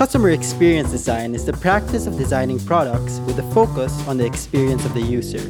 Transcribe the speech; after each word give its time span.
Customer 0.00 0.30
experience 0.30 0.90
design 0.90 1.34
is 1.34 1.44
the 1.44 1.52
practice 1.52 2.06
of 2.06 2.16
designing 2.16 2.58
products 2.60 3.18
with 3.26 3.38
a 3.38 3.42
focus 3.52 3.92
on 4.08 4.16
the 4.16 4.24
experience 4.24 4.82
of 4.86 4.94
the 4.94 5.02
user. 5.02 5.46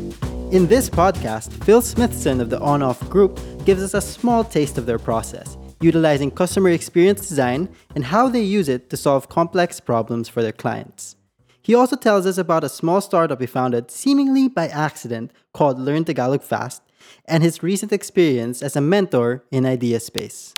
In 0.50 0.66
this 0.66 0.90
podcast, 0.90 1.52
Phil 1.62 1.80
Smithson 1.80 2.40
of 2.40 2.50
the 2.50 2.58
On 2.58 2.82
Off 2.82 2.98
Group 3.08 3.38
gives 3.64 3.80
us 3.80 3.94
a 3.94 4.00
small 4.00 4.42
taste 4.42 4.76
of 4.76 4.86
their 4.86 4.98
process, 4.98 5.56
utilizing 5.80 6.32
customer 6.32 6.70
experience 6.70 7.28
design 7.28 7.68
and 7.94 8.06
how 8.06 8.28
they 8.28 8.42
use 8.42 8.68
it 8.68 8.90
to 8.90 8.96
solve 8.96 9.28
complex 9.28 9.78
problems 9.78 10.28
for 10.28 10.42
their 10.42 10.50
clients. 10.50 11.14
He 11.62 11.76
also 11.76 11.94
tells 11.94 12.26
us 12.26 12.36
about 12.36 12.64
a 12.64 12.68
small 12.68 13.00
startup 13.00 13.40
he 13.40 13.46
founded 13.46 13.88
seemingly 13.88 14.48
by 14.48 14.66
accident 14.66 15.30
called 15.54 15.78
Learn 15.78 16.04
Tagalog 16.04 16.42
Fast 16.42 16.82
and 17.24 17.44
his 17.44 17.62
recent 17.62 17.92
experience 17.92 18.62
as 18.62 18.74
a 18.74 18.80
mentor 18.80 19.44
in 19.52 19.64
Idea 19.64 20.00
Space. 20.00 20.56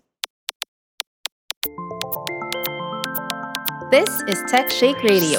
This 3.92 4.22
is 4.22 4.42
Tech 4.48 4.70
Shake 4.70 5.02
Radio. 5.02 5.38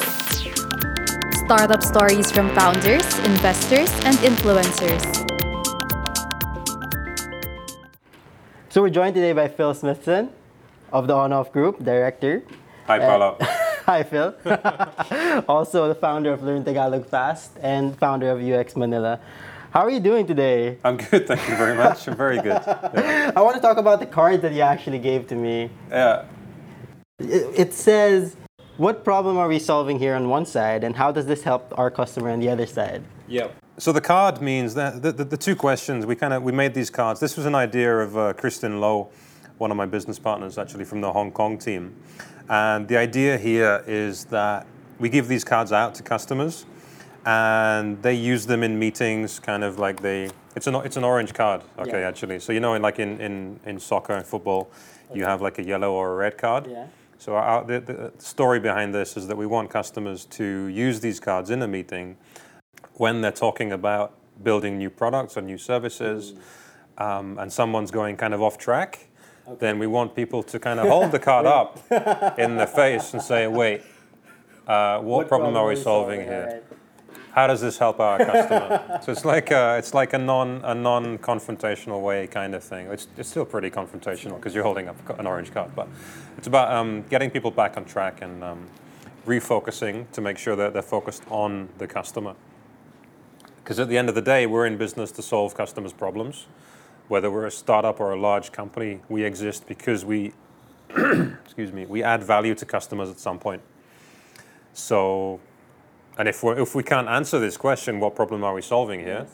Startup 1.43 1.81
stories 1.81 2.31
from 2.31 2.53
founders, 2.53 3.17
investors, 3.25 3.89
and 4.05 4.15
influencers. 4.21 5.01
So 8.69 8.83
we're 8.83 8.91
joined 8.91 9.15
today 9.15 9.33
by 9.33 9.47
Phil 9.47 9.73
Smithson 9.73 10.29
of 10.91 11.07
the 11.07 11.15
On 11.15 11.33
Off 11.33 11.51
Group, 11.51 11.83
director. 11.83 12.43
Hi, 12.85 12.99
uh, 12.99 13.09
Paolo. 13.09 13.37
Hi, 13.41 14.03
Phil. 14.03 14.35
also 15.49 15.87
the 15.87 15.95
founder 15.95 16.31
of 16.31 16.43
Learn 16.43 16.63
Tagalog 16.63 17.07
Fast 17.07 17.57
and 17.59 17.97
founder 17.97 18.29
of 18.29 18.39
UX 18.39 18.75
Manila. 18.75 19.19
How 19.71 19.81
are 19.81 19.89
you 19.89 19.99
doing 19.99 20.27
today? 20.27 20.77
I'm 20.83 20.97
good, 20.97 21.25
thank 21.25 21.49
you 21.49 21.55
very 21.55 21.75
much. 21.75 22.07
I'm 22.07 22.15
very 22.15 22.37
good. 22.37 22.61
Yeah. 22.67 23.31
I 23.35 23.41
want 23.41 23.55
to 23.55 23.61
talk 23.63 23.77
about 23.77 23.99
the 23.99 24.05
card 24.05 24.43
that 24.43 24.53
you 24.53 24.61
actually 24.61 24.99
gave 24.99 25.25
to 25.29 25.35
me. 25.35 25.71
yeah. 25.89 26.25
It, 27.19 27.59
it 27.59 27.73
says, 27.73 28.35
What 28.77 29.03
problem 29.03 29.37
are 29.37 29.47
we 29.47 29.59
solving 29.59 29.99
here 29.99 30.15
on 30.15 30.29
one 30.29 30.45
side, 30.47 30.83
and 30.83 30.95
how 30.95 31.11
does 31.11 31.27
this 31.27 31.43
help 31.43 31.71
our 31.77 31.91
customer 31.91 32.31
on 32.31 32.39
the 32.39 32.49
other 32.49 32.65
side? 32.65 33.03
Yep. 33.27 33.55
So 33.77 33.91
the 33.91 34.01
card 34.01 34.41
means 34.41 34.73
that 34.73 35.01
the, 35.03 35.11
the, 35.11 35.23
the 35.25 35.37
two 35.37 35.55
questions 35.55 36.07
we 36.07 36.15
kind 36.15 36.33
of 36.33 36.41
we 36.41 36.51
made 36.51 36.73
these 36.73 36.89
cards. 36.89 37.19
This 37.19 37.37
was 37.37 37.45
an 37.45 37.53
idea 37.53 37.95
of 37.99 38.17
uh, 38.17 38.33
Kristen 38.33 38.81
Lowe, 38.81 39.09
one 39.59 39.69
of 39.69 39.77
my 39.77 39.85
business 39.85 40.17
partners, 40.17 40.57
actually 40.57 40.85
from 40.85 41.01
the 41.01 41.11
Hong 41.13 41.31
Kong 41.31 41.57
team. 41.59 41.95
And 42.49 42.87
the 42.87 42.97
idea 42.97 43.37
here 43.37 43.83
is 43.85 44.25
that 44.25 44.65
we 44.99 45.07
give 45.07 45.27
these 45.27 45.43
cards 45.43 45.71
out 45.71 45.93
to 45.95 46.03
customers, 46.03 46.65
and 47.25 48.01
they 48.01 48.15
use 48.15 48.47
them 48.47 48.63
in 48.63 48.79
meetings, 48.79 49.39
kind 49.39 49.63
of 49.63 49.77
like 49.77 50.01
they. 50.01 50.31
It's 50.55 50.65
an 50.65 50.75
it's 50.75 50.97
an 50.97 51.03
orange 51.03 51.35
card, 51.35 51.61
okay, 51.77 52.01
Yeah. 52.01 52.07
actually. 52.07 52.39
So 52.39 52.51
you 52.53 52.59
know, 52.59 52.73
in 52.73 52.81
like 52.81 52.97
in, 52.97 53.21
in, 53.21 53.59
in 53.65 53.79
soccer 53.79 54.13
and 54.13 54.25
football, 54.25 54.71
you 55.13 55.25
have 55.25 55.43
like 55.43 55.59
a 55.59 55.63
yellow 55.63 55.91
or 55.93 56.13
a 56.13 56.15
red 56.15 56.39
card. 56.39 56.65
Yeah. 56.67 56.87
So 57.17 57.35
our, 57.35 57.63
the, 57.63 57.79
the 57.79 58.13
story 58.17 58.59
behind 58.59 58.93
this 58.93 59.15
is 59.15 59.27
that 59.27 59.37
we 59.37 59.45
want 59.45 59.69
customers 59.69 60.25
to 60.25 60.67
use 60.67 60.99
these 60.99 61.19
cards 61.19 61.49
in 61.49 61.61
a 61.61 61.67
meeting 61.67 62.17
when 62.95 63.21
they're 63.21 63.31
talking 63.31 63.71
about 63.71 64.13
building 64.43 64.77
new 64.77 64.89
products 64.89 65.37
or 65.37 65.41
new 65.41 65.57
services, 65.57 66.33
um, 66.97 67.37
and 67.39 67.51
someone's 67.51 67.91
going 67.91 68.17
kind 68.17 68.33
of 68.33 68.41
off 68.41 68.57
track. 68.57 69.07
Then 69.59 69.77
we 69.79 69.87
want 69.87 70.15
people 70.15 70.41
to 70.43 70.59
kind 70.59 70.79
of 70.79 70.87
hold 70.87 71.11
the 71.11 71.19
card 71.19 71.45
up 71.45 71.79
in 72.39 72.55
the 72.55 72.67
face 72.67 73.13
and 73.13 73.21
say, 73.21 73.47
"Wait, 73.47 73.81
uh, 74.67 74.99
what, 74.99 75.27
problem, 75.27 75.57
are 75.57 75.67
we 75.67 75.75
solving, 75.75 76.21
here? 76.21 76.63
How 77.33 77.47
does 77.47 77.61
this 77.61 77.77
help 77.77 77.99
our 77.99 78.17
customer?" 78.17 78.99
so 79.03 79.11
it's 79.11 79.25
like 79.25 79.51
a, 79.51 79.77
it's 79.77 79.93
like 79.93 80.13
a 80.13 80.17
non 80.17 80.61
a 80.63 80.73
non 80.73 81.17
confrontational 81.17 82.01
way 82.01 82.27
kind 82.27 82.55
of 82.55 82.63
thing. 82.63 82.87
It's, 82.87 83.07
it's 83.17 83.29
still 83.29 83.45
pretty 83.45 83.69
confrontational 83.69 84.35
because 84.35 84.55
you're 84.55 84.63
holding 84.63 84.87
up 84.87 85.19
an 85.19 85.27
orange 85.27 85.53
card, 85.53 85.75
but 85.75 85.87
it's 86.37 86.47
about 86.47 86.71
um, 86.71 87.03
getting 87.09 87.29
people 87.29 87.51
back 87.51 87.77
on 87.77 87.85
track 87.85 88.21
and 88.21 88.43
um, 88.43 88.67
refocusing 89.25 90.09
to 90.11 90.21
make 90.21 90.37
sure 90.37 90.55
that 90.55 90.73
they're 90.73 90.81
focused 90.81 91.23
on 91.29 91.69
the 91.77 91.87
customer. 91.87 92.35
Because 93.63 93.79
at 93.79 93.87
the 93.87 93.97
end 93.97 94.09
of 94.09 94.15
the 94.15 94.21
day, 94.21 94.45
we're 94.45 94.65
in 94.65 94.77
business 94.77 95.11
to 95.13 95.21
solve 95.21 95.55
customers' 95.55 95.93
problems. 95.93 96.47
Whether 97.07 97.31
we're 97.31 97.45
a 97.45 97.51
startup 97.51 97.99
or 97.99 98.11
a 98.11 98.19
large 98.19 98.51
company, 98.51 98.99
we 99.07 99.23
exist 99.23 99.67
because 99.67 100.03
we, 100.03 100.33
excuse 100.89 101.71
me, 101.71 101.85
we 101.85 102.03
add 102.03 102.23
value 102.23 102.55
to 102.55 102.65
customers 102.65 103.09
at 103.09 103.19
some 103.19 103.39
point. 103.39 103.61
So, 104.73 105.39
and 106.17 106.27
if 106.27 106.43
we 106.43 106.51
if 106.53 106.75
we 106.75 106.83
can't 106.83 107.07
answer 107.07 107.39
this 107.39 107.57
question, 107.57 107.99
what 107.99 108.15
problem 108.15 108.43
are 108.43 108.53
we 108.53 108.61
solving 108.61 108.99
here? 108.99 109.25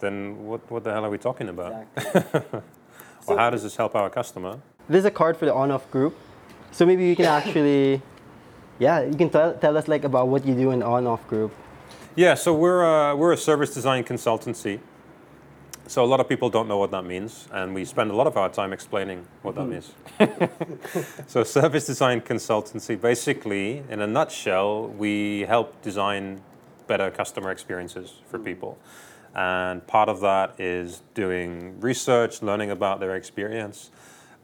Then 0.00 0.44
what 0.46 0.70
what 0.70 0.84
the 0.84 0.92
hell 0.92 1.04
are 1.04 1.10
we 1.10 1.18
talking 1.18 1.48
about? 1.48 1.86
or 3.26 3.38
how 3.38 3.50
does 3.50 3.62
this 3.62 3.76
help 3.76 3.94
our 3.94 4.10
customer? 4.10 4.60
This 4.88 5.00
is 5.00 5.04
a 5.04 5.10
card 5.10 5.36
for 5.36 5.46
the 5.46 5.54
On 5.54 5.70
Off 5.70 5.90
Group. 5.90 6.16
So 6.72 6.86
maybe 6.86 7.06
you 7.06 7.14
can 7.14 7.26
actually, 7.26 8.00
yeah, 8.78 9.02
you 9.02 9.14
can 9.14 9.30
tell, 9.30 9.54
tell 9.54 9.76
us 9.76 9.88
like 9.88 10.04
about 10.04 10.28
what 10.28 10.46
you 10.46 10.54
do 10.54 10.70
in 10.70 10.82
On 10.82 11.06
Off 11.06 11.26
Group. 11.28 11.52
Yeah, 12.16 12.34
so 12.34 12.54
we're 12.54 12.82
a, 12.82 13.14
we're 13.16 13.32
a 13.32 13.36
service 13.36 13.72
design 13.72 14.04
consultancy. 14.04 14.80
So 15.92 16.02
a 16.02 16.06
lot 16.06 16.20
of 16.20 16.26
people 16.26 16.48
don't 16.48 16.68
know 16.68 16.78
what 16.78 16.90
that 16.92 17.04
means, 17.04 17.46
and 17.52 17.74
we 17.74 17.84
spend 17.84 18.10
a 18.10 18.16
lot 18.16 18.26
of 18.26 18.38
our 18.38 18.48
time 18.48 18.72
explaining 18.72 19.26
what 19.42 19.56
that 19.56 19.66
means. 19.66 19.92
so 21.26 21.44
service 21.44 21.84
design 21.84 22.22
consultancy, 22.22 22.98
basically, 22.98 23.82
in 23.90 24.00
a 24.00 24.06
nutshell, 24.06 24.88
we 24.88 25.40
help 25.42 25.82
design 25.82 26.40
better 26.86 27.10
customer 27.10 27.50
experiences 27.50 28.14
for 28.30 28.38
people. 28.38 28.78
And 29.34 29.86
part 29.86 30.08
of 30.08 30.20
that 30.20 30.58
is 30.58 31.02
doing 31.12 31.78
research, 31.78 32.40
learning 32.40 32.70
about 32.70 32.98
their 32.98 33.14
experience. 33.14 33.90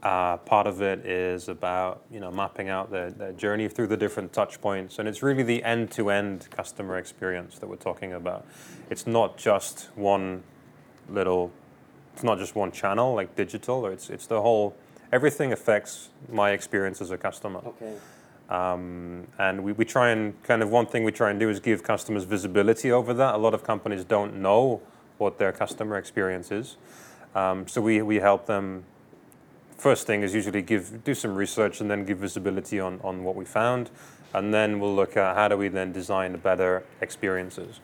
Uh, 0.03 0.37
part 0.37 0.67
of 0.67 0.83
it 0.83 1.07
is 1.07 1.49
about 1.49 2.03
you 2.11 2.21
know 2.21 2.31
mapping 2.31 2.69
out 2.69 2.91
their, 2.91 3.11
their 3.11 3.33
journey 3.33 3.69
through 3.69 3.87
the 3.87 3.97
different 3.97 4.35
touch 4.35 4.61
points, 4.61 4.99
and 4.99 5.09
it's 5.09 5.23
really 5.23 5.45
the 5.45 5.65
end-to-end 5.65 6.47
customer 6.51 6.99
experience 6.99 7.59
that 7.59 7.69
we're 7.69 7.77
talking 7.77 8.13
about. 8.13 8.45
It's 8.91 9.07
not 9.07 9.39
just 9.39 9.89
one 9.95 10.43
little, 11.11 11.51
it's 12.15 12.23
not 12.23 12.39
just 12.39 12.55
one 12.55 12.73
channel 12.73 13.15
like 13.15 13.35
digital. 13.37 13.87
Or 13.87 13.93
it's 13.93 14.11
it's 14.11 14.27
the 14.27 14.41
whole. 14.41 14.75
Everything 15.13 15.53
affects 15.53 16.11
my 16.31 16.51
experience 16.51 17.01
as 17.01 17.11
a 17.11 17.17
customer. 17.17 17.61
Okay. 17.65 17.95
Um, 18.49 19.27
and 19.39 19.63
we, 19.63 19.73
we 19.73 19.85
try 19.85 20.11
and 20.11 20.43
kind 20.43 20.63
of 20.63 20.71
one 20.71 20.87
thing 20.87 21.05
we 21.05 21.13
try 21.13 21.31
and 21.31 21.39
do 21.39 21.51
is 21.51 21.61
give 21.61 21.83
customers 21.83 22.25
visibility 22.25 22.91
over 22.91 23.13
that. 23.15 23.35
A 23.35 23.39
lot 23.39 23.55
of 23.55 23.63
companies 23.63 24.05
don't 24.05 24.37
know 24.37 24.81
what 25.19 25.39
their 25.39 25.53
customer 25.53 25.97
experience 25.97 26.51
is. 26.51 26.77
Um, 27.35 27.69
so 27.69 27.81
we, 27.83 28.01
we 28.03 28.17
help 28.17 28.47
them. 28.47 28.85
First 29.77 30.07
thing 30.07 30.23
is 30.23 30.35
usually 30.35 30.63
give 30.63 31.05
do 31.05 31.15
some 31.15 31.35
research 31.35 31.81
and 31.81 31.91
then 31.91 32.05
give 32.05 32.19
visibility 32.19 32.81
on, 32.81 33.01
on 33.05 33.23
what 33.23 33.37
we 33.37 33.45
found. 33.45 33.91
And 34.35 34.53
then 34.53 34.81
we'll 34.81 34.95
look 34.95 35.17
at 35.17 35.37
how 35.37 35.49
do 35.49 35.57
we 35.57 35.69
then 35.69 35.93
design 35.93 36.37
better 36.39 36.85
experiences. 37.01 37.81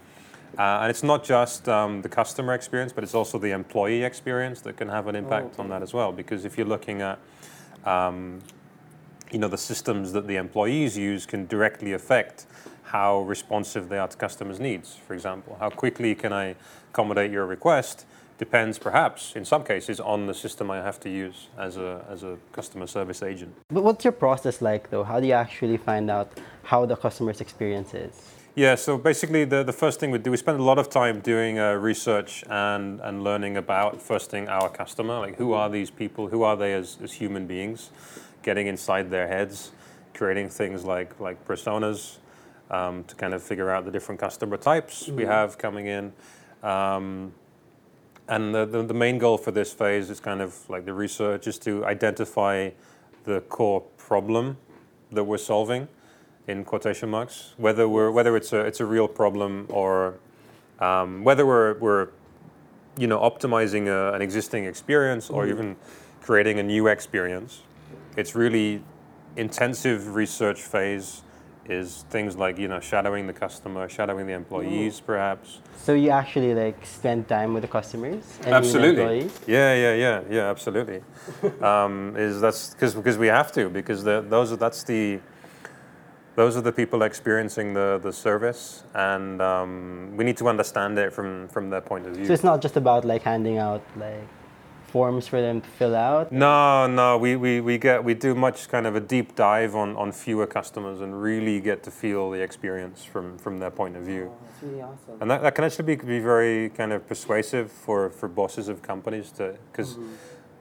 Uh, 0.59 0.81
and 0.83 0.91
it's 0.91 1.03
not 1.03 1.25
just 1.25 1.69
um, 1.69 2.03
the 2.03 2.09
customer 2.09 2.55
experience, 2.55 2.93
but 2.93 3.05
it's 3.05 3.15
also 3.15 3.39
the 3.39 3.51
employee 3.51 4.03
experience 4.03 4.61
that 4.63 4.77
can 4.77 4.89
have 4.89 5.07
an 5.07 5.17
impact 5.17 5.59
on 5.59 5.69
that 5.69 5.83
as 5.83 5.93
well. 5.93 6.13
Because 6.13 6.45
if 6.45 6.57
you're 6.57 6.67
looking 6.67 7.03
at 7.03 7.19
um, 7.85 8.41
you 9.31 9.39
know, 9.39 9.49
the 9.49 9.59
systems 9.59 10.13
that 10.13 10.27
the 10.27 10.37
employees 10.37 10.97
use 10.97 11.27
can 11.27 11.47
directly 11.47 11.93
affect 11.93 12.47
how 12.85 13.23
responsive 13.23 13.89
they 13.89 13.99
are 13.99 14.09
to 14.09 14.17
customers' 14.17 14.61
needs. 14.61 14.95
For 14.95 15.15
example, 15.15 15.57
how 15.59 15.71
quickly 15.71 16.15
can 16.15 16.33
I 16.33 16.55
accommodate 16.91 17.31
your 17.31 17.47
request 17.47 18.07
depends 18.37 18.79
perhaps 18.79 19.37
in 19.37 19.45
some 19.45 19.63
cases 19.65 20.01
on 20.01 20.27
the 20.27 20.35
system 20.35 20.71
I 20.71 20.79
have 20.79 20.99
to 21.01 21.11
use 21.11 21.49
as 21.57 21.77
a, 21.77 22.05
as 22.09 22.25
a 22.25 22.37
customer 22.53 22.87
service 22.87 23.23
agent. 23.23 23.55
But 23.69 23.85
what's 23.85 24.05
your 24.05 24.13
process 24.13 24.61
like 24.61 24.91
though? 24.91 25.05
How 25.05 25.21
do 25.21 25.27
you 25.27 25.33
actually 25.33 25.77
find 25.77 26.11
out 26.11 26.33
how 26.63 26.85
the 26.87 26.97
customer's 26.97 27.41
experience 27.41 27.95
is? 27.95 28.13
Yeah, 28.57 28.77
so 28.77 28.97
basically 28.97 29.45
the, 29.45 29.65
the 29.65 29.73
first 29.73 29.99
thing 29.99 30.13
we 30.13 30.19
do, 30.19 30.31
we 30.31 30.37
spend 30.37 30.61
a 30.61 30.63
lot 30.63 30.79
of 30.79 30.89
time 30.89 31.19
doing 31.19 31.59
uh, 31.59 31.73
research 31.73 32.45
and, 32.49 33.01
and 33.01 33.25
learning 33.25 33.57
about, 33.57 34.01
first 34.01 34.31
thing, 34.31 34.49
our 34.49 34.69
customer. 34.69 35.19
Like, 35.19 35.35
who 35.39 35.55
are 35.55 35.69
these 35.69 35.91
people? 35.91 36.29
Who 36.29 36.45
are 36.45 36.57
they 36.57 36.73
as, 36.73 36.97
as 37.03 37.15
human 37.15 37.49
beings? 37.49 37.91
Getting 38.45 38.69
inside 38.69 39.11
their 39.11 39.27
heads, 39.27 39.73
creating 40.15 40.51
things 40.51 40.85
like, 40.85 41.19
like 41.19 41.45
personas 41.49 42.19
um, 42.71 43.03
to 43.05 43.17
kind 43.17 43.35
of 43.35 43.43
figure 43.43 43.71
out 43.71 43.87
the 43.87 43.91
different 43.91 44.21
customer 44.21 44.57
types 44.57 45.09
we 45.09 45.25
have 45.25 45.59
coming 45.59 45.87
in. 45.89 46.13
Um, 46.63 47.33
and 48.29 48.55
the, 48.55 48.67
the, 48.67 48.85
the 48.85 48.95
main 48.95 49.19
goal 49.19 49.37
for 49.37 49.51
this 49.51 49.73
phase 49.73 50.11
is 50.11 50.21
kind 50.21 50.41
of 50.41 50.57
like 50.71 50.85
the 50.85 50.95
research 50.95 51.49
is 51.49 51.59
to 51.59 51.85
identify 51.87 52.71
the 53.25 53.41
core 53.41 53.81
problem 53.99 54.59
that 55.11 55.25
we're 55.25 55.39
solving 55.39 55.89
in 56.47 56.65
quotation 56.65 57.09
marks, 57.09 57.55
whether 57.57 57.89
we're 57.89 58.11
whether 58.11 58.37
it's 58.37 58.53
a 58.53 58.61
it's 58.61 58.81
a 58.81 58.85
real 58.85 59.09
problem 59.09 59.67
or 59.69 60.15
um, 60.81 61.25
whether 61.25 61.47
we're 61.47 61.75
we're 61.79 62.09
you 62.99 63.07
know 63.07 63.19
optimizing 63.19 63.87
a, 63.89 64.15
an 64.15 64.23
existing 64.23 64.65
experience 64.65 65.31
or 65.31 65.47
even 65.47 65.77
creating 66.23 66.59
a 66.59 66.63
new 66.63 66.87
experience. 66.87 67.63
It's 68.17 68.35
really 68.35 68.83
intensive 69.37 70.15
research 70.15 70.63
phase 70.63 71.23
is 71.67 72.05
things 72.11 72.37
like 72.37 72.59
you 72.59 72.69
know 72.69 72.79
shadowing 72.79 73.27
the 73.27 73.33
customer, 73.33 73.89
shadowing 73.89 74.27
the 74.27 74.35
employees, 74.35 75.01
perhaps. 75.01 75.61
So 75.79 75.95
you 75.95 76.11
actually 76.11 76.55
like 76.55 76.85
spend 76.85 77.27
time 77.27 77.55
with 77.55 77.63
the 77.63 77.69
customers 77.69 78.23
and 78.45 78.55
Absolutely. 78.55 79.03
employees? 79.03 79.41
Yeah, 79.47 79.75
yeah, 79.75 79.95
yeah, 79.95 80.23
yeah. 80.31 80.51
Absolutely. 80.51 81.03
um, 81.63 82.15
is 82.17 82.41
that's 82.41 82.71
because 82.71 82.95
because 82.95 83.17
we 83.17 83.29
have 83.29 83.51
to 83.53 83.71
because 83.71 84.05
the, 84.05 84.25
those 84.29 84.53
are, 84.53 84.57
that's 84.57 84.83
the 84.85 85.21
those 86.37 86.57
are 86.57 86.61
the 86.61 86.73
people 86.73 87.03
experiencing 87.03 87.75
the, 87.75 88.01
the 88.03 88.13
service, 88.13 88.85
and 88.95 89.41
um, 89.41 90.17
we 90.17 90.25
need 90.25 90.37
to 90.39 90.49
understand 90.49 90.99
it 90.99 91.13
from, 91.13 91.49
from 91.49 91.71
their 91.71 91.81
point 91.81 92.07
of 92.07 92.17
view. 92.17 92.27
So 92.27 92.33
it's 92.33 92.45
not 92.45 92.61
just 92.61 92.77
about 92.77 93.05
like 93.05 93.23
handing 93.23 93.59
out 93.59 93.83
like 93.97 94.27
forms 94.95 95.27
for 95.27 95.41
them 95.41 95.61
to 95.61 95.69
fill 95.71 95.97
out. 95.97 96.31
No, 96.31 96.87
no, 96.87 97.19
we, 97.19 97.35
we, 97.35 97.61
we 97.61 97.79
get 97.79 98.05
we 98.05 98.15
do 98.15 98.33
much 98.33 98.69
kind 98.69 98.87
of 98.87 98.95
a 98.95 99.01
deep 99.01 99.35
dive 99.35 99.75
on, 99.75 99.97
on 99.97 100.13
fewer 100.13 100.47
customers 100.47 101.01
and 101.01 101.21
really 101.21 101.61
get 101.61 101.83
to 101.83 101.91
feel 101.91 102.31
the 102.31 102.41
experience 102.41 103.03
from, 103.03 103.37
from 103.39 103.59
their 103.59 103.73
point 103.73 103.97
of 103.97 104.05
view. 104.05 104.31
That's 104.45 104.63
really 104.63 104.83
awesome. 104.83 105.21
And 105.21 105.29
that, 105.31 105.43
that 105.43 105.55
can 105.57 105.65
actually 105.65 105.97
be, 105.97 105.97
be 105.97 106.21
very 106.21 106.69
kind 106.71 106.93
of 106.93 107.09
persuasive 107.09 107.73
for, 107.73 108.11
for 108.11 108.29
bosses 108.29 108.69
of 108.69 108.83
companies 108.83 109.33
to 109.33 109.57
because 109.73 109.99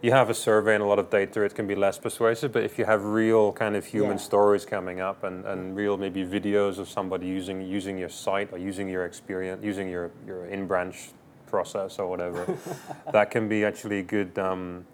you 0.04 0.12
have 0.12 0.30
a 0.30 0.34
survey 0.34 0.76
and 0.76 0.84
a 0.84 0.86
lot 0.86 1.00
of 1.00 1.10
data, 1.10 1.42
it 1.44 1.56
can 1.56 1.66
be 1.66 1.76
less 1.76 1.98
persuasive. 1.98 2.52
But 2.52 2.64
if 2.64 2.78
you 2.78 2.84
have 2.84 3.06
real 3.06 3.54
kind 3.54 3.74
of 3.76 3.86
human 3.86 4.18
Yeah. 4.18 4.24
stories 4.30 4.66
coming 4.66 5.00
up 5.00 5.24
and, 5.24 5.46
and 5.46 5.76
real 5.78 5.98
maybe 5.98 6.26
videos 6.26 6.78
of 6.78 6.90
somebody 6.90 7.26
using 7.26 7.62
using 7.62 7.98
your 7.98 8.10
site 8.10 8.50
or 8.52 8.58
using 8.58 8.90
your 8.90 9.06
experience, 9.06 9.64
using 9.64 9.88
your, 9.90 10.12
your 10.28 10.46
in 10.48 10.68
branch 10.68 11.12
process 11.48 12.00
or 12.00 12.08
whatever, 12.10 12.46
that 13.14 13.32
can 13.32 13.48
be 13.48 13.64
actually 13.64 14.04
good 14.04 14.38
um, 14.38 14.86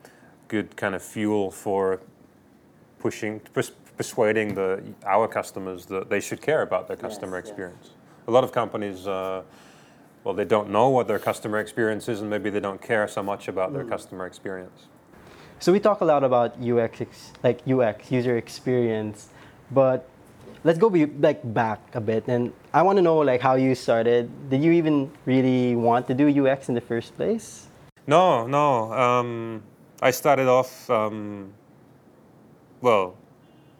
good 0.47 0.75
kind 0.77 0.93
of 0.93 1.01
fuel 1.01 1.49
for 1.49 1.99
pushing 2.99 3.39
pers- 3.53 3.71
persuading 3.97 4.53
the 4.53 4.83
our 5.07 5.27
customers 5.27 5.87
that 5.87 6.09
they 6.11 6.19
should 6.19 6.39
care 6.41 6.61
about 6.61 6.87
their 6.87 6.97
customer 6.97 7.37
Yes, 7.37 7.45
yes. 7.45 7.49
experience. 7.49 7.89
A 8.27 8.31
lot 8.31 8.43
of 8.43 8.51
companies. 8.51 9.07
Uh, 9.07 9.41
well, 10.23 10.35
they 10.35 10.45
don't 10.45 10.69
know 10.69 10.89
what 10.89 11.07
their 11.07 11.17
customer 11.17 11.59
experience 11.59 12.09
is, 12.09 12.19
and 12.21 12.29
maybe 12.29 12.49
they 12.49 12.59
don't 12.59 12.81
care 12.81 13.07
so 13.07 13.23
much 13.23 13.47
about 13.47 13.69
Mm. 13.69 13.73
their 13.75 13.85
customer 13.85 14.25
experience. 14.27 14.87
So 15.59 15.73
we 15.73 15.79
talk 15.79 15.99
a 16.01 16.05
lot 16.05 16.23
about 16.23 16.55
UX, 16.61 17.01
ex- 17.01 17.33
like 17.43 17.59
UX, 17.67 18.09
user 18.11 18.37
experience, 18.37 19.27
but 19.71 20.07
let's 20.63 20.79
go 20.79 20.89
be, 20.89 21.05
like 21.05 21.41
back 21.53 21.79
a 21.95 21.99
bit, 22.01 22.27
and 22.27 22.53
I 22.73 22.81
want 22.81 22.97
to 22.97 23.01
know 23.01 23.17
like 23.17 23.41
how 23.41 23.55
you 23.55 23.75
started. 23.75 24.49
Did 24.49 24.63
you 24.63 24.71
even 24.71 25.11
really 25.25 25.75
want 25.75 26.07
to 26.07 26.13
do 26.13 26.47
UX 26.47 26.69
in 26.69 26.75
the 26.75 26.81
first 26.81 27.15
place? 27.17 27.67
No, 28.07 28.47
no. 28.47 28.93
Um, 28.93 29.61
I 30.01 30.11
started 30.11 30.47
off. 30.47 30.89
Um, 30.89 31.51
well, 32.79 33.15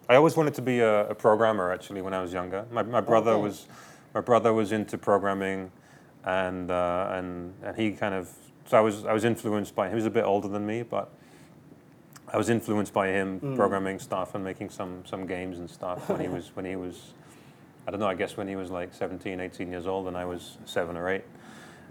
I 0.10 0.16
always 0.16 0.36
wanted 0.36 0.56
to 0.56 0.62
be 0.62 0.82
a, 0.82 1.08
a 1.10 1.16
programmer. 1.16 1.72
Actually, 1.72 2.02
when 2.02 2.14
I 2.14 2.22
was 2.22 2.34
younger, 2.34 2.66
my, 2.72 2.84
my 2.84 3.02
brother 3.02 3.32
Okay. 3.32 3.44
was 3.44 3.68
my 4.14 4.20
brother 4.22 4.54
was 4.54 4.74
into 4.74 4.98
programming, 4.98 5.72
and 6.26 6.70
uh, 6.70 7.08
and 7.12 7.54
and 7.64 7.78
he 7.78 7.94
kind 7.94 8.14
of. 8.14 8.30
So 8.66 8.78
I 8.78 8.82
was 8.82 9.06
I 9.06 9.14
was 9.14 9.24
influenced 9.24 9.76
by 9.76 9.86
him. 9.86 9.92
He 9.92 9.96
was 9.96 10.06
a 10.06 10.12
bit 10.12 10.26
older 10.26 10.50
than 10.50 10.66
me, 10.66 10.84
but 10.84 11.10
I 12.32 12.38
was 12.38 12.50
influenced 12.50 12.94
by 12.94 13.08
him 13.08 13.40
programming 13.56 14.00
stuff 14.00 14.36
and 14.36 14.44
making 14.44 14.70
some 14.70 15.04
some 15.06 15.26
games 15.26 15.60
and 15.60 15.70
stuff 15.70 16.10
when 16.10 16.20
he 16.20 16.28
was 16.36 16.56
when 16.56 16.66
he 16.66 16.76
was. 16.76 17.14
I 17.88 17.92
don't 17.92 18.00
know. 18.00 18.08
I 18.08 18.14
guess 18.16 18.38
when 18.38 18.48
he 18.48 18.56
was 18.56 18.70
like 18.70 18.94
17, 18.94 19.40
18 19.40 19.72
years 19.72 19.88
old, 19.88 20.08
and 20.08 20.16
I 20.16 20.26
was 20.26 20.58
seven 20.66 20.96
or 20.96 21.10
eight. 21.10 21.24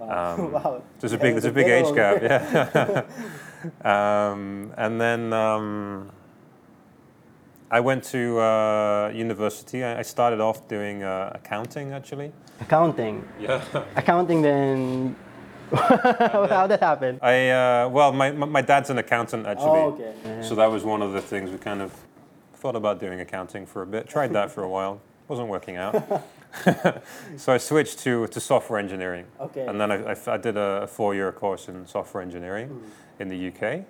Um, 0.00 0.52
wow. 0.52 0.82
There's 1.00 1.12
a 1.12 1.18
big, 1.18 1.32
there's 1.32 1.44
a 1.44 1.50
big 1.50 1.66
age 1.66 1.92
gap, 1.92 2.22
yeah. 2.22 3.02
um, 4.30 4.72
and 4.76 5.00
then 5.00 5.32
um, 5.32 6.12
I 7.68 7.80
went 7.80 8.04
to 8.04 8.38
uh, 8.38 9.12
university. 9.12 9.82
I, 9.82 9.98
I 9.98 10.02
started 10.02 10.40
off 10.40 10.68
doing 10.68 11.02
uh, 11.02 11.32
accounting, 11.34 11.92
actually. 11.92 12.32
Accounting. 12.60 13.26
Yeah. 13.40 13.60
Accounting 13.96 14.40
then. 14.40 15.16
How 15.76 16.66
did 16.66 16.70
that 16.70 16.80
happened? 16.80 17.20
I 17.22 17.50
uh, 17.50 17.88
well, 17.88 18.12
my, 18.12 18.30
my 18.30 18.62
dad's 18.62 18.90
an 18.90 18.98
accountant 18.98 19.46
actually. 19.46 19.80
Oh, 19.80 19.92
okay. 19.92 20.14
Yeah. 20.24 20.42
So 20.42 20.54
that 20.54 20.70
was 20.70 20.84
one 20.84 21.02
of 21.02 21.12
the 21.12 21.20
things 21.20 21.50
we 21.50 21.58
kind 21.58 21.82
of 21.82 21.92
thought 22.54 22.76
about 22.76 23.00
doing 23.00 23.20
accounting 23.20 23.66
for 23.66 23.82
a 23.82 23.86
bit. 23.86 24.08
Tried 24.08 24.32
that 24.32 24.50
for 24.50 24.62
a 24.62 24.68
while. 24.68 25.00
Wasn't 25.28 25.48
working 25.48 25.76
out. 25.76 25.94
so 27.36 27.52
I 27.52 27.58
switched 27.58 27.98
to, 28.00 28.26
to 28.28 28.40
software 28.40 28.78
engineering. 28.78 29.26
Okay. 29.40 29.66
And 29.66 29.80
then 29.80 29.92
I 29.92 30.16
I 30.26 30.36
did 30.36 30.56
a 30.56 30.86
four-year 30.86 31.32
course 31.32 31.68
in 31.68 31.86
software 31.86 32.22
engineering 32.22 32.82
in 33.18 33.28
the 33.28 33.48
UK. 33.48 33.84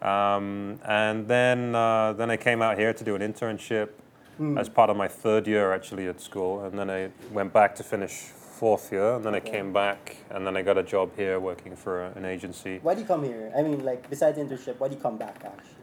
Um, 0.00 0.78
and 0.86 1.26
then 1.26 1.74
uh, 1.74 2.12
then 2.14 2.30
I 2.30 2.36
came 2.36 2.62
out 2.62 2.78
here 2.78 2.92
to 2.92 3.04
do 3.04 3.14
an 3.14 3.22
internship 3.22 3.90
as 4.56 4.68
part 4.68 4.88
of 4.88 4.96
my 4.96 5.08
third 5.08 5.46
year 5.48 5.72
actually 5.72 6.06
at 6.06 6.20
school. 6.20 6.64
And 6.64 6.78
then 6.78 6.90
I 6.90 7.10
went 7.32 7.52
back 7.52 7.74
to 7.76 7.82
finish 7.82 8.26
fourth 8.58 8.90
year. 8.92 9.14
And 9.16 9.24
then 9.24 9.34
I 9.34 9.40
came 9.40 9.72
back 9.72 10.02
and 10.30 10.40
then 10.46 10.54
I 10.56 10.62
got 10.62 10.76
a 10.78 10.82
job 10.94 11.08
here 11.16 11.38
working 11.50 11.74
for 11.76 11.92
a- 12.06 12.12
an 12.18 12.24
agency. 12.24 12.74
Why 12.82 12.94
do 12.94 13.00
you 13.02 13.06
come 13.06 13.22
here? 13.32 13.52
I 13.58 13.62
mean, 13.62 13.80
like 13.90 14.02
besides 14.14 14.36
internship, 14.38 14.74
why 14.80 14.88
do 14.88 14.94
you 14.96 15.00
come 15.08 15.16
back 15.26 15.36
actually? 15.52 15.74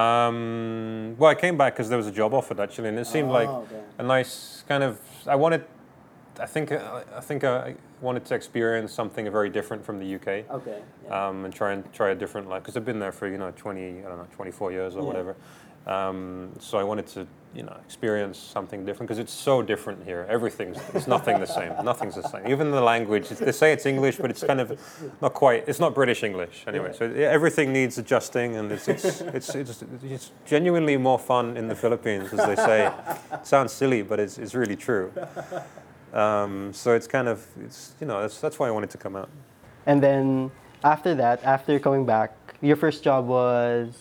Um, 0.00 1.16
well, 1.18 1.30
I 1.30 1.34
came 1.34 1.56
back 1.62 1.74
because 1.74 1.88
there 1.88 1.98
was 1.98 2.06
a 2.06 2.12
job 2.22 2.32
offered 2.32 2.60
actually, 2.60 2.88
and 2.90 2.98
it 2.98 3.06
seemed 3.06 3.30
like 3.30 3.48
Oh, 3.48 3.66
okay. 3.66 3.82
a 3.98 4.02
nice 4.16 4.62
kind 4.68 4.82
of. 4.88 4.92
I 5.26 5.34
wanted, 5.34 5.64
I 6.38 6.46
think, 6.46 6.72
uh, 6.72 7.02
I 7.16 7.20
think 7.20 7.44
I 7.44 7.74
wanted 8.00 8.24
to 8.26 8.34
experience 8.34 8.92
something 8.92 9.30
very 9.30 9.50
different 9.50 9.84
from 9.84 9.98
the 9.98 10.14
UK, 10.14 10.44
Okay. 10.50 10.80
um, 11.10 11.44
and 11.44 11.52
try 11.52 11.72
and 11.72 11.92
try 11.92 12.10
a 12.10 12.14
different 12.14 12.48
life 12.48 12.62
because 12.62 12.76
I've 12.76 12.84
been 12.84 12.98
there 13.00 13.12
for 13.12 13.26
you 13.28 13.36
know 13.38 13.52
20, 13.56 13.98
I 13.98 14.08
don't 14.08 14.18
know, 14.18 14.26
24 14.36 14.72
years 14.72 14.94
or 14.96 15.00
Yeah. 15.00 15.06
whatever. 15.06 15.36
Um, 15.86 16.50
so 16.60 16.78
I 16.78 16.84
wanted 16.84 17.06
to, 17.08 17.26
you 17.54 17.62
know, 17.62 17.74
experience 17.84 18.38
something 18.38 18.84
different 18.84 19.08
because 19.08 19.18
it's 19.18 19.32
so 19.32 19.62
different 19.62 20.04
here. 20.04 20.26
Everything's, 20.28 20.76
it's 20.94 21.06
nothing 21.08 21.40
the 21.40 21.46
same. 21.46 21.72
Nothing's 21.84 22.14
the 22.16 22.28
same. 22.28 22.46
Even 22.46 22.70
the 22.70 22.82
language, 22.82 23.28
they 23.30 23.50
say 23.50 23.72
it's 23.72 23.86
English, 23.86 24.18
but 24.18 24.30
it's 24.30 24.42
kind 24.44 24.60
of 24.60 24.78
not 25.22 25.32
quite. 25.32 25.64
It's 25.66 25.80
not 25.80 25.94
British 25.94 26.22
English 26.22 26.64
anyway. 26.66 26.92
So 26.96 27.06
yeah, 27.06 27.28
everything 27.28 27.72
needs 27.72 27.96
adjusting, 27.98 28.56
and 28.56 28.70
it's 28.70 28.88
it's, 28.88 29.20
it's 29.22 29.54
it's 29.54 29.84
it's 30.04 30.30
genuinely 30.44 30.96
more 30.98 31.18
fun 31.18 31.56
in 31.56 31.66
the 31.68 31.74
Philippines, 31.74 32.32
as 32.32 32.46
they 32.46 32.56
say. 32.56 32.92
It 33.32 33.46
sounds 33.46 33.72
silly, 33.72 34.02
but 34.02 34.20
it's 34.20 34.36
it's 34.38 34.54
really 34.54 34.76
true. 34.76 35.10
Um, 36.12 36.72
so 36.72 36.92
it's 36.94 37.06
kind 37.06 37.28
of 37.28 37.46
it's 37.64 37.94
you 38.00 38.06
know 38.06 38.20
that's 38.20 38.40
that's 38.40 38.58
why 38.58 38.68
I 38.68 38.70
wanted 38.70 38.90
to 38.90 38.98
come 38.98 39.16
out. 39.16 39.28
And 39.86 40.02
then 40.02 40.50
after 40.82 41.14
that, 41.14 41.42
after 41.44 41.78
coming 41.78 42.04
back, 42.06 42.34
your 42.60 42.76
first 42.76 43.02
job 43.04 43.26
was 43.26 43.94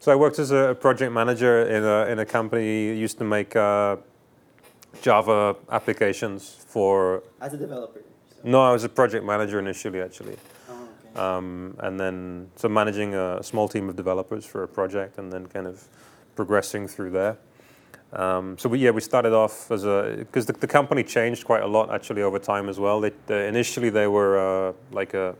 So 0.00 0.10
I 0.12 0.16
worked 0.16 0.38
as 0.38 0.50
a 0.50 0.74
project 0.80 1.12
manager 1.12 1.62
in 1.68 1.84
a 1.84 2.06
in 2.12 2.18
a 2.18 2.26
company 2.26 2.92
used 2.98 3.18
to 3.18 3.24
make 3.24 3.54
uh, 3.56 3.96
Java 5.00 5.56
applications 5.70 6.56
for. 6.66 7.22
as 7.40 7.54
a 7.54 7.56
developer. 7.56 8.00
No, 8.44 8.60
I 8.60 8.72
was 8.72 8.82
a 8.84 8.88
project 8.88 9.24
manager 9.24 9.58
initially, 9.60 10.00
actually, 10.02 10.36
Oh, 10.68 10.88
okay. 11.12 11.20
um, 11.20 11.76
and 11.78 11.98
then 12.00 12.50
so 12.56 12.68
managing 12.68 13.14
a 13.14 13.40
small 13.42 13.68
team 13.68 13.88
of 13.88 13.94
developers 13.94 14.44
for 14.44 14.64
a 14.64 14.68
project, 14.68 15.18
and 15.18 15.32
then 15.32 15.46
kind 15.46 15.66
of 15.68 15.86
progressing 16.34 16.88
through 16.88 17.10
there. 17.12 17.36
Um, 18.12 18.58
so 18.58 18.68
we, 18.68 18.78
yeah, 18.78 18.90
we 18.90 19.00
started 19.00 19.32
off 19.32 19.70
as 19.70 19.84
a 19.84 20.16
because 20.18 20.44
the, 20.46 20.52
the 20.52 20.66
company 20.66 21.02
changed 21.02 21.44
quite 21.44 21.62
a 21.62 21.66
lot 21.66 21.90
actually 21.90 22.22
over 22.22 22.38
time 22.38 22.68
as 22.68 22.78
well. 22.78 23.00
They, 23.00 23.12
they 23.26 23.48
initially 23.48 23.90
they 23.90 24.06
were 24.06 24.68
uh, 24.68 24.72
like 24.90 25.14
a 25.14 25.34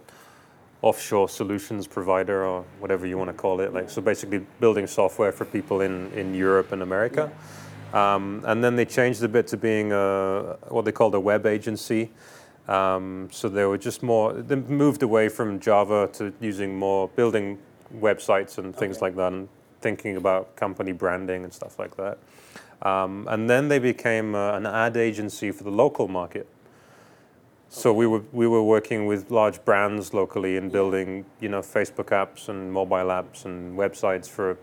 offshore 0.80 1.28
solutions 1.28 1.87
provider 1.87 2.44
or 2.44 2.64
whatever 2.80 3.06
you 3.06 3.18
want 3.18 3.28
to 3.28 3.35
call 3.35 3.61
it. 3.61 3.75
Like 3.75 3.90
so, 3.90 4.00
basically 4.00 4.44
building 4.58 4.87
software 4.87 5.32
for 5.32 5.44
people 5.44 5.82
in, 5.82 6.11
in 6.12 6.35
Europe 6.35 6.73
and 6.73 6.82
America. 6.82 7.30
Um, 7.92 8.42
and 8.47 8.64
then 8.64 8.75
they 8.76 8.87
changed 8.87 9.23
a 9.23 9.28
bit 9.28 9.47
to 9.49 9.56
being 9.58 9.92
a, 9.92 10.56
what 10.68 10.87
they 10.87 10.92
called 10.92 11.14
a 11.14 11.20
web 11.20 11.44
agency. 11.44 12.11
Um, 12.68 13.28
so 13.30 13.49
they 13.49 13.64
were 13.64 13.76
just 13.76 14.02
more. 14.02 14.32
They 14.32 14.56
moved 14.56 15.02
away 15.02 15.28
from 15.28 15.61
Java 15.61 16.08
to 16.14 16.32
using 16.40 16.78
more 16.78 17.08
building 17.08 17.58
websites 18.00 18.56
and 18.56 18.75
things 18.75 18.97
Okay. 18.97 19.06
like 19.06 19.16
that, 19.16 19.32
and 19.32 19.49
thinking 19.80 20.16
about 20.16 20.56
company 20.56 20.92
branding 20.92 21.44
and 21.44 21.52
stuff 21.52 21.78
like 21.78 21.97
that. 21.97 22.18
Um, 22.82 23.28
and 23.30 23.48
then 23.48 23.68
they 23.68 23.78
became 23.78 24.34
uh, 24.34 24.56
an 24.56 24.66
ad 24.66 24.96
agency 24.96 25.52
for 25.52 25.62
the 25.62 25.70
local 25.70 26.08
market. 26.08 26.48
So 27.68 27.92
we 27.92 28.06
were 28.06 28.22
we 28.32 28.46
were 28.46 28.62
working 28.62 29.06
with 29.06 29.30
large 29.30 29.64
brands 29.64 30.12
locally 30.12 30.58
and 30.58 30.70
building 30.70 31.24
you 31.40 31.48
know 31.48 31.60
Facebook 31.60 32.10
apps 32.10 32.48
and 32.48 32.70
mobile 32.70 33.08
apps 33.08 33.46
and 33.46 33.78
websites 33.78 34.28
for 34.28 34.58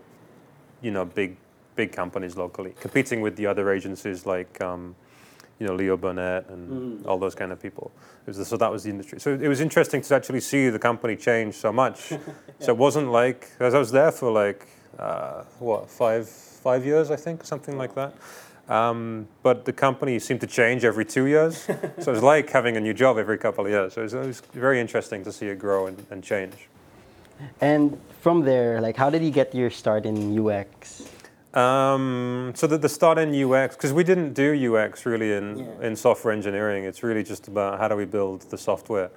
you 0.80 0.92
know 0.92 1.04
big 1.04 1.36
big 1.74 1.92
companies 1.92 2.36
locally, 2.36 2.74
competing 2.78 3.20
with 3.20 3.34
the 3.36 3.46
other 3.46 3.72
agencies 3.72 4.26
like 4.26 4.60
um, 4.60 4.94
you 5.58 5.66
know 5.66 5.74
Leo 5.74 5.96
Burnett 5.96 6.48
and 6.50 7.04
all 7.06 7.18
those 7.18 7.34
kind 7.34 7.50
of 7.50 7.60
people. 7.60 7.90
It 8.26 8.36
was, 8.36 8.46
so 8.46 8.56
that 8.58 8.70
was 8.70 8.84
the 8.84 8.90
industry. 8.90 9.18
So 9.18 9.34
it 9.34 9.48
was 9.48 9.60
interesting 9.60 10.02
to 10.02 10.14
actually 10.14 10.40
see 10.40 10.68
the 10.68 10.78
company 10.78 11.16
change 11.16 11.54
so 11.54 11.72
much. 11.72 12.12
So 12.60 12.72
it 12.72 12.76
wasn't 12.76 13.10
like 13.10 13.48
as 13.58 13.72
I 13.72 13.78
was 13.78 13.90
there 13.90 14.12
for 14.12 14.30
like 14.30 14.68
uh, 14.98 15.44
what 15.58 15.88
five 15.88 16.28
five 16.62 16.84
years 16.84 17.10
I 17.10 17.16
think 17.16 17.44
something 17.44 17.76
like 17.76 17.94
that. 17.94 18.14
Um, 18.68 19.26
but 19.42 19.64
the 19.64 19.72
company 19.72 20.18
seemed 20.20 20.40
to 20.42 20.46
change 20.46 20.84
every 20.84 21.04
two 21.04 21.26
years. 21.26 21.56
so 21.64 21.72
it 21.72 22.06
was 22.06 22.22
like 22.22 22.48
having 22.50 22.76
a 22.76 22.80
new 22.80 22.94
job 22.94 23.18
every 23.18 23.36
couple 23.36 23.64
of 23.64 23.70
years. 23.70 23.94
So 23.94 24.02
it 24.02 24.04
was, 24.04 24.14
it 24.14 24.26
was 24.26 24.40
very 24.52 24.80
interesting 24.80 25.24
to 25.24 25.32
see 25.32 25.46
it 25.46 25.58
grow 25.58 25.86
and, 25.88 26.06
and 26.10 26.22
change. 26.22 26.68
And 27.60 27.98
from 28.20 28.42
there, 28.42 28.80
like, 28.80 28.96
how 28.96 29.10
did 29.10 29.22
you 29.24 29.30
get 29.32 29.54
your 29.54 29.70
start 29.70 30.06
in 30.06 30.38
UX? 30.38 31.02
Um, 31.54 32.52
so 32.54 32.68
the, 32.68 32.78
the 32.78 32.88
start 32.88 33.18
in 33.18 33.34
UX, 33.34 33.74
because 33.74 33.92
we 33.92 34.04
didn't 34.04 34.34
do 34.34 34.76
UX 34.76 35.04
really 35.04 35.32
in, 35.32 35.58
Yeah. 35.58 35.86
in 35.86 35.96
software 35.96 36.32
engineering. 36.32 36.84
It's 36.84 37.02
really 37.02 37.24
just 37.24 37.48
about 37.48 37.80
how 37.80 37.88
do 37.88 37.96
we 37.96 38.04
build 38.04 38.42
the 38.50 38.58
software. 38.58 39.10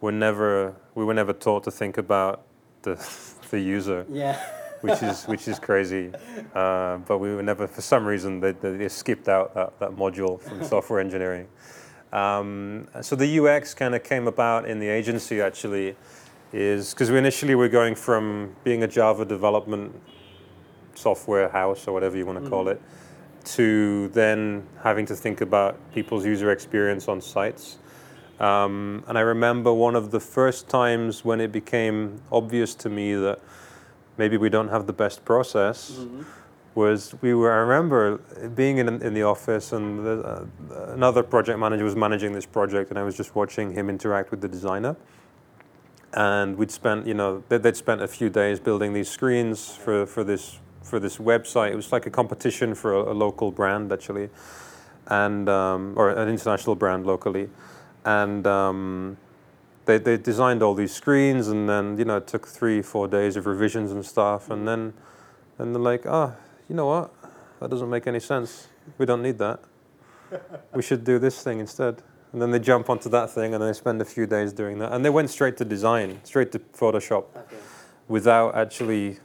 We're 0.00 0.12
never, 0.12 0.74
we 0.94 1.04
were 1.04 1.14
never 1.14 1.32
taught 1.32 1.64
to 1.64 1.70
think 1.72 1.98
about 1.98 2.42
the, 2.82 2.94
the 3.50 3.58
user. 3.58 4.06
Yeah. 4.08 4.38
Which 4.84 5.02
is 5.02 5.24
which 5.32 5.48
is 5.48 5.58
crazy. 5.58 6.12
Uh, 6.54 6.98
but 6.98 7.18
we 7.18 7.34
were 7.34 7.42
never, 7.42 7.66
for 7.66 7.80
some 7.80 8.04
reason, 8.04 8.40
they, 8.40 8.52
they 8.52 8.88
skipped 8.88 9.28
out 9.28 9.54
that, 9.54 9.78
that 9.80 9.92
module 9.92 10.38
from 10.40 10.62
software 10.72 11.00
engineering. 11.00 11.48
Um, 12.12 12.86
so 13.00 13.16
the 13.16 13.40
UX 13.40 13.74
kind 13.74 13.94
of 13.94 14.04
came 14.04 14.28
about 14.28 14.68
in 14.68 14.78
the 14.78 14.88
agency 14.88 15.40
actually, 15.40 15.96
is 16.52 16.92
because 16.92 17.10
we 17.10 17.18
initially 17.18 17.54
were 17.54 17.68
going 17.68 17.94
from 17.94 18.54
being 18.62 18.84
a 18.84 18.86
Java 18.86 19.24
development 19.24 19.92
software 20.94 21.48
house 21.48 21.88
or 21.88 21.92
whatever 21.92 22.16
you 22.16 22.26
want 22.26 22.42
to 22.44 22.48
call 22.48 22.68
it, 22.68 22.80
to 23.44 24.08
then 24.08 24.64
having 24.82 25.06
to 25.06 25.16
think 25.16 25.40
about 25.40 25.76
people's 25.92 26.24
user 26.24 26.52
experience 26.52 27.08
on 27.08 27.20
sites. 27.20 27.78
Um, 28.38 29.02
and 29.08 29.16
I 29.16 29.22
remember 29.22 29.72
one 29.72 29.96
of 29.96 30.10
the 30.10 30.20
first 30.20 30.68
times 30.68 31.24
when 31.24 31.40
it 31.40 31.50
became 31.50 32.20
obvious 32.30 32.74
to 32.76 32.88
me 32.88 33.14
that 33.14 33.40
maybe 34.16 34.36
we 34.36 34.48
don't 34.48 34.68
have 34.68 34.86
the 34.86 34.92
best 34.92 35.24
process 35.24 35.98
was 36.74 37.14
we 37.20 37.34
were, 37.34 37.52
I 37.52 37.58
remember 37.58 38.18
being 38.54 38.78
in, 38.78 38.88
in 39.00 39.14
the 39.14 39.22
office 39.22 39.72
and 39.72 40.04
the, 40.04 40.20
uh, 40.20 40.92
another 40.92 41.22
project 41.22 41.58
manager 41.58 41.84
was 41.84 41.94
managing 41.94 42.32
this 42.32 42.46
project 42.46 42.90
and 42.90 42.98
I 42.98 43.04
was 43.04 43.16
just 43.16 43.34
watching 43.34 43.72
him 43.72 43.88
interact 43.88 44.30
with 44.30 44.40
the 44.40 44.48
designer. 44.48 44.96
And 46.14 46.56
we'd 46.56 46.70
spent, 46.70 47.06
you 47.06 47.14
know, 47.14 47.44
they'd, 47.48 47.62
they'd 47.62 47.76
spent 47.76 48.02
a 48.02 48.08
few 48.08 48.28
days 48.28 48.58
building 48.60 48.92
these 48.92 49.08
screens 49.08 49.70
for, 49.70 50.06
for 50.06 50.24
this 50.24 50.58
for 50.84 51.00
this 51.00 51.16
website. 51.16 51.72
It 51.72 51.76
was 51.76 51.90
like 51.90 52.06
a 52.06 52.10
competition 52.10 52.74
for 52.74 52.92
a, 52.92 53.12
a 53.12 53.14
local 53.14 53.50
brand 53.50 53.90
actually, 53.92 54.28
and 55.08 55.48
um, 55.48 55.94
or 55.96 56.10
an 56.10 56.28
international 56.28 56.76
brand 56.76 57.06
locally, 57.06 57.48
and 58.04 58.46
um, 58.46 59.16
they 59.86 59.98
they 59.98 60.16
designed 60.16 60.62
all 60.62 60.74
these 60.74 60.94
screens, 60.94 61.48
and 61.48 61.68
then 61.68 61.98
you 61.98 62.04
know 62.04 62.16
it 62.16 62.26
took 62.26 62.46
three 62.46 62.82
four 62.82 63.08
days 63.08 63.36
of 63.36 63.46
revisions 63.46 63.92
and 63.92 64.04
stuff, 64.04 64.50
and 64.50 64.66
then 64.66 64.94
and 65.58 65.74
they're 65.74 65.82
like, 65.82 66.06
oh, 66.06 66.34
you 66.68 66.74
know 66.74 66.86
what, 66.86 67.14
that 67.60 67.70
doesn't 67.70 67.90
make 67.90 68.06
any 68.06 68.20
sense. 68.20 68.68
We 68.98 69.06
don't 69.06 69.22
need 69.22 69.38
that. 69.38 69.60
we 70.74 70.82
should 70.82 71.04
do 71.04 71.18
this 71.18 71.42
thing 71.42 71.60
instead. 71.60 72.02
And 72.32 72.42
then 72.42 72.50
they 72.50 72.58
jump 72.58 72.90
onto 72.90 73.08
that 73.10 73.30
thing, 73.30 73.54
and 73.54 73.62
then 73.62 73.68
they 73.68 73.78
spend 73.78 74.02
a 74.02 74.04
few 74.04 74.26
days 74.26 74.52
doing 74.52 74.78
that, 74.80 74.92
and 74.92 75.04
they 75.04 75.10
went 75.10 75.30
straight 75.30 75.56
to 75.58 75.64
design, 75.64 76.20
straight 76.24 76.50
to 76.52 76.58
Photoshop, 76.58 77.26
without 78.08 78.56
actually 78.56 79.18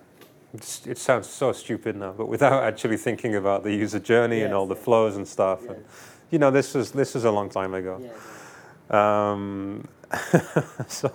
it 0.53 0.97
sounds 0.97 1.27
so 1.27 1.51
stupid 1.51 1.95
now, 1.95 2.11
but 2.11 2.27
without 2.27 2.63
actually 2.63 2.97
thinking 2.97 3.35
about 3.35 3.63
the 3.63 3.71
user 3.71 3.99
journey 3.99 4.41
and 4.41 4.53
all 4.53 4.65
the 4.65 4.75
yes. 4.75 4.83
flows 4.83 5.15
and 5.15 5.27
stuff. 5.27 5.67
And, 5.67 5.85
you 6.31 6.39
know, 6.39 6.49
this 6.49 6.73
was 6.73 6.91
this 6.91 7.13
was 7.13 7.25
a 7.25 7.31
long 7.31 7.49
time 7.49 7.73
ago. 7.73 8.01
Um, 8.89 9.87
so 10.87 11.11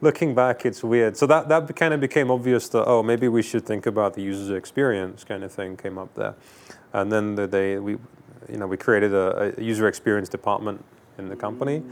looking 0.00 0.34
back, 0.34 0.66
it's 0.66 0.82
weird. 0.82 1.16
So 1.16 1.26
that 1.26 1.48
that 1.48 1.74
kind 1.76 1.94
of 1.94 2.00
became 2.00 2.30
obvious 2.30 2.68
that 2.70 2.84
oh, 2.86 3.02
maybe 3.02 3.28
we 3.28 3.42
should 3.42 3.64
think 3.64 3.86
about 3.86 4.14
the 4.14 4.22
user 4.22 4.56
experience 4.56 5.24
kind 5.24 5.44
of 5.44 5.52
thing 5.52 5.76
came 5.76 5.98
up 5.98 6.14
there, 6.14 6.34
and 6.92 7.10
then 7.10 7.34
the 7.34 7.46
day 7.46 7.78
we, 7.78 7.92
you 8.48 8.58
know, 8.58 8.66
we 8.66 8.76
created 8.76 9.12
a, 9.12 9.54
a 9.58 9.62
user 9.62 9.88
experience 9.88 10.28
department 10.28 10.84
in 11.18 11.28
the 11.28 11.36
company. 11.36 11.82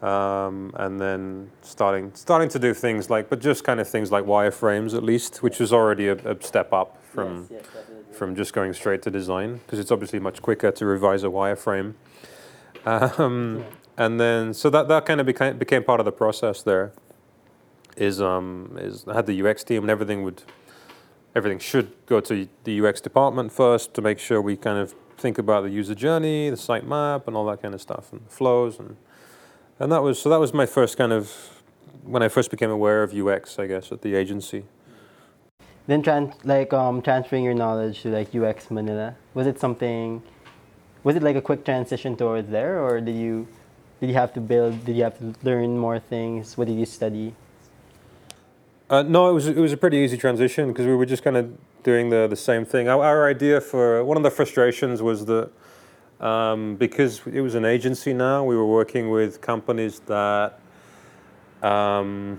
Um, 0.00 0.70
and 0.76 1.00
then 1.00 1.50
starting 1.62 2.12
starting 2.14 2.48
to 2.50 2.58
do 2.60 2.72
things 2.72 3.10
like, 3.10 3.28
but 3.28 3.40
just 3.40 3.64
kind 3.64 3.80
of 3.80 3.88
things 3.88 4.12
like 4.12 4.24
wireframes 4.24 4.94
at 4.94 5.02
least, 5.02 5.42
which 5.42 5.58
was 5.58 5.72
already 5.72 6.06
a, 6.06 6.14
a 6.14 6.40
step 6.40 6.72
up 6.72 7.02
from 7.02 7.48
from 8.12 8.36
just 8.36 8.52
going 8.52 8.72
straight 8.72 9.02
to 9.02 9.10
design 9.10 9.54
because 9.58 9.80
it's 9.80 9.90
obviously 9.90 10.20
much 10.20 10.40
quicker 10.40 10.70
to 10.70 10.86
revise 10.86 11.24
a 11.24 11.28
wireframe. 11.28 11.94
Um, 12.86 13.64
and 13.98 14.20
then 14.20 14.54
so 14.54 14.70
that 14.70 14.88
that 14.88 15.04
kind 15.04 15.20
of 15.20 15.26
became 15.26 15.58
became 15.58 15.82
part 15.82 16.00
of 16.00 16.06
the 16.06 16.12
process. 16.12 16.62
There 16.62 16.92
is 17.96 18.22
um 18.22 18.78
is 18.80 19.04
I 19.06 19.14
had 19.14 19.26
the 19.26 19.42
UX 19.42 19.64
team 19.64 19.82
and 19.82 19.90
everything 19.90 20.22
would 20.22 20.42
everything 21.34 21.58
should 21.58 21.92
go 22.06 22.20
to 22.20 22.48
the 22.64 22.80
UX 22.80 23.00
department 23.00 23.52
first 23.52 23.92
to 23.94 24.00
make 24.00 24.18
sure 24.20 24.40
we 24.40 24.56
kind 24.56 24.78
of 24.78 24.94
think 25.18 25.36
about 25.36 25.64
the 25.64 25.70
user 25.70 25.96
journey, 25.96 26.48
the 26.48 26.56
site 26.56 26.86
map, 26.86 27.26
and 27.26 27.36
all 27.36 27.44
that 27.46 27.60
kind 27.60 27.74
of 27.74 27.82
stuff, 27.82 28.12
and 28.12 28.22
flows 28.30 28.78
and 28.78 28.96
and 29.80 29.90
that 29.90 30.02
was 30.02 30.22
so 30.22 30.30
that 30.30 30.40
was 30.40 30.54
my 30.54 30.64
first 30.64 30.96
kind 30.96 31.12
of 31.12 31.34
when 32.04 32.22
I 32.22 32.28
first 32.28 32.52
became 32.52 32.70
aware 32.70 33.02
of 33.02 33.12
UX, 33.12 33.58
I 33.58 33.66
guess, 33.66 33.90
at 33.90 34.02
the 34.02 34.14
agency. 34.14 34.64
Then 35.88 36.02
tran- 36.02 36.34
like 36.44 36.72
um, 36.72 37.02
transferring 37.02 37.42
your 37.42 37.54
knowledge 37.54 38.02
to 38.02 38.10
like 38.10 38.32
UX 38.32 38.70
Manila, 38.70 39.16
was 39.34 39.48
it 39.48 39.58
something? 39.58 40.22
Was 41.02 41.16
it 41.16 41.22
like 41.22 41.36
a 41.36 41.40
quick 41.40 41.64
transition 41.64 42.16
towards 42.16 42.50
there, 42.50 42.80
or 42.80 43.00
did 43.00 43.16
you 43.16 43.48
did 44.00 44.08
you 44.08 44.14
have 44.14 44.32
to 44.34 44.40
build? 44.40 44.84
Did 44.84 44.96
you 44.96 45.04
have 45.04 45.18
to 45.18 45.34
learn 45.42 45.78
more 45.78 45.98
things? 45.98 46.56
What 46.56 46.68
did 46.68 46.78
you 46.78 46.86
study? 46.86 47.34
Uh, 48.90 49.02
no, 49.02 49.28
it 49.28 49.32
was 49.32 49.48
it 49.48 49.56
was 49.56 49.72
a 49.72 49.76
pretty 49.76 49.98
easy 49.98 50.16
transition 50.16 50.68
because 50.68 50.86
we 50.86 50.94
were 50.94 51.06
just 51.06 51.22
kind 51.22 51.36
of 51.36 51.52
doing 51.82 52.10
the 52.10 52.26
the 52.26 52.36
same 52.36 52.64
thing. 52.64 52.88
Our, 52.88 53.04
our 53.04 53.28
idea 53.28 53.60
for 53.60 54.02
one 54.04 54.16
of 54.16 54.22
the 54.22 54.30
frustrations 54.30 55.02
was 55.02 55.26
that 55.26 55.50
um, 56.20 56.76
because 56.76 57.20
it 57.26 57.40
was 57.40 57.54
an 57.54 57.64
agency 57.64 58.12
now, 58.12 58.44
we 58.44 58.56
were 58.56 58.66
working 58.66 59.10
with 59.10 59.40
companies 59.40 60.00
that 60.06 60.58
um, 61.62 62.38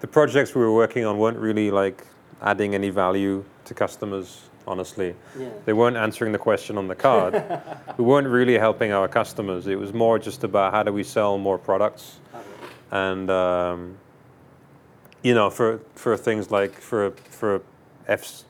the 0.00 0.06
projects 0.06 0.54
we 0.54 0.60
were 0.60 0.74
working 0.74 1.04
on 1.04 1.18
weren't 1.18 1.38
really 1.38 1.70
like 1.70 2.06
adding 2.42 2.74
any 2.74 2.90
value 2.90 3.44
to 3.64 3.74
customers. 3.74 4.47
Honestly, 4.68 5.14
Yeah. 5.38 5.48
they 5.64 5.72
weren't 5.72 5.96
answering 5.96 6.32
the 6.32 6.38
question 6.38 6.76
on 6.76 6.88
the 6.88 6.94
card. 6.94 7.42
we 7.96 8.04
weren't 8.04 8.28
really 8.28 8.58
helping 8.58 8.92
our 8.92 9.08
customers. 9.08 9.66
It 9.66 9.78
was 9.78 9.94
more 9.94 10.18
just 10.18 10.44
about 10.44 10.74
how 10.74 10.82
do 10.82 10.92
we 10.92 11.02
sell 11.02 11.38
more 11.38 11.56
products 11.56 12.20
and 12.90 13.30
um, 13.30 13.96
you 15.22 15.34
know 15.34 15.48
for 15.48 15.80
for 15.94 16.16
things 16.18 16.50
like 16.50 16.72
for 16.74 17.12
for 17.30 17.62
F, 18.06 18.44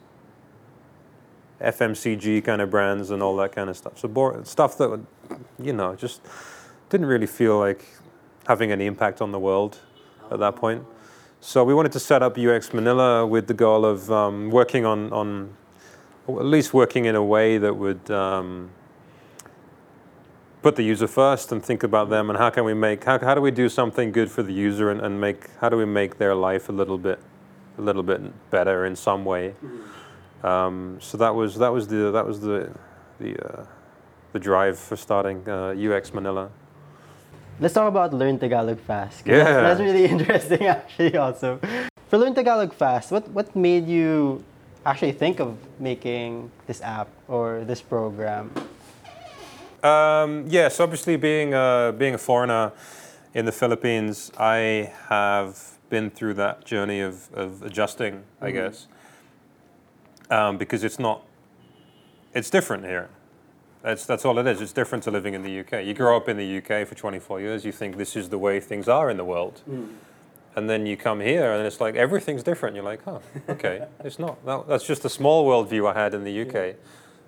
FMCG 1.60 2.44
kind 2.44 2.60
of 2.60 2.68
brands 2.68 3.10
and 3.10 3.22
all 3.22 3.36
that 3.36 3.52
kind 3.52 3.70
of 3.70 3.76
stuff. 3.76 3.98
So 3.98 4.42
stuff 4.44 4.76
that 4.78 4.90
would, 4.90 5.06
you 5.62 5.72
know 5.72 5.94
just 5.94 6.20
didn't 6.90 7.06
really 7.06 7.26
feel 7.26 7.58
like 7.60 7.84
having 8.48 8.72
any 8.72 8.86
impact 8.86 9.20
on 9.20 9.30
the 9.30 9.38
world 9.38 9.78
at 10.32 10.40
that 10.40 10.56
point. 10.56 10.84
So 11.40 11.62
we 11.62 11.74
wanted 11.74 11.92
to 11.92 12.00
set 12.00 12.22
up 12.22 12.36
UX 12.36 12.74
Manila 12.74 13.24
with 13.24 13.46
the 13.46 13.54
goal 13.54 13.84
of 13.84 14.10
um, 14.10 14.50
working 14.50 14.84
on 14.84 15.12
on 15.12 15.56
or 16.28 16.40
at 16.40 16.46
least 16.46 16.72
working 16.72 17.06
in 17.06 17.16
a 17.16 17.24
way 17.24 17.58
that 17.58 17.74
would. 17.74 18.10
Um, 18.10 18.70
put 20.60 20.74
the 20.74 20.82
user 20.82 21.06
first 21.06 21.52
and 21.52 21.64
think 21.64 21.84
about 21.84 22.10
them 22.10 22.28
and 22.30 22.36
how 22.36 22.50
can 22.50 22.64
we 22.64 22.74
make 22.74 23.04
how, 23.04 23.16
how 23.20 23.32
do 23.32 23.40
we 23.40 23.50
do 23.50 23.68
something 23.68 24.10
good 24.10 24.28
for 24.28 24.42
the 24.42 24.52
user 24.52 24.90
and, 24.90 25.00
and 25.00 25.20
make 25.20 25.48
how 25.60 25.68
do 25.68 25.76
we 25.76 25.84
make 25.84 26.18
their 26.18 26.34
life 26.34 26.68
a 26.68 26.72
little 26.72 26.98
bit 26.98 27.20
a 27.78 27.80
little 27.80 28.02
bit 28.02 28.20
better 28.50 28.84
in 28.84 28.96
some 28.96 29.24
way 29.24 29.54
um, 30.42 30.98
so 31.00 31.16
that 31.16 31.32
was 31.32 31.54
that 31.58 31.72
was 31.72 31.86
the 31.86 32.10
that 32.10 32.26
was 32.26 32.40
the 32.40 32.70
the 33.20 33.38
uh, 33.38 33.64
the 34.32 34.38
drive 34.40 34.76
for 34.76 34.96
starting 34.96 35.48
uh, 35.48 35.74
UX 35.78 36.12
Manila 36.12 36.50
Let's 37.60 37.74
talk 37.74 37.88
about 37.88 38.14
Learn 38.14 38.38
Tagalog 38.38 38.78
fast 38.78 39.26
Yeah. 39.26 39.42
That's, 39.42 39.78
that's 39.78 39.80
really 39.80 40.04
interesting, 40.14 40.66
actually, 40.66 41.16
also. 41.16 41.58
For 42.08 42.16
Learn 42.16 42.32
Tagalog 42.32 42.72
Fast, 42.72 43.10
what, 43.10 43.28
what 43.30 43.54
made 43.56 43.88
you 43.88 44.44
actually 44.88 45.12
think 45.12 45.38
of 45.38 45.56
making 45.78 46.50
this 46.66 46.80
app 46.80 47.08
or 47.28 47.62
this 47.64 47.82
program? 47.82 48.50
Um, 49.82 50.46
yes, 50.48 50.80
obviously 50.80 51.16
being 51.16 51.52
a, 51.54 51.94
being 51.96 52.14
a 52.14 52.18
foreigner 52.18 52.72
in 53.34 53.44
the 53.44 53.52
Philippines, 53.52 54.32
I 54.38 54.92
have 55.08 55.78
been 55.90 56.10
through 56.10 56.34
that 56.34 56.64
journey 56.64 57.00
of, 57.00 57.32
of 57.34 57.62
adjusting, 57.62 58.24
I 58.40 58.50
guess, 58.50 58.86
um, 60.30 60.56
because 60.56 60.82
it's 60.82 60.98
not, 60.98 61.22
it's 62.34 62.50
different 62.50 62.84
here. 62.84 63.10
That's, 63.82 64.06
that's 64.06 64.24
all 64.24 64.38
it 64.38 64.46
is. 64.46 64.60
It's 64.60 64.72
different 64.72 65.04
to 65.04 65.10
living 65.10 65.34
in 65.34 65.42
the 65.42 65.60
UK. 65.60 65.84
You 65.84 65.94
grow 65.94 66.16
up 66.16 66.28
in 66.28 66.36
the 66.36 66.58
UK 66.58 66.86
for 66.86 66.94
24 66.94 67.40
years, 67.40 67.64
you 67.64 67.72
think 67.72 67.96
this 67.96 68.16
is 68.16 68.30
the 68.30 68.38
way 68.38 68.58
things 68.58 68.88
are 68.88 69.10
in 69.10 69.18
the 69.18 69.24
world. 69.24 69.62
And 70.56 70.68
then 70.68 70.86
you 70.86 70.96
come 70.96 71.20
here 71.20 71.52
and 71.52 71.64
it's 71.64 71.80
like 71.80 71.94
everything's 71.94 72.42
different. 72.42 72.74
You're 72.74 72.84
like, 72.84 73.06
oh, 73.06 73.22
okay, 73.48 73.86
it's 74.04 74.18
not. 74.18 74.44
That, 74.44 74.66
that's 74.66 74.86
just 74.86 75.04
a 75.04 75.08
small 75.08 75.46
worldview 75.46 75.90
I 75.90 75.98
had 75.98 76.14
in 76.14 76.24
the 76.24 76.42
UK. 76.42 76.76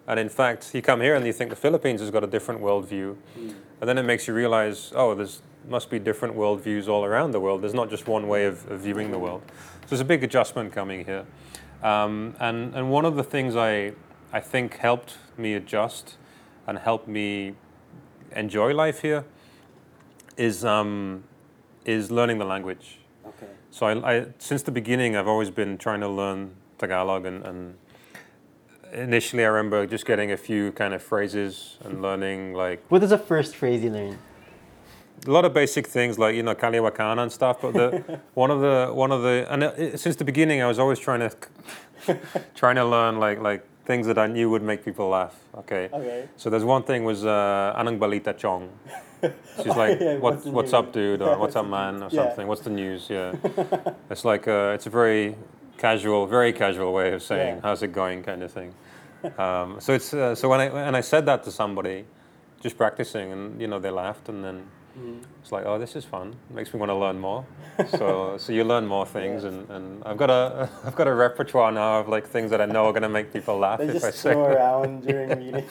And 0.06 0.18
in 0.18 0.28
fact, 0.28 0.74
you 0.74 0.82
come 0.82 1.00
here 1.00 1.14
and 1.14 1.24
you 1.24 1.32
think 1.32 1.50
the 1.50 1.56
Philippines 1.56 2.00
has 2.00 2.10
got 2.10 2.24
a 2.24 2.26
different 2.26 2.60
worldview. 2.60 3.16
And 3.36 3.88
then 3.88 3.96
it 3.96 4.02
makes 4.02 4.26
you 4.26 4.34
realize, 4.34 4.92
oh, 4.96 5.14
there's 5.14 5.42
must 5.68 5.90
be 5.90 5.98
different 5.98 6.34
worldviews 6.34 6.88
all 6.88 7.04
around 7.04 7.32
the 7.32 7.40
world. 7.40 7.62
There's 7.62 7.74
not 7.74 7.90
just 7.90 8.06
one 8.08 8.28
way 8.28 8.46
of, 8.46 8.68
of 8.70 8.80
viewing 8.80 9.10
the 9.10 9.18
world. 9.18 9.42
So 9.82 9.90
there's 9.90 10.00
a 10.00 10.04
big 10.04 10.24
adjustment 10.24 10.72
coming 10.72 11.04
here. 11.04 11.26
Um, 11.82 12.34
and, 12.40 12.74
and 12.74 12.90
one 12.90 13.04
of 13.04 13.16
the 13.16 13.24
things 13.24 13.56
I, 13.56 13.92
I 14.32 14.40
think 14.40 14.76
helped 14.76 15.18
me 15.36 15.54
adjust 15.54 16.16
and 16.66 16.78
helped 16.78 17.08
me 17.08 17.54
enjoy 18.34 18.74
life 18.74 19.02
here 19.02 19.24
is, 20.36 20.64
um, 20.64 21.24
is 21.84 22.10
learning 22.10 22.38
the 22.38 22.44
language. 22.44 22.99
So 23.70 23.86
I, 23.86 24.16
I, 24.16 24.26
since 24.38 24.62
the 24.62 24.72
beginning, 24.72 25.16
I've 25.16 25.28
always 25.28 25.50
been 25.50 25.78
trying 25.78 26.00
to 26.00 26.08
learn 26.08 26.50
Tagalog, 26.78 27.26
and, 27.26 27.44
and 27.44 27.74
initially, 28.92 29.44
I 29.44 29.48
remember 29.48 29.86
just 29.86 30.06
getting 30.06 30.32
a 30.32 30.36
few 30.36 30.72
kind 30.72 30.92
of 30.94 31.02
phrases 31.02 31.78
and 31.84 32.02
learning 32.02 32.54
like 32.54 32.82
What 32.88 33.00
was 33.00 33.10
the 33.10 33.18
first 33.18 33.54
phrase 33.56 33.82
you 33.82 33.90
learned? 33.90 34.18
a 35.26 35.30
lot 35.30 35.44
of 35.44 35.52
basic 35.52 35.86
things 35.86 36.18
like 36.18 36.34
you 36.34 36.42
know 36.42 36.54
Kaliwakana 36.54 37.22
and 37.22 37.32
stuff. 37.32 37.60
But 37.60 37.74
the 37.74 38.20
one 38.34 38.50
of 38.50 38.60
the 38.60 38.90
one 38.92 39.12
of 39.12 39.22
the 39.22 39.46
and 39.50 39.62
it, 39.62 40.00
since 40.00 40.16
the 40.16 40.24
beginning, 40.24 40.62
I 40.62 40.66
was 40.66 40.78
always 40.78 40.98
trying 40.98 41.20
to 41.20 42.18
trying 42.54 42.76
to 42.76 42.84
learn 42.84 43.18
like 43.18 43.40
like 43.40 43.66
things 43.84 44.06
that 44.06 44.18
I 44.18 44.26
knew 44.26 44.50
would 44.50 44.62
make 44.62 44.84
people 44.84 45.08
laugh. 45.08 45.34
Okay. 45.58 45.88
Okay. 45.92 46.28
So 46.36 46.48
there's 46.50 46.64
one 46.64 46.82
thing 46.82 47.04
was 47.04 47.24
uh, 47.24 47.74
Anang 47.76 47.98
Balita 47.98 48.36
Chong. 48.36 48.70
She's 49.56 49.66
like, 49.76 50.00
Yeah, 50.00 50.14
what, 50.16 50.34
what's 50.34 50.46
what's 50.46 50.72
up, 50.72 50.92
dude? 50.92 51.22
Or 51.22 51.36
what's 51.38 51.56
up, 51.56 51.66
man? 51.78 52.02
Or 52.02 52.08
Yeah. 52.10 52.24
something. 52.28 52.46
What's 52.46 52.62
the 52.62 52.70
news? 52.70 53.08
Yeah. 53.10 53.34
it's 54.10 54.24
like 54.24 54.48
uh, 54.48 54.72
it's 54.74 54.86
a 54.86 54.90
very 54.90 55.36
casual, 55.78 56.26
very 56.26 56.52
casual 56.52 56.92
way 56.92 57.12
of 57.12 57.22
saying 57.22 57.56
Yeah. 57.56 57.60
how's 57.62 57.82
it 57.82 57.92
going, 57.92 58.22
kind 58.22 58.42
of 58.42 58.50
thing. 58.52 58.74
Um, 59.38 59.76
so 59.80 59.92
it's 59.92 60.14
uh, 60.14 60.34
so 60.34 60.48
when 60.48 60.60
I 60.60 60.68
when 60.70 60.94
I 60.94 61.02
said 61.02 61.26
that 61.26 61.44
to 61.44 61.50
somebody, 61.50 62.04
just 62.62 62.76
practicing, 62.78 63.32
and 63.32 63.60
you 63.60 63.66
know 63.68 63.78
they 63.78 63.90
laughed, 63.90 64.28
and 64.28 64.42
then 64.44 64.62
Mm-hmm. 65.00 65.24
it's 65.42 65.52
like, 65.52 65.64
oh, 65.66 65.78
this 65.78 65.96
is 65.96 66.04
fun. 66.04 66.34
It 66.50 66.54
makes 66.54 66.72
me 66.74 66.78
want 66.80 66.90
to 66.90 66.94
learn 67.04 67.18
more. 67.18 67.46
so 67.98 68.36
so 68.36 68.52
you 68.52 68.64
learn 68.64 68.86
more 68.86 69.06
things, 69.06 69.44
and, 69.44 69.58
and 69.70 70.02
I've 70.04 70.18
got 70.18 70.28
a 70.30 70.68
I've 70.84 70.94
got 70.94 71.08
a 71.08 71.14
repertoire 71.14 71.72
now 71.72 72.00
of 72.00 72.08
like 72.08 72.26
things 72.26 72.50
that 72.50 72.60
I 72.60 72.66
know 72.66 72.84
are 72.86 72.92
gonna 72.92 73.08
make 73.08 73.32
people 73.32 73.56
laugh 73.58 73.78
They 73.78 73.86
if 73.88 74.04
I 74.04 74.08
just 74.10 74.18
say. 74.18 74.32
throw 74.32 74.44
around 74.44 74.90
during 75.06 75.28
meetings. 75.38 75.70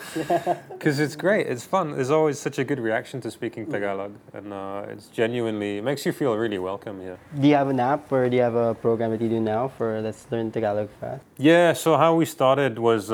Because 0.70 0.98
it's 0.98 1.14
great, 1.16 1.46
it's 1.46 1.64
fun. 1.64 1.92
There's 1.92 2.10
always 2.10 2.38
such 2.38 2.58
a 2.58 2.64
good 2.64 2.80
reaction 2.80 3.20
to 3.20 3.30
speaking 3.30 3.66
Mm. 3.66 3.72
Tagalog, 3.72 4.12
and 4.34 4.52
uh, 4.52 4.92
it's 4.92 5.06
genuinely 5.08 5.78
it 5.78 5.84
makes 5.84 6.04
you 6.06 6.12
feel 6.12 6.34
really 6.36 6.58
welcome 6.58 7.00
here. 7.00 7.18
do 7.40 7.46
you 7.46 7.54
have 7.54 7.68
an 7.68 7.78
app 7.78 8.10
or 8.10 8.28
do 8.28 8.34
you 8.36 8.42
have 8.42 8.56
a 8.56 8.74
program 8.74 9.10
that 9.12 9.20
you 9.20 9.28
do 9.28 9.40
now 9.40 9.68
for 9.76 10.00
Let's 10.00 10.26
Learn 10.32 10.50
Tagalog 10.50 10.88
Fast? 11.00 11.22
Yeah. 11.38 11.74
So 11.74 11.96
how 11.96 12.14
we 12.20 12.24
started 12.24 12.78
was 12.78 13.12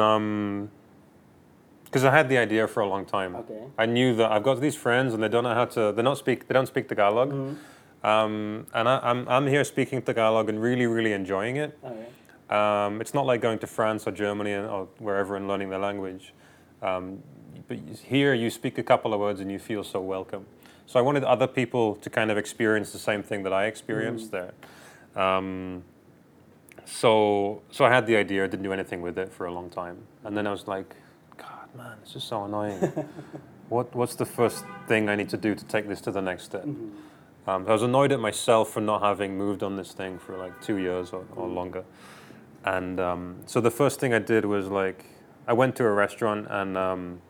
because 1.86 2.04
I 2.04 2.10
had 2.10 2.28
the 2.28 2.38
idea 2.38 2.66
for 2.66 2.80
a 2.80 2.88
long 2.88 3.04
time. 3.04 3.34
Okay. 3.36 3.62
I 3.78 3.86
knew 3.86 4.14
that 4.16 4.30
I've 4.30 4.42
got 4.42 4.60
these 4.60 4.76
friends 4.76 5.14
and 5.14 5.22
they 5.22 5.28
don't 5.28 5.44
know 5.44 5.54
how 5.54 5.64
to. 5.64 5.92
They 5.92 6.02
don't 6.02 6.18
speak. 6.18 6.46
They 6.46 6.52
don't 6.52 6.66
speak 6.66 6.88
Tagalog. 6.88 7.30
Mm-hmm. 7.30 8.06
Um, 8.06 8.66
and 8.74 8.88
I, 8.88 8.98
I'm 9.02 9.28
I'm 9.28 9.46
here 9.46 9.64
speaking 9.64 10.02
Tagalog 10.02 10.48
and 10.48 10.60
really 10.60 10.86
really 10.86 11.12
enjoying 11.12 11.56
it. 11.56 11.78
Okay. 11.82 12.06
Um, 12.48 13.00
it's 13.00 13.14
not 13.14 13.26
like 13.26 13.40
going 13.40 13.58
to 13.60 13.66
France 13.66 14.06
or 14.06 14.12
Germany 14.12 14.54
or 14.54 14.88
wherever 14.98 15.36
and 15.36 15.48
learning 15.48 15.70
the 15.70 15.78
language. 15.78 16.32
Um, 16.82 17.22
but 17.66 17.78
here 18.04 18.34
you 18.34 18.50
speak 18.50 18.78
a 18.78 18.82
couple 18.82 19.12
of 19.12 19.18
words 19.18 19.40
and 19.40 19.50
you 19.50 19.58
feel 19.58 19.82
so 19.82 20.00
welcome. 20.00 20.46
So 20.86 21.00
I 21.00 21.02
wanted 21.02 21.24
other 21.24 21.48
people 21.48 21.96
to 21.96 22.10
kind 22.10 22.30
of 22.30 22.38
experience 22.38 22.92
the 22.92 23.00
same 23.00 23.22
thing 23.24 23.42
that 23.42 23.52
I 23.52 23.66
experienced 23.66 24.30
there. 24.30 24.52
Um, 25.16 25.82
so 26.84 27.62
so 27.70 27.84
I 27.84 27.90
had 27.90 28.06
the 28.06 28.16
idea. 28.16 28.44
I 28.44 28.46
didn't 28.46 28.62
do 28.62 28.72
anything 28.72 29.02
with 29.02 29.18
it 29.18 29.32
for 29.32 29.46
a 29.46 29.52
long 29.52 29.68
time, 29.68 29.98
and 30.22 30.36
then 30.36 30.46
I 30.46 30.52
was 30.52 30.68
like, 30.68 30.94
man, 31.76 31.96
this 32.02 32.16
is 32.16 32.24
so 32.24 32.44
annoying. 32.44 32.78
what 33.68 33.94
what's 33.94 34.14
the 34.14 34.26
first 34.26 34.64
thing 34.86 35.08
I 35.08 35.16
need 35.16 35.28
to 35.30 35.36
do 35.36 35.54
to 35.54 35.64
take 35.64 35.88
this 35.88 36.00
to 36.02 36.10
the 36.10 36.22
next 36.22 36.44
step? 36.44 36.64
Um, 37.46 37.64
I 37.68 37.72
was 37.72 37.82
annoyed 37.82 38.10
at 38.12 38.18
myself 38.18 38.70
for 38.70 38.80
not 38.80 39.02
having 39.02 39.38
moved 39.38 39.62
on 39.62 39.76
this 39.76 39.92
thing 39.92 40.18
for 40.18 40.36
like 40.36 40.60
two 40.60 40.76
years 40.78 41.12
or, 41.12 41.24
or 41.36 41.46
longer. 41.46 41.84
And 42.64 42.98
um, 42.98 43.36
so 43.46 43.60
the 43.60 43.70
first 43.70 44.00
thing 44.00 44.12
I 44.12 44.18
did 44.18 44.44
was 44.44 44.66
like, 44.66 45.04
I 45.46 45.52
went 45.52 45.76
to 45.76 45.84
a 45.84 45.92
restaurant 45.92 46.48
and 46.50 46.76
um, 46.76 47.22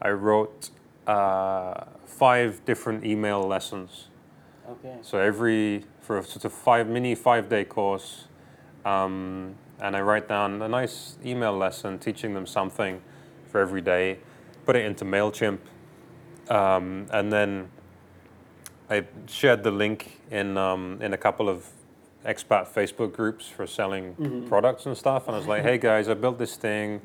I 0.00 0.10
wrote 0.10 0.70
uh, 1.08 1.84
five 2.04 2.64
different 2.64 3.04
email 3.04 3.42
lessons. 3.42 4.06
Okay. 4.68 4.94
So 5.02 5.18
every, 5.18 5.84
for 6.00 6.18
a 6.18 6.22
sort 6.22 6.44
of 6.44 6.52
five, 6.52 6.86
mini 6.86 7.16
five 7.16 7.48
day 7.48 7.64
course, 7.64 8.28
um, 8.84 9.56
and 9.80 9.96
I 9.96 10.00
write 10.00 10.28
down 10.28 10.62
a 10.62 10.68
nice 10.68 11.16
email 11.24 11.56
lesson 11.56 11.98
teaching 11.98 12.34
them 12.34 12.46
something 12.46 13.02
for 13.50 13.60
every 13.60 13.80
day, 13.80 14.18
put 14.64 14.76
it 14.76 14.84
into 14.84 15.04
MailChimp, 15.04 15.58
um, 16.48 17.06
and 17.10 17.32
then 17.32 17.68
I 18.88 19.04
shared 19.26 19.62
the 19.64 19.70
link 19.70 20.20
in 20.30 20.56
um, 20.56 20.98
in 21.00 21.12
a 21.12 21.16
couple 21.16 21.48
of 21.48 21.68
expat 22.24 22.66
Facebook 22.66 23.12
groups 23.12 23.46
for 23.46 23.66
selling 23.66 24.44
products 24.48 24.86
and 24.86 24.96
stuff. 24.96 25.28
And 25.28 25.36
I 25.36 25.38
was 25.38 25.46
like, 25.46 25.62
hey 25.62 25.78
guys, 25.90 26.08
I 26.08 26.14
built 26.14 26.38
this 26.38 26.56
thing. 26.56 27.00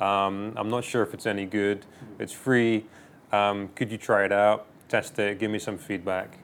Um, 0.00 0.54
I'm 0.56 0.70
not 0.70 0.84
sure 0.84 1.02
if 1.02 1.12
it's 1.14 1.26
any 1.26 1.44
good. 1.44 1.84
It's 2.18 2.32
free. 2.32 2.86
Um, 3.32 3.68
could 3.74 3.90
you 3.90 3.98
try 3.98 4.24
it 4.24 4.32
out? 4.32 4.66
Test 4.88 5.18
it. 5.18 5.38
Give 5.38 5.50
me 5.50 5.58
some 5.58 5.78
feedback. 5.78 6.38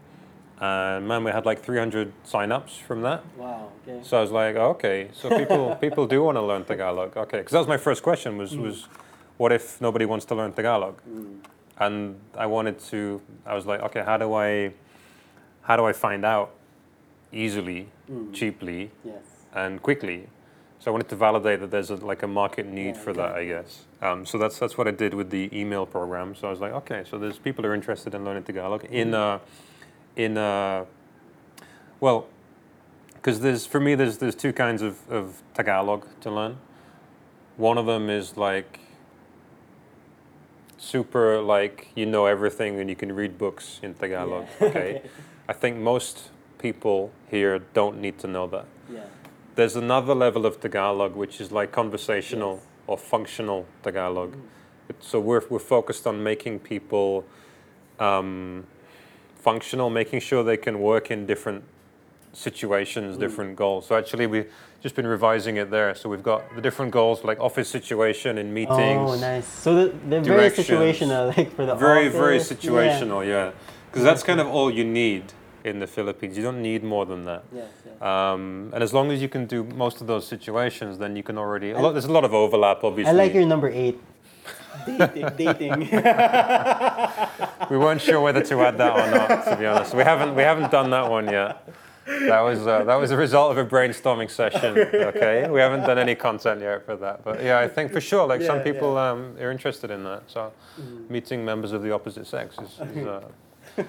And 0.61 1.07
man, 1.07 1.23
we 1.23 1.31
had 1.31 1.47
like 1.47 1.63
300 1.63 2.13
signups 2.25 2.81
from 2.81 3.03
that. 3.03 3.25
Wow. 3.37 3.71
Okay. 3.87 4.01
So 4.03 4.19
I 4.19 4.21
was 4.21 4.31
like, 4.31 4.57
oh, 4.57 4.71
okay, 4.71 5.09
so 5.13 5.29
people 5.39 5.77
people 5.81 6.07
do 6.07 6.23
want 6.25 6.37
to 6.37 6.43
learn 6.43 6.65
Tagalog. 6.65 7.17
Okay, 7.17 7.39
because 7.39 7.53
that 7.53 7.59
was 7.59 7.69
my 7.69 7.77
first 7.77 8.03
question 8.03 8.37
was 8.37 8.57
was, 8.57 8.89
what 9.39 9.53
if 9.53 9.81
nobody 9.81 10.05
wants 10.05 10.25
to 10.27 10.35
learn 10.35 10.53
Tagalog? 10.53 11.01
And 11.81 12.17
I 12.37 12.47
wanted 12.47 12.79
to. 12.91 13.23
I 13.47 13.55
was 13.55 13.65
like, 13.65 13.81
okay, 13.81 14.03
how 14.03 14.17
do 14.17 14.35
I 14.35 14.73
how 15.63 15.77
do 15.77 15.85
I 15.85 15.93
find 15.93 16.25
out 16.25 16.51
easily, 17.33 17.89
cheaply, 18.33 18.91
Yes. 19.05 19.23
and 19.55 19.81
quickly? 19.81 20.29
So 20.81 20.91
I 20.91 20.93
wanted 20.93 21.09
to 21.09 21.17
validate 21.17 21.61
that 21.61 21.71
there's 21.71 21.91
a, 21.91 21.97
like 21.97 22.23
a 22.23 22.27
market 22.29 22.67
need 22.67 22.95
Yeah, 22.95 23.03
for 23.05 23.13
that, 23.13 23.33
I 23.35 23.45
guess. 23.47 23.85
Um, 24.03 24.25
so 24.27 24.39
that's 24.39 24.59
that's 24.59 24.77
what 24.79 24.87
I 24.89 24.91
did 24.93 25.15
with 25.15 25.31
the 25.31 25.49
email 25.53 25.87
program. 25.87 26.35
So 26.35 26.49
I 26.49 26.51
was 26.51 26.61
like, 26.61 26.73
okay, 26.73 27.05
so 27.09 27.17
there's 27.19 27.39
people 27.39 27.65
who 27.65 27.71
are 27.71 27.75
interested 27.75 28.15
in 28.15 28.25
learning 28.25 28.45
Tagalog 28.45 28.85
in 28.85 29.15
uh, 29.15 29.39
in 30.17 30.37
uh, 30.37 30.85
well, 32.01 32.27
because 33.15 33.39
there's 33.41 33.67
for 33.67 33.79
me 33.81 33.95
there's 33.95 34.19
there's 34.19 34.35
two 34.35 34.53
kinds 34.53 34.83
of, 34.83 34.99
of 35.11 35.43
Tagalog 35.55 36.07
to 36.23 36.31
learn. 36.31 36.57
One 37.57 37.79
of 37.79 37.87
them 37.87 38.09
is 38.11 38.37
like 38.37 38.81
super 40.79 41.41
like 41.41 41.89
you 41.95 42.07
know 42.07 42.27
everything 42.27 42.81
and 42.81 42.89
you 42.89 42.97
can 42.97 43.13
read 43.15 43.37
books 43.39 43.81
in 43.83 43.95
Tagalog. 43.95 44.47
Yeah. 44.61 44.69
Okay, 44.69 45.03
I 45.49 45.53
think 45.53 45.77
most 45.79 46.31
people 46.59 47.11
here 47.31 47.59
don't 47.75 48.01
need 48.01 48.19
to 48.19 48.27
know 48.27 48.47
that. 48.49 48.65
Yeah. 48.93 49.05
There's 49.55 49.77
another 49.77 50.15
level 50.15 50.47
of 50.47 50.61
Tagalog 50.61 51.15
which 51.17 51.41
is 51.41 51.51
like 51.53 51.73
conversational 51.73 52.55
Yes. 52.55 52.63
or 52.87 52.99
functional 52.99 53.67
Tagalog. 53.83 54.35
It- 54.89 55.03
So 55.03 55.21
we're 55.21 55.43
we're 55.51 55.67
focused 55.77 56.07
on 56.07 56.23
making 56.23 56.61
people 56.61 57.25
um, 58.01 58.65
functional, 59.43 59.91
making 59.91 60.21
sure 60.21 60.45
they 60.45 60.57
can 60.57 60.79
work 60.81 61.11
in 61.11 61.27
different 61.27 61.63
situations, 62.39 63.17
different 63.17 63.57
goals. 63.57 63.87
So 63.87 63.97
actually, 63.97 64.27
we've 64.27 64.51
just 64.81 64.95
been 64.95 65.07
revising 65.07 65.57
it 65.57 65.71
there. 65.71 65.95
So 65.95 66.09
we've 66.09 66.23
got 66.23 66.55
the 66.55 66.63
different 66.63 66.93
goals, 66.93 67.25
like 67.25 67.41
office 67.41 67.69
situation 67.69 68.39
in 68.39 68.55
meetings. 68.55 69.11
Oh, 69.11 69.19
nice. 69.19 69.47
So 69.47 69.75
the, 69.75 69.95
they're 70.07 70.21
very 70.23 70.51
situational, 70.51 71.37
like 71.37 71.55
for 71.55 71.67
the 71.67 71.75
Very, 71.75 72.09
very 72.09 72.37
office. 72.37 72.53
situational, 72.53 73.27
yeah. 73.27 73.51
Because 73.91 74.05
that's 74.05 74.23
kind 74.23 74.41
of 74.41 74.47
all 74.47 74.71
you 74.71 74.85
need 74.85 75.33
in 75.65 75.81
the 75.81 75.87
Philippines. 75.87 76.37
You 76.37 76.45
don't 76.45 76.63
need 76.63 76.85
more 76.85 77.05
than 77.07 77.25
that. 77.25 77.45
Yeah. 77.53 77.63
Yes. 77.63 77.69
yes. 77.87 78.03
Um, 78.03 78.71
and 78.73 78.83
as 78.83 78.95
long 78.95 79.11
as 79.11 79.21
you 79.21 79.29
can 79.29 79.47
do 79.47 79.65
most 79.65 80.01
of 80.01 80.07
those 80.07 80.27
situations, 80.27 80.99
then 80.99 81.17
you 81.17 81.23
can 81.23 81.37
already. 81.39 81.73
A 81.73 81.81
lot, 81.81 81.93
there's 81.93 82.05
a 82.05 82.13
lot 82.13 82.25
of 82.25 82.33
overlap, 82.33 82.85
obviously. 82.85 83.11
I 83.11 83.15
like 83.15 83.35
your 83.35 83.47
number 83.47 83.69
eight. 83.69 83.99
dating. 84.87 85.29
dating. 85.37 85.89
We 87.71 87.77
weren't 87.77 88.01
sure 88.01 88.21
whether 88.21 88.43
to 88.43 88.63
add 88.63 88.79
that 88.79 88.93
or 88.93 89.11
not. 89.11 89.45
To 89.45 89.57
be 89.57 89.67
honest, 89.67 89.93
we 89.93 90.03
haven't 90.03 90.35
we 90.35 90.43
haven't 90.43 90.71
done 90.71 90.89
that 90.91 91.11
one 91.11 91.27
yet. 91.27 91.69
That 92.09 92.41
was 92.41 92.67
uh, 92.67 92.85
that 92.85 92.97
was 92.97 93.11
a 93.11 93.17
result 93.17 93.51
of 93.53 93.59
a 93.59 93.65
brainstorming 93.69 94.31
session. 94.31 94.79
Okay, 94.79 95.49
we 95.51 95.61
haven't 95.61 95.81
done 95.87 95.99
any 95.99 96.15
content 96.15 96.61
yet 96.61 96.85
for 96.87 96.97
that, 96.97 97.23
but 97.25 97.43
yeah, 97.43 97.59
I 97.59 97.69
think 97.69 97.93
for 97.93 98.01
sure, 98.01 98.27
like 98.27 98.41
some 98.43 98.57
Yeah, 98.59 98.65
Mm-hmm. 98.65 98.73
people 98.73 98.97
um, 98.99 99.37
are 99.41 99.51
interested 99.51 99.91
in 99.91 100.05
that. 100.05 100.23
So 100.27 100.53
meeting 101.09 101.45
members 101.45 101.73
of 101.73 101.83
the 101.83 101.93
opposite 101.93 102.27
sex 102.27 102.57
is. 102.59 102.81
is 102.97 103.07
uh, 103.07 103.29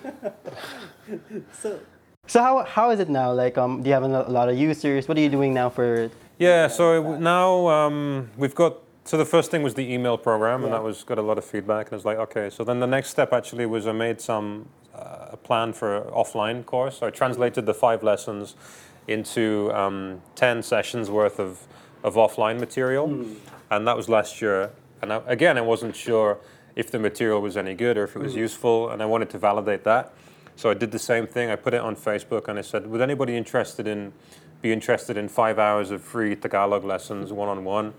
so, 1.53 1.79
so 2.27 2.41
how, 2.41 2.63
how 2.63 2.91
is 2.91 2.99
it 2.99 3.09
now? 3.09 3.31
Like, 3.33 3.57
um, 3.57 3.81
do 3.81 3.87
you 3.89 3.93
have 3.93 4.03
a 4.03 4.07
lot 4.07 4.49
of 4.49 4.57
users? 4.57 5.07
What 5.07 5.17
are 5.17 5.21
you 5.21 5.29
doing 5.29 5.53
now 5.53 5.69
for? 5.69 6.09
Yeah, 6.37 6.67
so 6.67 7.15
now 7.17 7.67
um, 7.67 8.29
we've 8.37 8.55
got. 8.55 8.77
So 9.05 9.17
the 9.17 9.25
first 9.25 9.49
thing 9.49 9.63
was 9.63 9.73
the 9.73 9.91
email 9.91 10.17
program, 10.17 10.63
and 10.63 10.73
that 10.73 10.83
was 10.83 11.03
got 11.03 11.17
a 11.17 11.21
lot 11.21 11.37
of 11.37 11.45
feedback. 11.45 11.87
And 11.87 11.95
it's 11.95 12.05
like, 12.05 12.17
okay. 12.17 12.49
So 12.49 12.63
then 12.63 12.79
the 12.79 12.87
next 12.87 13.09
step 13.09 13.33
actually 13.33 13.65
was 13.65 13.87
I 13.87 13.91
made 13.91 14.21
some 14.21 14.69
uh, 14.93 15.29
a 15.31 15.37
plan 15.37 15.73
for 15.73 15.97
an 15.97 16.11
offline 16.11 16.65
course. 16.65 16.99
So 16.99 17.07
I 17.07 17.09
translated 17.09 17.65
the 17.65 17.73
five 17.73 18.03
lessons 18.03 18.55
into 19.07 19.71
um, 19.73 20.21
ten 20.35 20.61
sessions 20.61 21.09
worth 21.09 21.39
of 21.39 21.67
of 22.03 22.15
offline 22.15 22.59
material, 22.59 23.25
and 23.71 23.87
that 23.87 23.97
was 23.97 24.07
last 24.07 24.41
year. 24.41 24.71
And 25.01 25.11
I, 25.11 25.21
again, 25.25 25.57
I 25.57 25.61
wasn't 25.61 25.95
sure 25.95 26.37
if 26.75 26.91
the 26.91 26.99
material 26.99 27.41
was 27.41 27.57
any 27.57 27.73
good 27.73 27.97
or 27.97 28.03
if 28.03 28.15
it 28.15 28.21
was 28.21 28.35
useful, 28.35 28.89
and 28.89 29.01
I 29.01 29.05
wanted 29.05 29.29
to 29.31 29.37
validate 29.39 29.83
that. 29.83 30.13
So 30.55 30.69
I 30.69 30.73
did 30.73 30.91
the 30.91 30.99
same 30.99 31.25
thing. 31.25 31.49
I 31.49 31.55
put 31.55 31.73
it 31.73 31.81
on 31.81 31.95
Facebook 31.95 32.47
and 32.47 32.59
I 32.59 32.61
said, 32.61 32.87
would 32.87 33.01
anybody 33.01 33.35
interested 33.35 33.87
in 33.87 34.13
be 34.61 34.73
interested 34.73 35.15
in 35.15 35.29
five 35.29 35.57
hours 35.57 35.89
of 35.89 36.01
free 36.01 36.35
Tagalog 36.35 36.83
lessons 36.83 37.31
one 37.31 37.47
on 37.47 37.63
one? 37.63 37.93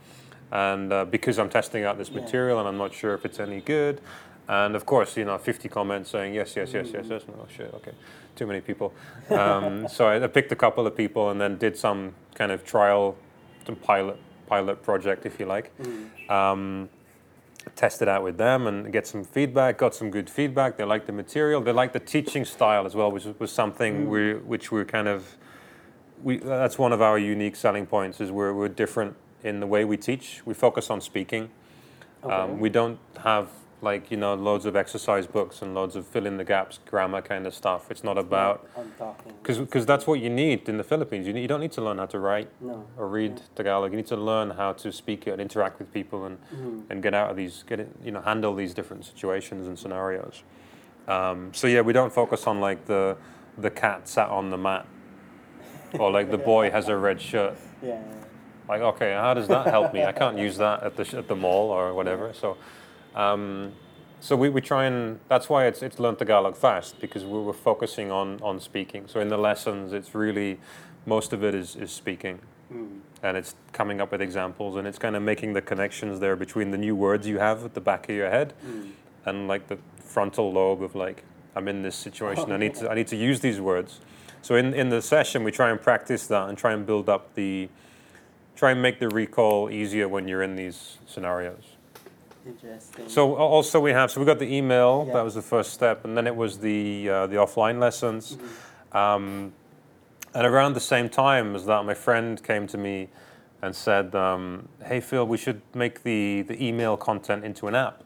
And 0.52 0.92
uh, 0.92 1.04
because 1.04 1.38
I'm 1.38 1.48
testing 1.48 1.84
out 1.84 1.98
this 1.98 2.10
material 2.10 2.58
and 2.58 2.68
I'm 2.68 2.76
not 2.76 2.92
sure 2.92 3.14
if 3.14 3.24
it's 3.24 3.38
any 3.38 3.60
good. 3.60 4.00
And 4.48 4.74
of 4.74 4.84
course, 4.84 5.16
you 5.16 5.24
know, 5.24 5.38
50 5.38 5.68
comments 5.68 6.10
saying 6.10 6.34
yes, 6.34 6.56
yes, 6.56 6.72
yes, 6.72 6.88
yes, 6.92 7.06
yes. 7.08 7.22
No 7.28 7.46
shit, 7.54 7.72
okay, 7.74 7.92
too 8.34 8.46
many 8.46 8.60
people. 8.60 8.92
Um, 9.30 9.86
so 9.86 10.06
I, 10.08 10.24
I 10.24 10.26
picked 10.26 10.50
a 10.50 10.56
couple 10.56 10.84
of 10.88 10.96
people 10.96 11.30
and 11.30 11.40
then 11.40 11.56
did 11.56 11.76
some 11.76 12.14
kind 12.34 12.50
of 12.50 12.64
trial, 12.64 13.16
some 13.64 13.76
pilot 13.76 14.18
pilot 14.48 14.82
project, 14.82 15.24
if 15.24 15.38
you 15.38 15.46
like. 15.46 15.70
Um, 16.28 16.88
test 17.76 18.02
it 18.02 18.08
out 18.08 18.24
with 18.24 18.36
them 18.36 18.66
and 18.66 18.92
get 18.92 19.06
some 19.06 19.22
feedback. 19.22 19.78
Got 19.78 19.94
some 19.94 20.10
good 20.10 20.28
feedback. 20.28 20.76
They 20.76 20.84
liked 20.84 21.06
the 21.06 21.12
material. 21.12 21.60
They 21.60 21.72
liked 21.72 21.92
the 21.92 22.00
teaching 22.00 22.44
style 22.44 22.86
as 22.86 22.94
well, 22.94 23.12
which 23.12 23.26
was 23.38 23.52
something 23.52 24.10
we 24.10 24.34
which 24.34 24.72
we're 24.72 24.84
kind 24.84 25.08
of 25.08 25.36
we 26.22 26.38
that's 26.38 26.78
one 26.78 26.92
of 26.92 27.00
our 27.00 27.18
unique 27.18 27.56
selling 27.56 27.86
points 27.86 28.20
is 28.20 28.30
we're 28.30 28.52
we're 28.52 28.68
different 28.68 29.14
in 29.42 29.60
the 29.60 29.66
way 29.66 29.84
we 29.84 29.96
teach. 29.96 30.42
We 30.44 30.54
focus 30.54 30.90
on 30.90 31.00
speaking. 31.00 31.50
Um, 32.22 32.60
we 32.60 32.68
don't 32.68 32.98
have 33.22 33.48
like 33.82 34.10
you 34.10 34.16
know 34.18 34.34
loads 34.34 34.66
of 34.66 34.76
exercise 34.76 35.26
books 35.26 35.62
and 35.62 35.74
loads 35.74 35.96
of 35.96 36.06
fill 36.06 36.26
in 36.26 36.36
the 36.36 36.44
gaps 36.44 36.80
grammar 36.86 37.22
kind 37.22 37.46
of 37.46 37.54
stuff. 37.54 37.90
It's 37.90 38.04
not 38.04 38.18
about 38.18 38.68
I'm 38.76 38.92
because 39.62 39.86
that's 39.86 40.06
what 40.06 40.20
you 40.20 40.28
need 40.28 40.68
in 40.68 40.76
the 40.76 40.84
Philippines. 40.84 41.26
You, 41.26 41.32
need, 41.32 41.40
you 41.42 41.48
don't 41.48 41.60
need 41.60 41.72
to 41.72 41.80
learn 41.82 41.96
how 41.96 42.06
to 42.06 42.18
write 42.18 42.50
No. 42.60 42.84
or 42.98 43.08
read 43.08 43.40
Tagalog. 43.54 43.90
You 43.92 43.96
need 43.96 44.06
to 44.08 44.16
learn 44.16 44.50
how 44.50 44.74
to 44.74 44.92
speak 44.92 45.26
it 45.26 45.30
and 45.30 45.40
interact 45.40 45.78
with 45.78 45.92
people 45.94 46.26
and, 46.26 46.36
and 46.90 47.02
get 47.02 47.14
out 47.14 47.30
of 47.30 47.36
these, 47.36 47.64
get 47.66 47.80
it, 47.80 47.88
you 48.04 48.10
know, 48.10 48.20
handle 48.20 48.54
these 48.54 48.74
different 48.74 49.06
situations 49.06 49.66
and 49.66 49.78
scenarios. 49.78 50.42
Um, 51.08 51.52
so 51.54 51.66
yeah, 51.66 51.80
we 51.80 51.94
don't 51.94 52.12
focus 52.12 52.46
on 52.46 52.60
like 52.60 52.84
the 52.84 53.16
the 53.56 53.70
cat 53.70 54.06
sat 54.08 54.28
on 54.28 54.50
the 54.50 54.58
mat, 54.58 54.86
or 55.98 56.10
like 56.10 56.30
the 56.30 56.38
boy 56.38 56.70
has 56.70 56.88
a 56.88 56.96
red 56.96 57.20
shirt. 57.20 57.56
Yeah. 57.82 57.98
Like 58.70 58.82
okay, 58.82 59.12
how 59.12 59.34
does 59.34 59.48
that 59.48 59.66
help 59.66 59.92
me? 59.92 60.04
I 60.04 60.12
can't 60.12 60.38
use 60.38 60.56
that 60.58 60.84
at 60.84 60.96
the 60.96 61.04
sh- 61.04 61.14
at 61.14 61.26
the 61.26 61.36
mall 61.36 61.70
or 61.70 61.92
whatever. 61.92 62.32
So. 62.32 62.56
Um, 63.14 63.72
so 64.22 64.36
we, 64.36 64.50
we 64.50 64.60
try 64.60 64.84
and 64.84 65.18
that's 65.28 65.48
why 65.48 65.66
it's 65.66 65.82
it's 65.82 65.98
learn 65.98 66.14
Tagalog 66.14 66.54
fast 66.54 67.00
because 67.00 67.24
we 67.24 67.40
were 67.40 67.54
focusing 67.54 68.10
on 68.10 68.38
on 68.42 68.60
speaking. 68.60 69.08
So 69.08 69.18
in 69.18 69.28
the 69.28 69.38
lessons, 69.38 69.92
it's 69.92 70.14
really 70.14 70.60
most 71.06 71.32
of 71.32 71.42
it 71.42 71.54
is 71.54 71.74
is 71.74 71.90
speaking, 71.90 72.38
and 73.22 73.36
it's 73.36 73.54
coming 73.72 74.00
up 74.00 74.12
with 74.12 74.20
examples 74.20 74.76
and 74.76 74.86
it's 74.86 74.98
kind 74.98 75.16
of 75.16 75.22
making 75.22 75.54
the 75.54 75.62
connections 75.62 76.20
there 76.20 76.36
between 76.36 76.70
the 76.70 76.78
new 76.78 76.94
words 76.94 77.26
you 77.26 77.38
have 77.38 77.64
at 77.64 77.74
the 77.74 77.80
back 77.80 78.08
of 78.10 78.14
your 78.14 78.30
head, 78.30 78.52
and 79.24 79.48
like 79.48 79.66
the 79.68 79.78
frontal 79.96 80.52
lobe 80.52 80.82
of 80.82 80.94
like 80.94 81.24
I'm 81.56 81.66
in 81.66 81.82
this 81.82 81.96
situation. 81.96 82.52
I 82.52 82.58
need 82.58 82.74
to 82.76 82.90
I 82.90 82.94
need 82.94 83.08
to 83.08 83.16
use 83.16 83.40
these 83.40 83.58
words. 83.58 84.00
So 84.42 84.54
in 84.54 84.74
in 84.74 84.90
the 84.90 85.00
session, 85.00 85.44
we 85.44 85.50
try 85.50 85.70
and 85.70 85.80
practice 85.80 86.26
that 86.28 86.48
and 86.48 86.58
try 86.58 86.72
and 86.72 86.84
build 86.84 87.08
up 87.08 87.34
the 87.34 87.68
try 88.60 88.72
and 88.72 88.82
make 88.82 88.98
the 88.98 89.08
recall 89.08 89.70
easier 89.70 90.06
when 90.06 90.28
you're 90.28 90.42
in 90.42 90.54
these 90.54 90.98
scenarios. 91.06 91.64
Interesting. 92.46 93.08
So 93.08 93.30
al- 93.36 93.48
also 93.56 93.80
we 93.80 93.92
have 93.92 94.10
so 94.10 94.20
we 94.20 94.26
got 94.26 94.38
the 94.38 94.54
email 94.54 95.04
Yeah. 95.06 95.14
that 95.14 95.24
was 95.24 95.34
the 95.34 95.42
first 95.54 95.72
step, 95.72 96.04
and 96.04 96.14
then 96.16 96.26
it 96.26 96.36
was 96.36 96.58
the 96.58 97.08
uh, 97.08 97.26
the 97.26 97.36
offline 97.36 97.78
lessons. 97.80 98.36
Um, 98.92 99.52
and 100.34 100.46
around 100.46 100.74
the 100.74 100.86
same 100.94 101.08
time 101.08 101.56
as 101.56 101.64
that, 101.66 101.84
my 101.86 101.94
friend 101.94 102.40
came 102.50 102.66
to 102.68 102.78
me 102.78 103.08
and 103.62 103.74
said, 103.74 104.14
um, 104.14 104.68
"Hey 104.84 105.00
Phil, 105.00 105.26
we 105.26 105.38
should 105.38 105.60
make 105.74 106.02
the 106.02 106.42
the 106.50 106.56
email 106.68 106.96
content 106.98 107.44
into 107.44 107.66
an 107.66 107.74
app." 107.74 108.02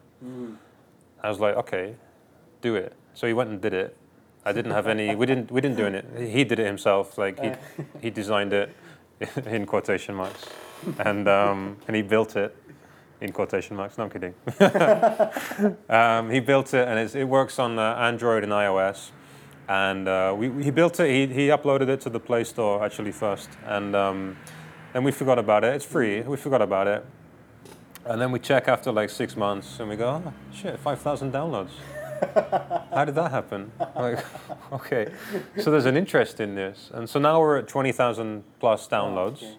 I 1.24 1.28
was 1.28 1.40
like, 1.40 1.56
"Okay, 1.56 1.96
do 2.62 2.76
it." 2.76 2.92
So 3.14 3.26
he 3.26 3.32
went 3.32 3.50
and 3.50 3.60
did 3.60 3.74
it. 3.74 3.96
I 4.46 4.52
didn't 4.52 4.72
have 4.78 4.86
any. 4.86 5.16
We 5.16 5.26
didn't. 5.30 5.50
We 5.50 5.60
didn't 5.60 5.78
do 5.82 5.86
it. 5.86 6.04
He 6.38 6.44
did 6.44 6.58
it 6.60 6.66
himself. 6.66 7.18
Like 7.18 7.36
he 7.44 7.50
he 8.04 8.10
designed 8.10 8.52
it 8.52 8.68
in 9.46 9.66
quotation 9.66 10.14
marks, 10.14 10.46
and 10.98 11.28
um, 11.28 11.76
and 11.86 11.96
he 11.96 12.02
built 12.02 12.36
it 12.36 12.56
in 13.20 13.32
quotation 13.32 13.76
marks. 13.76 13.98
No, 13.98 14.04
I'm 14.04 14.10
kidding. 14.10 14.34
um, 15.88 16.30
he 16.30 16.40
built 16.40 16.74
it, 16.74 16.86
and 16.86 17.14
it 17.14 17.24
works 17.28 17.58
on 17.58 17.78
uh, 17.78 17.94
Android 17.94 18.44
and 18.44 18.52
iOS. 18.52 19.10
And 19.66 20.08
uh, 20.08 20.34
we, 20.36 20.62
he 20.62 20.70
built 20.70 21.00
it. 21.00 21.08
He, 21.08 21.34
he 21.34 21.48
uploaded 21.48 21.88
it 21.88 22.00
to 22.02 22.10
the 22.10 22.20
Play 22.20 22.44
Store 22.44 22.84
actually 22.84 23.12
first, 23.12 23.48
and 23.64 23.96
um, 23.96 24.36
then 24.92 25.04
we 25.04 25.10
forgot 25.10 25.38
about 25.38 25.64
it. 25.64 25.74
It's 25.74 25.86
free. 25.86 26.20
We 26.20 26.36
forgot 26.36 26.60
about 26.60 26.86
it, 26.86 27.04
and 28.04 28.20
then 28.20 28.30
we 28.30 28.40
check 28.40 28.68
after 28.68 28.92
like 28.92 29.08
six 29.08 29.36
months, 29.36 29.80
and 29.80 29.88
we 29.88 29.96
go, 29.96 30.22
oh, 30.26 30.32
shit, 30.52 30.78
five 30.80 31.00
thousand 31.00 31.32
downloads. 31.32 31.70
How 32.94 33.04
did 33.04 33.14
that 33.16 33.30
happen? 33.30 33.72
Like, 33.96 34.24
okay, 34.72 35.12
so 35.60 35.70
there's 35.70 35.86
an 35.86 35.96
interest 35.96 36.40
in 36.40 36.54
this, 36.54 36.90
and 36.94 37.08
so 37.08 37.18
now 37.18 37.40
we're 37.40 37.58
at 37.58 37.68
twenty 37.68 37.92
thousand 37.92 38.44
plus 38.60 38.86
downloads, 38.88 39.42
okay. 39.42 39.56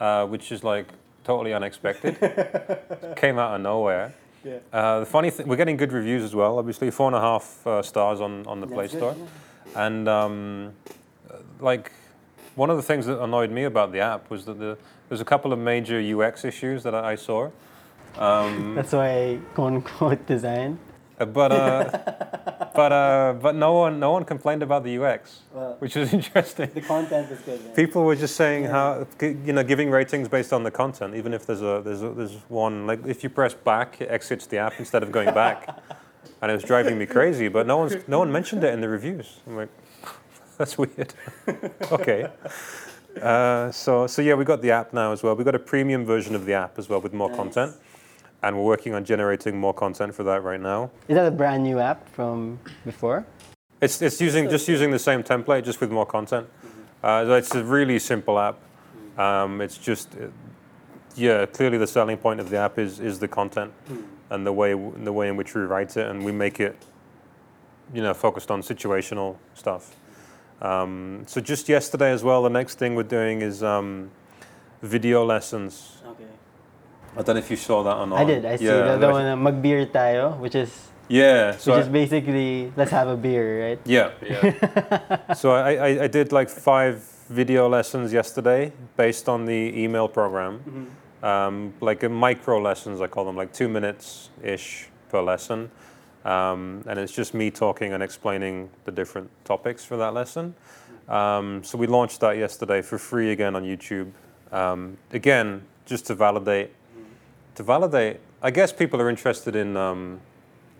uh, 0.00 0.26
which 0.26 0.52
is 0.52 0.64
like 0.64 0.86
totally 1.24 1.52
unexpected. 1.52 2.16
Came 3.16 3.38
out 3.38 3.54
of 3.54 3.60
nowhere. 3.60 4.14
Yeah. 4.44 4.58
Uh, 4.72 5.00
the 5.00 5.06
funny 5.06 5.30
thing, 5.30 5.46
we're 5.46 5.56
getting 5.56 5.76
good 5.76 5.92
reviews 5.92 6.22
as 6.22 6.34
well. 6.34 6.58
Obviously, 6.58 6.90
four 6.90 7.06
and 7.06 7.16
a 7.16 7.20
half 7.20 7.66
uh, 7.66 7.82
stars 7.82 8.20
on, 8.20 8.44
on 8.46 8.60
the 8.60 8.66
Play 8.66 8.86
That's 8.86 8.94
good, 8.94 9.16
Store, 9.16 9.28
and 9.76 10.08
um, 10.08 10.72
uh, 11.30 11.36
like 11.60 11.92
one 12.54 12.70
of 12.70 12.76
the 12.76 12.82
things 12.82 13.06
that 13.06 13.22
annoyed 13.22 13.50
me 13.50 13.64
about 13.64 13.92
the 13.92 14.00
app 14.00 14.30
was 14.30 14.44
that 14.46 14.58
the, 14.58 14.76
there's 15.08 15.20
a 15.20 15.24
couple 15.24 15.52
of 15.52 15.58
major 15.58 15.98
UX 16.00 16.44
issues 16.44 16.82
that 16.82 16.94
I, 16.94 17.12
I 17.12 17.14
saw. 17.14 17.50
Um, 18.18 18.74
That's 18.74 18.92
why 18.92 19.08
I 19.08 19.38
quote 19.54 19.72
unquote 19.74 20.26
design. 20.26 20.78
Uh, 21.18 21.24
but 21.26 21.52
uh, 21.52 21.84
but 22.74 22.92
uh, 22.92 23.34
but 23.40 23.54
no 23.54 23.72
one 23.74 23.98
no 24.00 24.10
one 24.12 24.24
complained 24.24 24.62
about 24.62 24.84
the 24.84 24.98
UX, 25.02 25.40
Well- 25.52 25.76
which 25.78 25.94
was 25.96 26.12
interesting. 26.18 26.70
The 26.74 26.80
content 26.80 27.30
is 27.30 27.40
good. 27.40 27.74
People 27.74 28.04
were 28.04 28.16
just 28.16 28.36
saying 28.36 28.64
how 28.64 29.06
you 29.20 29.52
know 29.52 29.62
giving 29.64 29.90
ratings 29.90 30.28
based 30.28 30.52
on 30.52 30.62
the 30.64 30.70
content, 30.70 31.14
even 31.14 31.32
if 31.34 31.46
there's 31.46 31.62
a 31.62 31.82
there's 31.84 32.02
a, 32.02 32.10
there's 32.10 32.34
one 32.48 32.86
like 32.86 33.06
if 33.06 33.22
you 33.22 33.30
press 33.30 33.54
back, 33.54 34.00
it 34.00 34.10
exits 34.10 34.46
the 34.46 34.58
app 34.58 34.74
instead 34.78 35.02
of 35.02 35.12
going 35.12 35.32
back, 35.34 35.68
and 36.42 36.50
it 36.50 36.54
was 36.54 36.64
driving 36.64 36.98
me 36.98 37.06
crazy. 37.06 37.48
But 37.48 37.66
no 37.66 37.76
one's 37.78 37.96
no 38.08 38.18
one 38.18 38.30
mentioned 38.32 38.64
it 38.64 38.72
in 38.74 38.80
the 38.80 38.88
reviews. 38.88 39.40
I'm 39.46 39.56
like, 39.56 39.68
that's 40.58 40.76
weird. 40.78 41.12
okay. 41.92 42.28
Uh, 43.20 43.70
so 43.70 44.06
so 44.06 44.22
yeah, 44.22 44.32
we 44.34 44.44
got 44.44 44.62
the 44.62 44.70
app 44.70 44.92
now 44.94 45.12
as 45.12 45.22
well. 45.22 45.34
We 45.36 45.44
got 45.44 45.54
a 45.54 45.58
premium 45.58 46.06
version 46.06 46.34
of 46.34 46.46
the 46.46 46.54
app 46.54 46.78
as 46.78 46.88
well 46.88 47.00
with 47.00 47.12
more 47.12 47.28
Nice. 47.28 47.36
content, 47.36 47.72
and 48.42 48.56
we're 48.56 48.64
working 48.64 48.94
on 48.94 49.04
generating 49.04 49.58
more 49.58 49.74
content 49.74 50.14
for 50.14 50.24
that 50.24 50.42
right 50.42 50.60
now. 50.60 50.90
Is 51.08 51.14
that 51.14 51.26
a 51.26 51.30
brand 51.30 51.62
new 51.62 51.78
app 51.78 52.08
from 52.08 52.58
before? 52.84 53.24
It's, 53.80 54.00
it's 54.02 54.20
using 54.20 54.48
just 54.48 54.68
using 54.68 54.90
the 54.90 54.98
same 54.98 55.22
template, 55.22 55.64
just 55.64 55.80
with 55.80 55.90
more 55.90 56.06
content. 56.06 56.48
Uh, 57.02 57.24
so 57.24 57.34
it's 57.34 57.54
a 57.54 57.64
really 57.64 57.98
simple 57.98 58.38
app. 58.38 58.56
Um, 59.18 59.60
it's 59.60 59.76
just, 59.76 60.14
uh, 60.14 60.28
yeah, 61.16 61.46
clearly 61.46 61.78
the 61.78 61.86
selling 61.86 62.16
point 62.16 62.40
of 62.40 62.48
the 62.48 62.56
app 62.56 62.78
is 62.78 63.00
is 63.00 63.18
the 63.18 63.28
content 63.28 63.72
and 64.30 64.46
the 64.46 64.52
way 64.52 64.72
the 64.72 65.12
way 65.12 65.28
in 65.28 65.36
which 65.36 65.54
we 65.54 65.62
write 65.62 65.96
it, 65.96 66.08
and 66.08 66.24
we 66.24 66.32
make 66.32 66.60
it, 66.60 66.76
you 67.92 68.02
know, 68.02 68.14
focused 68.14 68.50
on 68.50 68.62
situational 68.62 69.36
stuff. 69.54 69.96
Um, 70.62 71.24
so 71.26 71.40
just 71.40 71.68
yesterday 71.68 72.12
as 72.12 72.22
well, 72.22 72.42
the 72.42 72.50
next 72.50 72.78
thing 72.78 72.94
we're 72.94 73.02
doing 73.02 73.42
is 73.42 73.62
um, 73.62 74.10
video 74.80 75.24
lessons. 75.24 76.01
Okay. 77.12 77.20
I 77.20 77.22
don't 77.22 77.36
know 77.36 77.40
if 77.40 77.50
you 77.50 77.56
saw 77.56 77.82
that 77.84 77.96
or 77.96 78.06
not. 78.06 78.18
I 78.20 78.24
did. 78.24 78.44
I 78.44 78.56
see 78.56 78.64
Yeah, 78.66 78.96
the, 78.96 79.06
the 79.06 79.10
one 79.12 79.26
uh, 79.26 79.36
magbeer 79.36 79.86
tayo, 79.90 80.38
which 80.38 80.54
is 80.54 80.70
Yeah. 81.08 81.56
So 81.58 81.72
which 81.72 81.78
I- 81.78 81.82
is 81.82 81.88
basically 81.88 82.72
let's 82.76 82.90
have 82.90 83.08
a 83.08 83.16
beer, 83.16 83.68
right? 83.68 83.80
Yeah, 83.84 84.10
yeah. 84.22 85.32
so 85.34 85.52
I, 85.52 85.74
I, 85.74 85.88
I 86.04 86.06
did 86.08 86.32
like 86.32 86.48
five 86.48 87.02
video 87.28 87.68
lessons 87.68 88.12
yesterday 88.12 88.72
based 88.96 89.28
on 89.28 89.44
the 89.46 89.72
email 89.76 90.08
program, 90.08 90.88
um, 91.22 91.72
like 91.80 92.02
a 92.02 92.08
micro 92.08 92.60
lessons 92.60 93.00
I 93.00 93.06
call 93.08 93.24
them, 93.24 93.36
like 93.36 93.52
two 93.52 93.68
minutes 93.68 94.30
ish 94.42 94.88
per 95.10 95.20
lesson, 95.22 95.70
um, 96.24 96.82
and 96.86 96.98
it's 96.98 97.12
just 97.12 97.34
me 97.34 97.50
talking 97.50 97.92
and 97.92 98.02
explaining 98.02 98.70
the 98.84 98.92
different 98.92 99.28
topics 99.44 99.84
for 99.84 99.96
that 99.98 100.14
lesson. 100.14 100.54
Um, 101.08 101.62
so 101.64 101.76
we 101.78 101.86
launched 101.86 102.20
that 102.20 102.36
yesterday 102.38 102.80
for 102.82 102.96
free 102.98 103.32
again 103.32 103.54
on 103.56 103.64
YouTube. 103.64 104.10
Um, 104.52 104.96
again, 105.12 105.62
just 105.84 106.06
to 106.06 106.14
validate, 106.14 106.70
to 107.62 107.66
validate. 107.66 108.20
I 108.42 108.50
guess 108.50 108.72
people 108.72 109.00
are 109.00 109.08
interested 109.08 109.54
in 109.56 109.76
um, 109.76 110.20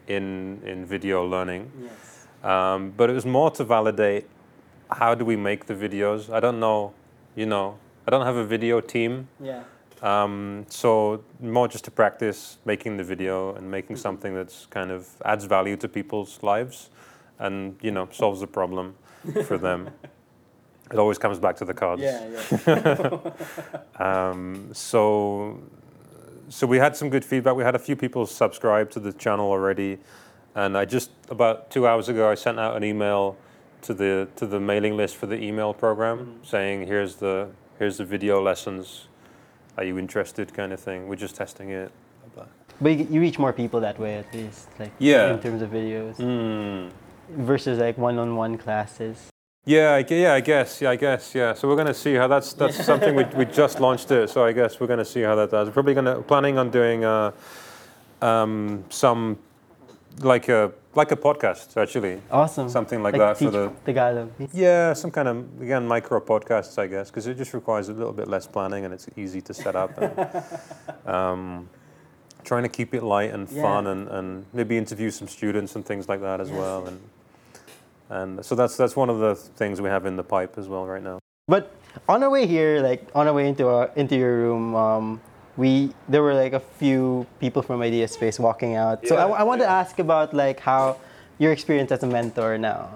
in 0.08 0.60
in 0.64 0.84
video 0.86 1.24
learning. 1.24 1.70
Yes. 1.80 2.26
Um, 2.42 2.92
but 2.96 3.08
it 3.10 3.14
was 3.14 3.24
more 3.24 3.50
to 3.52 3.64
validate 3.64 4.24
how 4.90 5.14
do 5.14 5.24
we 5.24 5.36
make 5.36 5.66
the 5.66 5.74
videos. 5.74 6.28
I 6.28 6.40
don't 6.40 6.58
know, 6.58 6.92
you 7.36 7.46
know, 7.46 7.78
I 8.06 8.10
don't 8.10 8.26
have 8.26 8.36
a 8.36 8.44
video 8.44 8.80
team. 8.80 9.28
Yeah. 9.40 9.62
Um, 10.02 10.66
so 10.68 11.22
more 11.40 11.68
just 11.68 11.84
to 11.84 11.90
practice 11.92 12.58
making 12.64 12.96
the 12.96 13.04
video 13.04 13.54
and 13.54 13.70
making 13.70 13.96
something 13.96 14.34
that's 14.34 14.66
kind 14.66 14.90
of 14.90 15.06
adds 15.24 15.44
value 15.44 15.76
to 15.76 15.88
people's 15.88 16.42
lives 16.42 16.90
and, 17.38 17.76
you 17.80 17.92
know, 17.92 18.08
solves 18.10 18.40
the 18.40 18.48
problem 18.48 18.96
for 19.46 19.58
them. 19.58 19.90
It 20.92 20.98
always 20.98 21.16
comes 21.16 21.38
back 21.38 21.56
to 21.56 21.64
the 21.64 21.72
cards. 21.72 22.02
Yeah. 22.02 22.28
Yeah. 22.66 23.30
Um, 24.08 24.68
so, 24.72 25.62
so 26.52 26.66
we 26.66 26.76
had 26.78 26.94
some 26.96 27.08
good 27.10 27.24
feedback. 27.24 27.54
We 27.56 27.64
had 27.64 27.74
a 27.74 27.78
few 27.78 27.96
people 27.96 28.26
subscribe 28.26 28.90
to 28.90 29.00
the 29.00 29.12
channel 29.12 29.50
already, 29.50 29.98
and 30.54 30.76
I 30.76 30.84
just 30.84 31.10
about 31.30 31.70
two 31.70 31.86
hours 31.86 32.08
ago 32.08 32.30
I 32.30 32.34
sent 32.34 32.58
out 32.60 32.76
an 32.76 32.84
email 32.84 33.36
to 33.82 33.94
the 33.94 34.28
to 34.36 34.46
the 34.46 34.60
mailing 34.60 34.96
list 34.96 35.16
for 35.16 35.26
the 35.26 35.38
email 35.42 35.72
program 35.74 36.40
saying 36.44 36.86
here's 36.86 37.16
the 37.16 37.48
here's 37.78 37.96
the 37.96 38.04
video 38.04 38.42
lessons. 38.42 39.08
Are 39.78 39.84
you 39.84 39.98
interested? 39.98 40.52
Kind 40.52 40.72
of 40.72 40.80
thing. 40.80 41.08
We're 41.08 41.16
just 41.16 41.34
testing 41.36 41.70
it. 41.70 41.90
but 42.80 42.90
you, 42.98 43.06
you 43.10 43.20
reach 43.20 43.38
more 43.38 43.52
people 43.52 43.80
that 43.80 43.98
way 43.98 44.16
at 44.16 44.28
least, 44.34 44.68
like 44.78 44.92
Yeah. 44.98 45.32
in 45.32 45.40
terms 45.40 45.62
of 45.62 45.70
videos 45.70 46.16
Mm. 46.16 46.90
versus 47.30 47.78
like 47.78 47.96
one-on-one 47.96 48.58
classes. 48.58 49.31
Yeah, 49.64 49.92
I, 49.94 50.04
yeah, 50.08 50.34
I 50.34 50.40
guess, 50.40 50.80
yeah, 50.80 50.90
I 50.90 50.96
guess, 50.96 51.34
yeah. 51.36 51.54
So 51.54 51.68
we're 51.68 51.76
gonna 51.76 51.94
see 51.94 52.14
how 52.14 52.26
that's 52.26 52.52
that's 52.52 52.84
something 52.90 53.14
we, 53.14 53.24
we 53.36 53.44
just 53.44 53.78
launched 53.78 54.10
it. 54.10 54.28
So 54.28 54.44
I 54.44 54.52
guess 54.52 54.80
we're 54.80 54.88
gonna 54.88 55.04
see 55.04 55.22
how 55.22 55.36
that 55.36 55.50
does. 55.50 55.68
We're 55.68 55.74
probably 55.74 55.94
gonna 55.94 56.20
planning 56.22 56.58
on 56.58 56.70
doing 56.70 57.04
uh, 57.04 57.30
um, 58.20 58.84
some 58.88 59.38
like 60.18 60.48
a 60.48 60.72
like 60.96 61.12
a 61.12 61.16
podcast 61.16 61.76
actually. 61.80 62.20
Awesome. 62.28 62.68
Something 62.68 63.04
like 63.04 63.16
that 63.16 63.38
for 63.38 63.44
teach 63.44 63.52
the- 63.52 63.72
Tagalog. 63.84 64.32
Yeah, 64.52 64.94
some 64.94 65.12
kind 65.12 65.28
of 65.28 65.62
again 65.62 65.86
micro 65.86 66.18
podcasts, 66.20 66.76
I 66.76 66.88
guess, 66.88 67.10
because 67.10 67.28
it 67.28 67.36
just 67.36 67.54
requires 67.54 67.88
a 67.88 67.92
little 67.92 68.12
bit 68.12 68.26
less 68.26 68.48
planning 68.48 68.84
and 68.84 68.92
it's 68.92 69.06
easy 69.16 69.40
to 69.42 69.54
set 69.54 69.76
up. 69.76 69.96
And, 69.96 70.44
um, 71.06 71.68
trying 72.42 72.64
to 72.64 72.68
keep 72.68 72.92
it 72.94 73.04
light 73.04 73.30
and 73.30 73.48
fun, 73.48 73.86
and, 73.86 74.08
and 74.08 74.44
maybe 74.52 74.76
interview 74.76 75.12
some 75.12 75.28
students 75.28 75.76
and 75.76 75.86
things 75.86 76.08
like 76.08 76.20
that 76.20 76.40
as 76.40 76.50
well. 76.50 76.86
And 76.88 77.00
and 78.12 78.44
so 78.46 78.54
that's 78.54 78.76
that's 78.76 78.94
one 79.02 79.10
of 79.14 79.18
the 79.24 79.34
things 79.60 79.80
we 79.80 79.88
have 79.88 80.04
in 80.10 80.16
the 80.16 80.22
pipe 80.36 80.52
as 80.58 80.66
well 80.68 80.84
right 80.86 81.02
now. 81.02 81.18
But 81.48 81.64
on 82.08 82.22
our 82.22 82.30
way 82.30 82.46
here, 82.46 82.80
like 82.80 83.02
on 83.14 83.26
our 83.28 83.34
way 83.38 83.48
into 83.48 83.66
our, 83.68 83.90
into 83.96 84.16
your 84.16 84.34
room, 84.44 84.74
um, 84.74 85.20
we 85.56 85.92
there 86.08 86.22
were 86.22 86.34
like 86.44 86.52
a 86.52 86.60
few 86.80 87.26
people 87.40 87.62
from 87.62 87.82
Idea 87.82 88.06
Space 88.08 88.38
walking 88.38 88.76
out. 88.76 89.06
so 89.08 89.16
I, 89.16 89.26
Yeah, 89.28 89.40
I 89.40 89.42
wanted 89.42 89.64
to 89.64 89.70
ask 89.82 89.98
about 89.98 90.32
like 90.44 90.60
how 90.60 90.96
your 91.38 91.52
experience 91.52 91.90
as 91.92 92.02
a 92.02 92.06
mentor 92.06 92.58
now. 92.58 92.88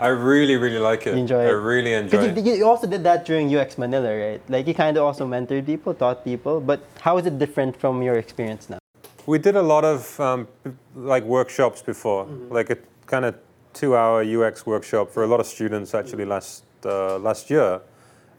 I 0.00 0.08
really, 0.14 0.54
really 0.64 0.78
like 0.90 1.06
it. 1.08 1.14
You 1.14 1.20
enjoy 1.26 1.42
I 1.42 1.48
it? 1.50 1.58
really 1.72 1.92
enjoy 1.92 2.10
Because 2.10 2.38
it. 2.38 2.46
you, 2.46 2.54
you 2.60 2.66
also 2.72 2.86
did 2.86 3.02
that 3.02 3.24
during 3.26 3.44
UX 3.54 3.78
Manila, 3.78 4.10
right? 4.16 4.42
Like 4.48 4.68
you 4.68 4.74
kind 4.74 4.96
of 4.96 5.02
also 5.02 5.26
mentored 5.26 5.66
people, 5.66 5.92
taught 5.94 6.22
people. 6.24 6.60
But 6.60 6.80
how 7.00 7.18
is 7.18 7.26
it 7.26 7.38
different 7.38 7.74
from 7.82 8.00
your 8.02 8.14
experience 8.14 8.70
now? 8.70 8.78
We 9.26 9.38
did 9.38 9.56
a 9.56 9.62
lot 9.74 9.84
of 9.84 10.20
um, 10.20 10.46
like 10.94 11.24
workshops 11.24 11.82
before, 11.82 12.26
Mm-hmm. 12.26 12.54
like 12.54 12.70
it 12.70 12.84
kind 13.06 13.24
of 13.24 13.34
two-hour 13.72 14.22
UX 14.22 14.66
workshop 14.66 15.10
for 15.10 15.24
a 15.24 15.26
lot 15.26 15.40
of 15.40 15.46
students 15.46 15.94
actually 15.94 16.24
last 16.24 16.64
uh, 16.84 17.18
last 17.18 17.50
year, 17.50 17.80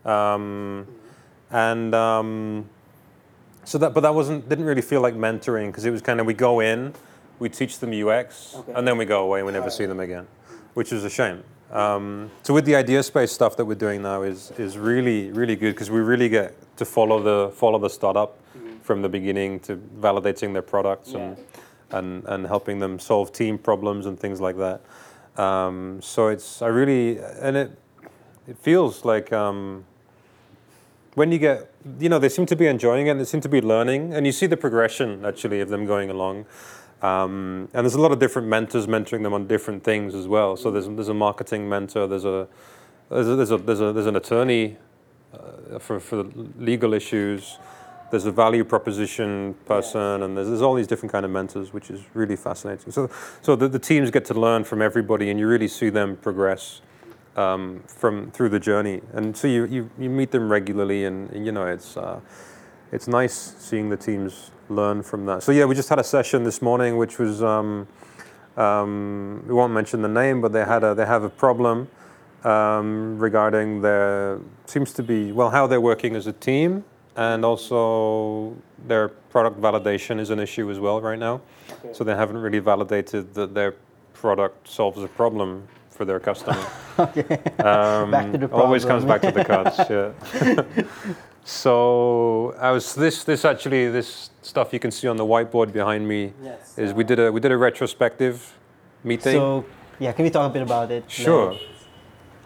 um, 0.05 0.87
and 1.51 1.93
um, 1.95 2.69
so 3.63 3.77
that 3.77 3.93
but 3.93 4.01
that 4.01 4.13
wasn't 4.13 4.47
didn't 4.49 4.65
really 4.65 4.81
feel 4.81 5.01
like 5.01 5.15
mentoring 5.15 5.67
because 5.67 5.85
it 5.85 5.91
was 5.91 6.01
kind 6.01 6.19
of 6.19 6.25
we 6.25 6.33
go 6.33 6.59
in, 6.59 6.93
we 7.39 7.49
teach 7.49 7.79
them 7.79 7.91
UX, 7.91 8.55
and 8.75 8.87
then 8.87 8.97
we 8.97 9.05
go 9.05 9.23
away 9.23 9.39
and 9.39 9.47
we 9.47 9.53
never 9.53 9.69
see 9.69 9.85
them 9.85 9.99
again, 9.99 10.27
which 10.73 10.91
is 10.91 11.03
a 11.03 11.09
shame. 11.09 11.43
Um, 11.71 12.31
so 12.41 12.53
with 12.53 12.65
the 12.65 12.75
idea 12.75 13.03
space 13.03 13.31
stuff 13.31 13.55
that 13.57 13.65
we're 13.65 13.75
doing 13.75 14.01
now 14.01 14.23
is 14.23 14.51
is 14.57 14.77
really 14.77 15.31
really 15.31 15.55
good 15.55 15.75
because 15.75 15.91
we 15.91 15.99
really 15.99 16.27
get 16.27 16.55
to 16.77 16.85
follow 16.85 17.21
the 17.21 17.53
follow 17.55 17.77
the 17.77 17.89
startup 17.89 18.39
from 18.81 19.03
the 19.03 19.09
beginning 19.09 19.59
to 19.59 19.75
validating 19.99 20.53
their 20.53 20.63
products 20.63 21.13
and, 21.13 21.37
and 21.91 22.25
and 22.25 22.47
helping 22.47 22.79
them 22.79 22.97
solve 22.97 23.31
team 23.31 23.57
problems 23.57 24.07
and 24.07 24.19
things 24.19 24.41
like 24.41 24.57
that. 24.57 24.81
Um, 25.39 26.01
so 26.01 26.27
it's 26.27 26.61
I 26.61 26.67
really 26.67 27.17
and 27.17 27.55
it 27.55 27.71
it 28.45 28.57
feels 28.57 29.05
like 29.05 29.31
um, 29.31 29.85
when 31.15 31.31
you 31.31 31.39
get 31.39 31.71
you 31.97 32.09
know 32.09 32.19
they 32.19 32.27
seem 32.27 32.45
to 32.47 32.57
be 32.57 32.67
enjoying 32.67 33.07
it 33.07 33.11
and 33.11 33.19
they 33.21 33.25
seem 33.25 33.39
to 33.41 33.49
be 33.49 33.61
learning 33.61 34.13
and 34.13 34.25
you 34.25 34.33
see 34.33 34.47
the 34.47 34.57
progression 34.57 35.25
actually 35.25 35.61
of 35.61 35.69
them 35.69 35.85
going 35.85 36.09
along. 36.09 36.45
Um, 37.01 37.69
and 37.73 37.85
there's 37.85 37.95
a 37.95 38.01
lot 38.01 38.11
of 38.11 38.19
different 38.19 38.49
mentors 38.49 38.85
mentoring 38.85 39.23
them 39.23 39.33
on 39.33 39.47
different 39.47 39.85
things 39.85 40.13
as 40.13 40.27
well. 40.27 40.57
So 40.57 40.69
there's, 40.69 40.89
there's 40.89 41.07
a 41.07 41.13
marketing 41.13 41.69
mentor 41.69 42.07
there's 42.07 42.25
a 42.25 42.49
there's 43.09 43.27
a, 43.29 43.35
there's, 43.57 43.81
a, 43.81 43.93
there's, 43.93 44.05
an 44.05 44.17
attorney 44.17 44.77
uh, 45.33 45.79
for, 45.79 45.99
for 45.99 46.23
legal 46.57 46.93
issues 46.93 47.57
there's 48.11 48.25
a 48.25 48.31
value 48.31 48.63
proposition 48.63 49.55
person 49.65 50.23
and 50.23 50.35
there's, 50.35 50.47
there's 50.47 50.61
all 50.61 50.75
these 50.75 50.87
different 50.87 51.11
kind 51.11 51.25
of 51.25 51.31
mentors 51.31 51.73
which 51.73 51.89
is 51.89 52.01
really 52.13 52.35
fascinating. 52.35 52.91
So 52.91 53.09
so 53.41 53.55
the, 53.55 53.67
the 53.67 53.79
teams 53.79 54.11
get 54.11 54.25
to 54.25 54.33
learn 54.33 54.63
from 54.63 54.81
everybody 54.81 55.29
and 55.29 55.39
you 55.39 55.47
really 55.47 55.67
see 55.67 55.89
them 55.89 56.17
progress 56.17 56.81
um, 57.39 57.83
from 57.87 58.31
through 58.31 58.49
the 58.49 58.59
journey, 58.59 59.01
and 59.13 59.35
so 59.35 59.47
you, 59.47 59.65
you, 59.65 59.89
you 59.97 60.09
meet 60.09 60.31
them 60.31 60.51
regularly, 60.51 61.05
and, 61.05 61.29
and, 61.31 61.45
you 61.45 61.51
know 61.51 61.65
it's 61.65 61.95
uh, 61.95 62.19
it's 62.91 63.07
nice 63.07 63.55
seeing 63.57 63.89
the 63.89 63.97
teams 63.97 64.51
learn 64.67 65.01
from 65.03 65.25
that. 65.25 65.43
So 65.43 65.51
yeah, 65.51 65.65
we 65.65 65.75
just 65.75 65.89
had 65.89 65.99
a 65.99 66.03
session 66.03 66.43
this 66.43 66.61
morning, 66.61 66.97
which 66.97 67.17
was 67.17 67.41
um, 67.41 67.87
um, 68.57 69.43
we 69.47 69.53
won't 69.53 69.73
mention 69.73 70.01
the 70.01 70.09
name, 70.09 70.41
but 70.41 70.51
they 70.51 70.65
had 70.65 70.83
a 70.83 70.93
they 70.93 71.05
have 71.05 71.23
a 71.23 71.29
problem 71.29 71.87
um, 72.43 73.17
regarding 73.17 73.81
their 73.81 74.39
seems 74.65 74.91
to 74.93 75.03
be 75.03 75.31
well 75.31 75.49
how 75.49 75.65
they're 75.65 75.81
working 75.81 76.15
as 76.15 76.27
a 76.27 76.33
team, 76.33 76.83
and 77.19 77.43
also 77.43 78.55
their 78.87 79.09
product 79.33 79.59
validation 79.59 80.19
is 80.19 80.29
an 80.29 80.39
issue 80.39 80.71
as 80.71 80.79
well 80.79 81.01
right 81.01 81.19
now. 81.19 81.41
So 81.91 82.03
they 82.05 82.15
haven't 82.15 82.37
really 82.37 82.59
validated 82.59 83.33
that 83.33 83.53
their 83.53 83.73
product 84.13 84.67
solves 84.67 85.03
a 85.03 85.07
problem 85.07 85.67
for 85.89 86.05
their 86.05 86.19
customer. 86.19 86.65
Um, 86.99 88.11
Back 88.11 88.31
to 88.33 88.37
the 88.37 88.49
Always 88.51 88.83
comes 88.83 89.05
back 89.05 89.21
to 89.21 89.31
the 89.31 89.45
cards. 89.45 89.77
Yeah. 89.89 90.83
so 91.45 92.53
I 92.59 92.71
was 92.71 92.93
this 92.93 93.23
this 93.23 93.45
actually 93.45 93.89
this 93.89 94.29
stuff 94.41 94.73
you 94.73 94.79
can 94.79 94.91
see 94.91 95.07
on 95.07 95.15
the 95.15 95.25
whiteboard 95.25 95.71
behind 95.71 96.05
me 96.05 96.33
Yes, 96.43 96.77
is 96.77 96.93
we 96.93 97.05
did 97.05 97.19
a 97.19 97.31
we 97.31 97.39
did 97.39 97.53
a 97.53 97.57
retrospective 97.57 98.35
meeting. 99.03 99.39
So 99.39 99.65
yeah, 99.99 100.11
can 100.11 100.23
we 100.25 100.29
talk 100.29 100.49
a 100.51 100.53
bit 100.53 100.61
about 100.61 100.91
it? 100.91 101.03
sure. 101.07 101.51
Like, 101.53 101.61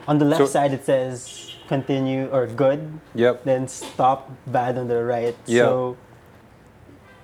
on 0.07 0.19
the 0.19 0.25
left 0.25 0.41
So- 0.43 0.55
side 0.57 0.71
it 0.73 0.85
says 0.85 1.52
continue 1.67 2.27
or 2.31 2.47
good, 2.47 2.99
Yep. 3.15 3.43
then 3.43 3.67
stop 3.67 4.29
bad 4.47 4.77
on 4.77 4.87
the 4.87 5.03
right. 5.03 5.35
Yeah. 5.45 5.63
So 5.63 5.97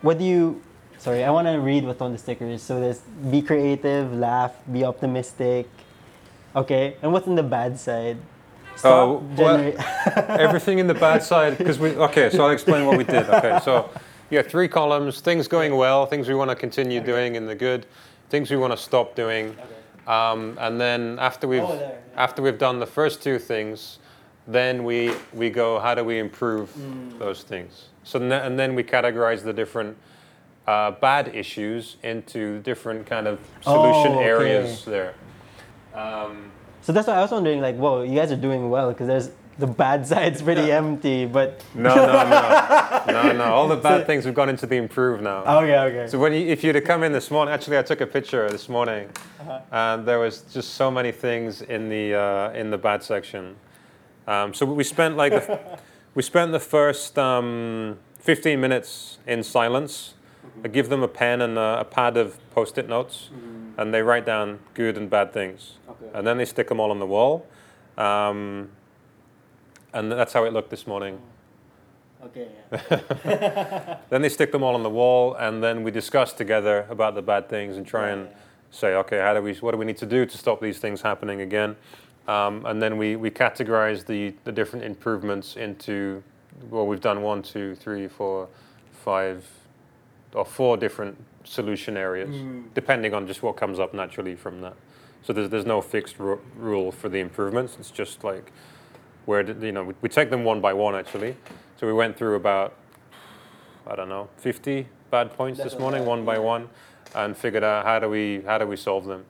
what 0.02 0.18
do 0.18 0.24
you 0.26 0.62
sorry, 0.98 1.24
I 1.24 1.30
wanna 1.32 1.60
read 1.60 1.86
what's 1.86 2.02
on 2.02 2.12
the 2.12 2.18
stickers. 2.18 2.62
So 2.62 2.80
there's 2.80 3.00
be 3.32 3.42
creative, 3.42 4.14
laugh, 4.14 4.54
be 4.72 4.84
optimistic. 4.84 5.68
Okay. 6.56 6.96
And 7.02 7.12
what's 7.14 7.28
in 7.28 7.36
the 7.36 7.44
bad 7.44 7.80
side? 7.80 8.18
Stop 8.76 8.92
Oh, 8.92 9.24
well- 9.38 9.74
Everything 10.40 10.80
in 10.80 10.88
the 10.88 10.94
bad 10.94 11.24
side 11.24 11.58
because 11.58 11.80
we 11.80 11.90
okay. 11.96 12.30
So 12.30 12.44
I'll 12.46 12.52
explain 12.52 12.86
what 12.86 12.98
we 12.98 13.04
did. 13.04 13.30
Okay. 13.30 13.60
So 13.64 13.90
yeah, 14.30 14.42
three 14.42 14.68
columns: 14.68 15.22
things 15.22 15.48
going 15.48 15.76
well, 15.76 16.06
things 16.06 16.28
we 16.28 16.36
want 16.36 16.50
to 16.50 16.56
continue 16.56 17.02
doing 17.02 17.36
in 17.36 17.46
the 17.48 17.56
good, 17.56 17.86
things 18.30 18.50
we 18.52 18.58
want 18.58 18.72
to 18.74 18.78
stop 18.78 19.16
doing. 19.16 19.56
Um, 20.08 20.58
and 20.60 20.80
then 20.82 21.18
after 21.20 21.48
we've 21.48 21.62
Oh, 21.64 21.78
there, 21.78 22.00
yeah. 22.16 22.22
after 22.24 22.42
we've 22.42 22.58
done 22.58 22.80
the 22.80 22.86
first 22.88 23.22
two 23.22 23.38
things, 23.38 24.00
then 24.52 24.84
we 24.84 25.12
we 25.34 25.50
go 25.50 25.80
how 25.80 25.94
do 25.96 26.04
we 26.04 26.18
improve 26.20 26.70
Mm. 26.76 27.20
those 27.20 27.44
things. 27.44 27.90
So 28.04 28.20
and 28.20 28.58
then 28.60 28.76
we 28.76 28.84
categorize 28.84 29.44
the 29.44 29.54
different 29.54 29.96
uh, 30.68 30.92
bad 30.92 31.32
issues 31.36 31.98
into 32.04 32.60
different 32.62 33.06
kind 33.06 33.28
of 33.28 33.40
solution 33.62 34.14
Oh, 34.14 34.20
okay. 34.20 34.26
areas 34.26 34.86
there. 34.86 35.14
Um, 35.94 36.52
So 36.82 36.94
that's 36.94 37.08
why 37.08 37.16
I 37.16 37.22
was 37.22 37.32
wondering, 37.32 37.62
like, 37.62 37.76
whoa, 37.76 38.04
you 38.04 38.16
guys 38.16 38.32
are 38.32 38.36
doing 38.42 38.70
well 38.70 38.90
because 38.90 39.08
there's 39.08 39.30
the 39.58 39.68
bad 39.68 40.08
side's 40.12 40.42
pretty 40.42 40.72
empty, 40.72 41.26
but 41.26 41.62
no, 41.76 41.94
no, 41.96 42.06
no, 42.06 43.04
no, 43.08 43.32
no. 43.34 43.44
All 43.54 43.68
the 43.68 43.76
bad 43.76 44.06
things 44.06 44.24
have 44.26 44.34
gone 44.34 44.50
into 44.50 44.66
the 44.66 44.78
improve 44.78 45.22
now. 45.22 45.44
okay, 45.60 45.78
okay. 45.78 46.08
So 46.08 46.18
when 46.18 46.34
you, 46.34 46.48
if 46.48 46.64
you'd 46.64 46.76
have 46.76 46.86
come 46.86 47.04
in 47.04 47.12
this 47.12 47.30
morning, 47.30 47.54
actually, 47.54 47.78
I 47.78 47.82
took 47.84 48.02
a 48.02 48.08
picture 48.08 48.50
this 48.50 48.70
morning, 48.70 49.10
Uh-huh. 49.42 49.60
and 49.72 50.06
there 50.08 50.20
was 50.20 50.42
just 50.54 50.74
so 50.76 50.90
many 50.90 51.12
things 51.12 51.62
in 51.62 51.90
the 51.90 52.16
uh, 52.16 52.52
in 52.62 52.70
the 52.72 52.78
bad 52.78 53.04
section. 53.04 53.56
Um, 54.30 54.54
so 54.54 54.64
we 54.68 54.84
spent 54.84 55.18
like 55.18 55.34
the, 55.34 55.60
we 56.16 56.22
spent 56.22 56.52
the 56.52 56.60
first 56.60 57.18
um, 57.18 57.98
15 58.20 58.62
minutes 58.62 59.18
in 59.26 59.42
silence. 59.42 60.14
I 60.64 60.68
give 60.68 60.90
them 60.90 61.02
a 61.02 61.08
pen 61.08 61.42
and 61.42 61.58
a, 61.58 61.80
a 61.80 61.86
pad 61.86 62.16
of 62.16 62.38
post-it 62.52 62.88
notes, 62.88 63.30
and 63.78 63.92
they 63.94 64.02
write 64.04 64.26
down 64.26 64.60
good 64.76 64.98
and 64.98 65.10
bad 65.10 65.34
things, 65.34 65.78
Okay. 65.90 66.06
and 66.14 66.28
then 66.28 66.38
they 66.38 66.46
stick 66.46 66.68
them 66.68 66.80
all 66.80 66.92
on 66.92 67.00
the 67.00 67.06
wall. 67.08 67.46
Um, 67.98 68.70
and 69.94 70.12
that's 70.12 70.34
how 70.34 70.44
it 70.44 70.54
looked 70.54 70.70
this 70.70 70.86
morning. 70.86 71.20
okay, 72.24 72.48
yeah. 72.72 73.98
Then 74.10 74.22
they 74.22 74.30
stick 74.30 74.52
them 74.52 74.64
all 74.64 74.76
on 74.76 74.84
the 74.84 74.90
wall, 74.90 75.34
and 75.36 75.64
then 75.64 75.84
we 75.84 75.92
discuss 75.92 76.34
together 76.34 76.86
about 76.90 77.16
the 77.16 77.22
bad 77.22 77.50
things 77.50 77.78
and 77.78 77.86
try 77.86 78.10
and 78.10 78.28
say, 78.72 78.94
okay, 78.96 79.20
how 79.20 79.34
do 79.34 79.42
we, 79.42 79.54
what 79.56 79.72
do 79.72 79.78
we 79.78 79.86
need 79.86 79.98
to 79.98 80.06
do 80.06 80.26
to 80.26 80.38
stop 80.38 80.62
these 80.62 80.78
things 80.78 81.02
happening 81.02 81.42
again? 81.42 81.76
Um, 82.30 82.64
and 82.68 82.80
then 82.80 82.98
we, 83.00 83.16
we 83.16 83.32
categorize 83.32 84.06
the, 84.06 84.36
the 84.44 84.52
different 84.52 84.86
improvements 84.86 85.56
into, 85.56 86.22
well, 86.70 86.86
we've 86.86 87.02
done 87.02 87.24
one, 87.24 87.42
two, 87.42 87.74
three, 87.74 88.08
four, 88.08 88.48
five, 89.04 89.44
or 90.34 90.46
four 90.46 90.78
different 90.78 91.18
solution 91.44 91.98
areas, 91.98 92.30
depending 92.76 93.16
on 93.16 93.26
just 93.26 93.42
what 93.42 93.58
comes 93.58 93.80
up 93.80 93.96
naturally 93.96 94.36
from 94.36 94.62
that. 94.62 94.76
So 95.24 95.34
there's, 95.34 95.50
there's 95.50 95.66
no 95.66 95.82
fixed 95.82 96.20
ru- 96.20 96.40
rule 96.56 96.92
for 96.92 97.10
the 97.10 97.18
improvements. 97.18 97.78
It's 97.80 97.90
just 97.90 98.24
like 98.24 98.52
where 99.26 99.42
did, 99.42 99.62
you 99.64 99.72
know 99.72 99.84
we, 99.84 99.94
we 100.02 100.10
take 100.10 100.30
them 100.30 100.44
one 100.44 100.62
by 100.62 100.74
one 100.74 100.96
actually. 100.96 101.36
So 101.80 101.88
we 101.88 101.94
went 101.94 102.16
through 102.16 102.36
about 102.36 102.76
I 103.88 103.96
don't 103.96 104.10
know 104.10 104.30
50 104.38 104.88
bad 105.10 105.34
points 105.34 105.58
That's 105.58 105.72
this 105.72 105.80
morning, 105.80 106.02
lot, 106.02 106.10
one 106.10 106.26
by 106.26 106.36
yeah. 106.36 106.42
one, 106.42 106.70
and 107.16 107.36
figured 107.36 107.64
out 107.64 107.86
how 107.86 108.00
do 108.00 108.08
we 108.08 108.42
how 108.46 108.60
do 108.60 108.68
we 108.68 108.76
solve 108.76 109.06
them. 109.06 109.26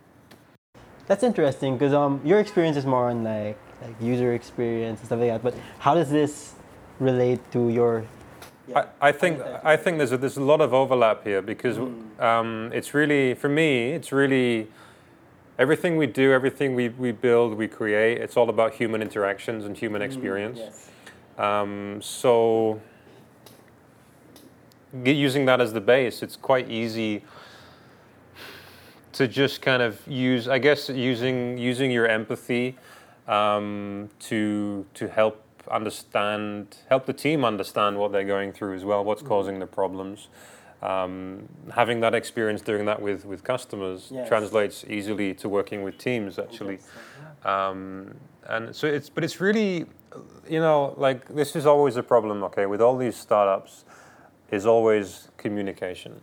That's 1.10 1.24
interesting 1.24 1.76
because 1.76 1.92
um, 1.92 2.22
your 2.24 2.40
experience 2.40 2.78
is 2.78 2.86
more 2.86 3.10
on 3.10 3.24
like 3.24 3.58
like 3.82 3.96
user 4.00 4.34
experience 4.34 5.00
and 5.00 5.08
stuff 5.08 5.20
like 5.20 5.30
that. 5.30 5.42
But 5.42 5.56
how 5.80 5.96
does 5.96 6.12
this 6.12 6.54
relate 7.00 7.40
to 7.52 7.70
your? 7.70 8.06
I, 8.76 8.86
I 9.02 9.12
think 9.12 9.42
I 9.64 9.76
think 9.76 9.98
there's 9.98 10.12
a, 10.12 10.18
there's 10.18 10.38
a 10.38 10.44
lot 10.44 10.62
of 10.62 10.72
overlap 10.72 11.24
here 11.24 11.42
because 11.42 11.78
Hmm. 11.78 12.22
um, 12.22 12.70
it's 12.72 12.94
really 12.94 13.34
for 13.34 13.50
me 13.50 13.94
it's 13.98 14.12
really 14.12 14.68
everything 15.58 15.98
we 15.98 16.06
do 16.06 16.32
everything 16.32 16.76
we, 16.76 16.90
we 16.90 17.12
build 17.12 17.58
we 17.58 17.68
create 17.68 18.22
it's 18.22 18.38
all 18.38 18.50
about 18.50 18.76
human 18.76 19.02
interactions 19.02 19.66
and 19.66 19.76
human 19.76 20.04
experience. 20.04 20.60
Um, 21.40 22.02
so 22.04 22.80
using 25.04 25.46
that 25.46 25.60
as 25.60 25.74
the 25.74 25.82
base, 25.82 26.22
it's 26.22 26.36
quite 26.36 26.70
easy 26.70 27.24
to 29.20 29.28
just 29.28 29.62
kind 29.62 29.82
of 29.82 30.00
use, 30.08 30.48
I 30.48 30.60
guess, 30.60 30.88
using 30.88 31.58
using 31.58 31.92
your 31.92 32.08
empathy 32.08 32.78
um, 33.28 34.10
to 34.30 34.86
to 34.94 35.10
help 35.10 35.44
understand, 35.70 36.78
help 36.88 37.06
the 37.06 37.12
team 37.26 37.44
understand 37.44 37.98
what 37.98 38.14
they're 38.14 38.32
going 38.38 38.54
through 38.54 38.76
as 38.76 38.86
well, 38.86 39.04
what's 39.04 39.22
causing 39.22 39.60
the 39.60 39.68
problems. 39.68 40.30
Um, 40.82 41.50
having 41.76 42.00
that 42.00 42.16
experience 42.16 42.62
doing 42.62 42.86
that 42.86 43.02
with 43.02 43.26
with 43.26 43.44
customers 43.44 44.08
Yes. 44.10 44.30
translates 44.30 44.86
easily 44.88 45.34
to 45.42 45.50
working 45.50 45.84
with 45.84 45.98
teams 45.98 46.40
actually. 46.40 46.80
Um, 47.44 48.16
and 48.48 48.74
so 48.74 48.88
it's, 48.88 49.10
but 49.10 49.24
it's 49.26 49.42
really, 49.42 49.86
you 50.50 50.62
know, 50.62 50.94
like 50.96 51.28
this 51.28 51.58
is 51.58 51.66
always 51.66 51.98
a 51.98 52.04
problem. 52.04 52.42
Okay, 52.44 52.66
with 52.68 52.82
all 52.82 52.96
these 52.96 53.18
startups, 53.18 53.84
is 54.50 54.66
always 54.66 55.28
communication. 55.36 56.22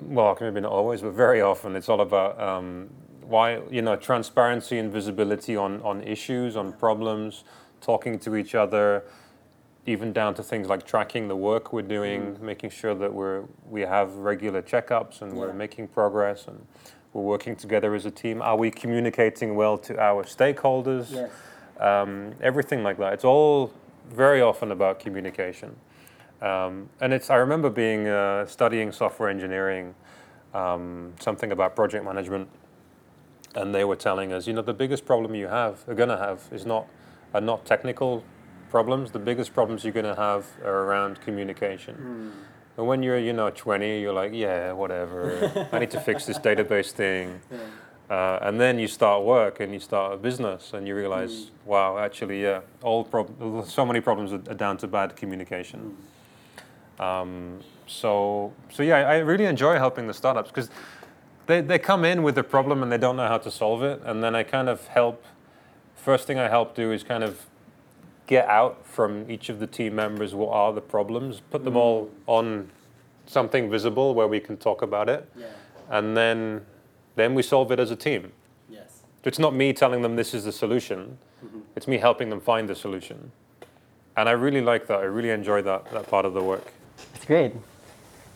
Well, 0.00 0.36
maybe 0.40 0.60
not 0.60 0.72
always, 0.72 1.02
but 1.02 1.12
very 1.12 1.40
often 1.40 1.74
it's 1.76 1.88
all 1.88 2.00
about 2.00 2.40
um, 2.40 2.88
why 3.22 3.60
you 3.70 3.82
know 3.82 3.96
transparency 3.96 4.78
and 4.78 4.92
visibility 4.92 5.56
on 5.56 5.82
on 5.82 6.02
issues, 6.02 6.56
on 6.56 6.72
problems, 6.72 7.44
talking 7.80 8.18
to 8.20 8.36
each 8.36 8.54
other, 8.54 9.02
even 9.86 10.12
down 10.12 10.34
to 10.34 10.42
things 10.42 10.68
like 10.68 10.86
tracking 10.86 11.28
the 11.28 11.36
work 11.36 11.72
we're 11.72 11.82
doing, 11.82 12.36
making 12.40 12.70
sure 12.70 12.94
that 12.94 13.12
we're 13.12 13.42
we 13.68 13.80
have 13.82 14.14
regular 14.16 14.62
checkups 14.62 15.20
and 15.22 15.32
we're 15.32 15.52
making 15.52 15.88
progress 15.88 16.46
and 16.46 16.64
we're 17.12 17.22
working 17.22 17.56
together 17.56 17.94
as 17.94 18.06
a 18.06 18.10
team. 18.10 18.40
Are 18.40 18.56
we 18.56 18.70
communicating 18.70 19.56
well 19.56 19.78
to 19.78 19.98
our 19.98 20.24
stakeholders? 20.24 21.10
Yes. 21.10 21.30
um, 21.80 22.32
everything 22.40 22.82
like 22.82 22.98
that. 22.98 23.12
It's 23.14 23.24
all 23.24 23.72
very 24.10 24.40
often 24.42 24.70
about 24.72 25.00
communication. 25.00 25.76
Um, 26.40 26.88
and 27.00 27.12
it's, 27.12 27.30
I 27.30 27.36
remember 27.36 27.70
being 27.70 28.06
uh, 28.06 28.46
studying 28.46 28.92
software 28.92 29.28
engineering, 29.28 29.94
um, 30.54 31.12
something 31.20 31.52
about 31.52 31.74
project 31.74 32.04
management, 32.04 32.48
and 33.54 33.74
they 33.74 33.84
were 33.84 33.96
telling 33.96 34.32
us, 34.32 34.46
you 34.46 34.52
know, 34.52 34.62
the 34.62 34.74
biggest 34.74 35.04
problem 35.04 35.34
you 35.34 35.48
have, 35.48 35.84
are 35.88 35.94
going 35.94 36.10
to 36.10 36.16
have, 36.16 36.42
is 36.52 36.64
not, 36.64 36.86
are 37.34 37.40
not 37.40 37.64
technical 37.64 38.22
problems. 38.70 39.10
The 39.10 39.18
biggest 39.18 39.52
problems 39.54 39.82
you're 39.84 39.92
going 39.92 40.06
to 40.06 40.14
have 40.14 40.46
are 40.64 40.84
around 40.84 41.20
communication. 41.22 42.32
And 42.76 42.86
when 42.86 43.02
you're, 43.02 43.18
you 43.18 43.32
know, 43.32 43.50
20, 43.50 44.00
you're 44.00 44.12
like, 44.12 44.32
yeah, 44.32 44.70
whatever. 44.72 45.68
I 45.72 45.80
need 45.80 45.90
to 45.90 46.00
fix 46.00 46.26
this 46.26 46.38
database 46.48 46.92
thing. 46.92 47.40
Uh, 48.08 48.38
and 48.42 48.60
then 48.60 48.78
you 48.78 48.86
start 48.88 49.24
work 49.24 49.60
and 49.60 49.72
you 49.72 49.80
start 49.80 50.14
a 50.14 50.16
business 50.16 50.72
and 50.72 50.86
you 50.86 50.94
realize, 50.94 51.50
wow, 51.66 51.98
actually, 51.98 52.42
yeah, 52.42 52.60
all 52.82 53.04
prob- 53.04 53.66
so 53.66 53.84
many 53.84 54.00
problems 54.00 54.32
are, 54.32 54.42
are 54.50 54.54
down 54.54 54.76
to 54.78 54.86
bad 54.86 55.16
communication. 55.16 55.96
Um, 56.98 57.60
so, 57.86 58.52
so 58.70 58.82
yeah, 58.82 58.96
I 58.96 59.18
really 59.18 59.44
enjoy 59.44 59.76
helping 59.76 60.06
the 60.06 60.14
startups 60.14 60.50
because 60.50 60.70
they, 61.46 61.60
they 61.60 61.78
come 61.78 62.04
in 62.04 62.22
with 62.22 62.36
a 62.38 62.44
problem 62.44 62.82
and 62.82 62.92
they 62.92 62.98
don't 62.98 63.16
know 63.16 63.28
how 63.28 63.38
to 63.38 63.50
solve 63.50 63.82
it. 63.82 64.00
And 64.04 64.22
then 64.22 64.34
I 64.34 64.42
kind 64.42 64.68
of 64.68 64.86
help, 64.88 65.24
first 65.96 66.26
thing 66.26 66.38
I 66.38 66.48
help 66.48 66.74
do 66.74 66.92
is 66.92 67.02
kind 67.02 67.24
of 67.24 67.46
get 68.26 68.46
out 68.46 68.84
from 68.86 69.30
each 69.30 69.48
of 69.48 69.58
the 69.58 69.66
team 69.66 69.94
members 69.94 70.34
what 70.34 70.52
are 70.52 70.72
the 70.72 70.82
problems, 70.82 71.40
put 71.50 71.64
them 71.64 71.76
all 71.76 72.10
on 72.26 72.70
something 73.26 73.70
visible 73.70 74.14
where 74.14 74.28
we 74.28 74.40
can 74.40 74.56
talk 74.56 74.82
about 74.82 75.08
it. 75.08 75.30
Yeah. 75.36 75.46
And 75.88 76.16
then, 76.16 76.66
then 77.16 77.34
we 77.34 77.42
solve 77.42 77.72
it 77.72 77.80
as 77.80 77.90
a 77.90 77.96
team. 77.96 78.32
Yes. 78.68 79.02
It's 79.24 79.38
not 79.38 79.54
me 79.54 79.72
telling 79.72 80.02
them 80.02 80.16
this 80.16 80.34
is 80.34 80.44
the 80.44 80.52
solution. 80.52 81.16
It's 81.76 81.86
me 81.86 81.98
helping 81.98 82.28
them 82.28 82.40
find 82.40 82.68
the 82.68 82.74
solution. 82.74 83.30
And 84.16 84.28
I 84.28 84.32
really 84.32 84.60
like 84.60 84.88
that. 84.88 84.98
I 84.98 85.04
really 85.04 85.30
enjoy 85.30 85.62
that, 85.62 85.90
that 85.92 86.10
part 86.10 86.24
of 86.24 86.34
the 86.34 86.42
work. 86.42 86.72
It's 87.14 87.24
great. 87.24 87.52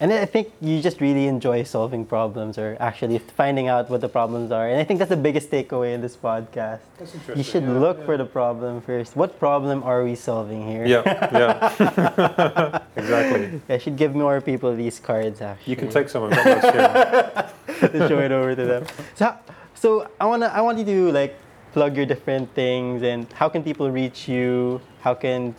And 0.03 0.12
I 0.12 0.27
think 0.27 0.51
you 0.61 0.83
just 0.83 1.01
really 1.01 1.29
enjoy 1.29 1.62
solving 1.62 2.05
problems 2.05 2.59
or 2.59 2.77
actually 2.81 3.18
finding 3.20 3.68
out 3.68 3.88
what 3.88 4.01
the 4.01 4.09
problems 4.09 4.51
are. 4.51 4.68
And 4.68 4.81
I 4.81 4.83
think 4.83 4.98
that's 4.98 5.11
the 5.11 5.16
biggest 5.16 5.48
takeaway 5.48 5.94
in 5.94 6.01
this 6.01 6.16
podcast. 6.16 6.81
That's 6.98 7.14
You 7.37 7.44
should 7.44 7.62
yeah, 7.62 7.79
look 7.79 7.98
yeah. 7.98 8.07
for 8.07 8.16
the 8.16 8.25
problem 8.25 8.81
first. 8.81 9.14
What 9.14 9.38
problem 9.38 9.85
are 9.85 10.03
we 10.03 10.16
solving 10.16 10.66
here? 10.66 10.85
Yeah, 10.85 11.03
yeah. 11.07 12.83
exactly. 12.96 13.61
I 13.68 13.79
should 13.79 13.96
give 13.96 14.12
more 14.16 14.40
people 14.40 14.75
these 14.75 14.98
cards 14.98 15.40
actually. 15.40 15.70
You 15.70 15.77
can 15.77 15.88
take 15.88 16.09
some 16.09 16.25
of 16.25 16.31
those 16.31 16.44
here. 16.44 17.51
to 17.87 18.09
show 18.09 18.18
it 18.18 18.33
over 18.33 18.57
to 18.57 18.64
them. 18.64 18.87
So, 19.14 19.37
so 19.75 20.09
I 20.20 20.27
wanna, 20.27 20.46
I 20.46 20.62
want 20.62 20.79
you 20.79 20.85
to 20.85 21.12
like 21.12 21.37
plug 21.72 21.96
your 21.96 22.07
different 22.07 22.53
things 22.55 23.05
and 23.05 23.33
how 23.35 23.48
can 23.48 23.62
people 23.62 23.88
reach 23.88 24.27
you? 24.27 24.81
How 25.01 25.14
can 25.14 25.55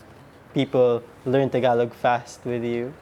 people 0.53 1.03
learn 1.25 1.49
Tagalog 1.49 1.93
fast 1.93 2.45
with 2.45 2.63
you? 2.63 2.93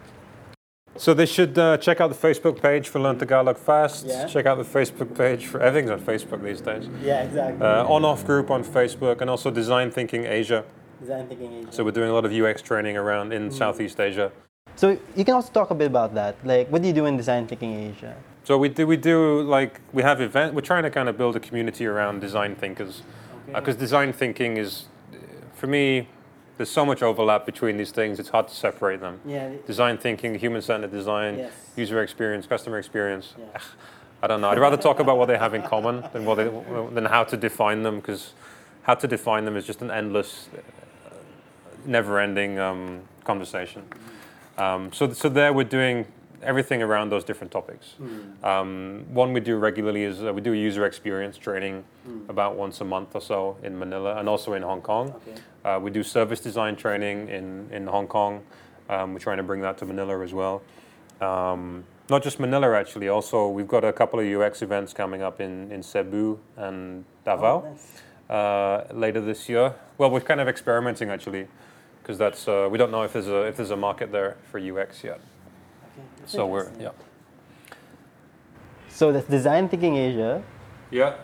So 0.97 1.13
they 1.13 1.25
should 1.25 1.57
uh, 1.57 1.77
check 1.77 2.01
out 2.01 2.09
the 2.09 2.27
Facebook 2.27 2.61
page 2.61 2.89
for 2.89 2.99
Learn 2.99 3.17
Tagalog 3.17 3.57
Fast. 3.57 4.05
Yeah. 4.05 4.27
Check 4.27 4.45
out 4.45 4.57
the 4.57 4.65
Facebook 4.79 5.17
page 5.17 5.45
for 5.45 5.61
everything's 5.61 5.89
on 5.89 6.01
Facebook 6.01 6.43
these 6.43 6.59
days. 6.59 6.89
Yeah, 7.01 7.23
exactly. 7.23 7.65
Uh, 7.65 7.85
On-off 7.85 8.25
group 8.25 8.51
on 8.51 8.63
Facebook 8.63 9.21
and 9.21 9.29
also 9.29 9.49
Design 9.49 9.89
Thinking 9.89 10.25
Asia. 10.25 10.65
Design 10.99 11.27
thinking 11.27 11.53
Asia. 11.53 11.71
So 11.71 11.83
we're 11.83 11.91
doing 11.91 12.09
a 12.09 12.13
lot 12.13 12.25
of 12.25 12.33
UX 12.33 12.61
training 12.61 12.97
around 12.97 13.31
in 13.33 13.49
Southeast 13.51 13.99
Asia. 13.99 14.31
So 14.75 14.97
you 15.15 15.25
can 15.25 15.33
also 15.33 15.51
talk 15.51 15.71
a 15.71 15.75
bit 15.75 15.87
about 15.87 16.13
that. 16.13 16.35
Like, 16.43 16.67
what 16.67 16.81
do 16.81 16.87
you 16.87 16.93
do 16.93 17.05
in 17.05 17.17
Design 17.17 17.47
Thinking 17.47 17.73
Asia? 17.73 18.15
So 18.43 18.57
we 18.57 18.69
do 18.69 18.85
we 18.85 18.97
do 18.97 19.41
like 19.43 19.79
we 19.93 20.03
have 20.03 20.19
event. 20.21 20.53
We're 20.53 20.61
trying 20.61 20.83
to 20.83 20.89
kind 20.89 21.07
of 21.07 21.17
build 21.17 21.35
a 21.35 21.39
community 21.39 21.85
around 21.85 22.19
design 22.19 22.55
thinkers, 22.55 23.01
because 23.47 23.75
design 23.75 24.13
thinking 24.13 24.57
is, 24.57 24.85
uh, 25.13 25.17
for 25.53 25.67
me, 25.67 26.07
there's 26.61 26.69
so 26.69 26.85
much 26.85 27.01
overlap 27.01 27.43
between 27.43 27.75
these 27.75 27.89
things. 27.89 28.19
It's 28.19 28.29
hard 28.29 28.47
to 28.47 28.53
separate 28.53 29.01
them. 29.01 29.19
Yeah. 29.25 29.49
Design 29.65 29.97
thinking, 29.97 30.35
human-centered 30.35 30.91
design, 30.91 31.39
Yes. 31.39 31.51
user 31.75 32.03
experience, 32.03 32.45
customer 32.45 32.77
experience. 32.77 33.33
Yeah. 33.35 33.59
I 34.21 34.27
don't 34.27 34.41
know. 34.41 34.49
I'd 34.51 34.59
rather 34.59 34.77
talk 34.77 34.99
about 34.99 35.17
what 35.17 35.25
they 35.25 35.39
have 35.39 35.55
in 35.55 35.63
common 35.63 36.03
than 36.13 36.23
what 36.23 36.35
they, 36.35 36.51
than 36.93 37.05
how 37.05 37.23
to 37.23 37.35
define 37.35 37.81
them, 37.81 37.95
because 37.95 38.33
how 38.83 38.93
to 38.93 39.07
define 39.07 39.45
them 39.45 39.57
is 39.57 39.65
just 39.65 39.81
an 39.81 39.89
endless, 39.89 40.49
uh, 40.55 41.15
never-ending 41.87 42.59
um, 42.59 43.01
conversation. 43.23 43.81
Um, 44.59 44.93
so, 44.93 45.11
so 45.13 45.29
there 45.29 45.53
we're 45.53 45.63
doing 45.63 46.05
everything 46.43 46.81
around 46.81 47.11
those 47.11 47.23
different 47.23 47.51
topics. 47.51 47.95
Um, 48.43 49.05
one 49.13 49.33
we 49.33 49.39
do 49.39 49.57
regularly 49.57 50.03
is 50.03 50.23
uh, 50.23 50.33
we 50.33 50.41
do 50.41 50.53
user 50.53 50.85
experience 50.85 51.37
training 51.37 51.83
about 52.29 52.55
once 52.55 52.81
a 52.81 52.85
month 52.85 53.15
or 53.15 53.21
so 53.21 53.57
in 53.63 53.77
Manila 53.77 54.17
and 54.17 54.27
also 54.27 54.53
in 54.53 54.63
Hong 54.63 54.81
Kong. 54.81 55.13
Okay. 55.27 55.41
Uh, 55.63 55.79
we 55.79 55.91
do 55.91 56.03
service 56.03 56.39
design 56.39 56.75
training 56.75 57.29
in, 57.29 57.69
in 57.71 57.87
Hong 57.87 58.07
Kong. 58.07 58.41
Um, 58.89 59.13
we're 59.13 59.19
trying 59.19 59.37
to 59.37 59.43
bring 59.43 59.61
that 59.61 59.77
to 59.77 59.85
Manila 59.85 60.21
as 60.23 60.33
well. 60.33 60.61
Um, 61.21 61.85
not 62.09 62.23
just 62.23 62.39
Manila, 62.39 62.75
actually. 62.75 63.07
Also, 63.07 63.47
we've 63.47 63.67
got 63.67 63.85
a 63.85 63.93
couple 63.93 64.19
of 64.19 64.25
UX 64.25 64.61
events 64.61 64.93
coming 64.93 65.21
up 65.21 65.39
in, 65.39 65.71
in 65.71 65.81
Cebu 65.81 66.39
and 66.57 67.05
Davao 67.23 67.77
uh, 68.29 68.83
later 68.91 69.21
this 69.21 69.47
year. 69.47 69.75
Well, 69.97 70.09
we're 70.09 70.21
kind 70.21 70.41
of 70.41 70.47
experimenting 70.47 71.09
actually, 71.09 71.47
because 72.01 72.17
that's 72.17 72.47
uh, 72.47 72.67
we 72.71 72.77
don't 72.77 72.91
know 72.91 73.03
if 73.03 73.13
there's 73.13 73.27
a 73.27 73.43
if 73.43 73.55
there's 73.57 73.71
a 73.71 73.77
market 73.77 74.11
there 74.11 74.37
for 74.51 74.59
UX 74.59 75.03
yet. 75.03 75.21
So 76.25 76.47
we're 76.47 76.71
yeah 76.79 76.91
So 78.89 79.11
that's 79.11 79.27
Design 79.27 79.69
Thinking 79.69 79.95
Asia, 79.97 80.43
yeah 80.91 81.15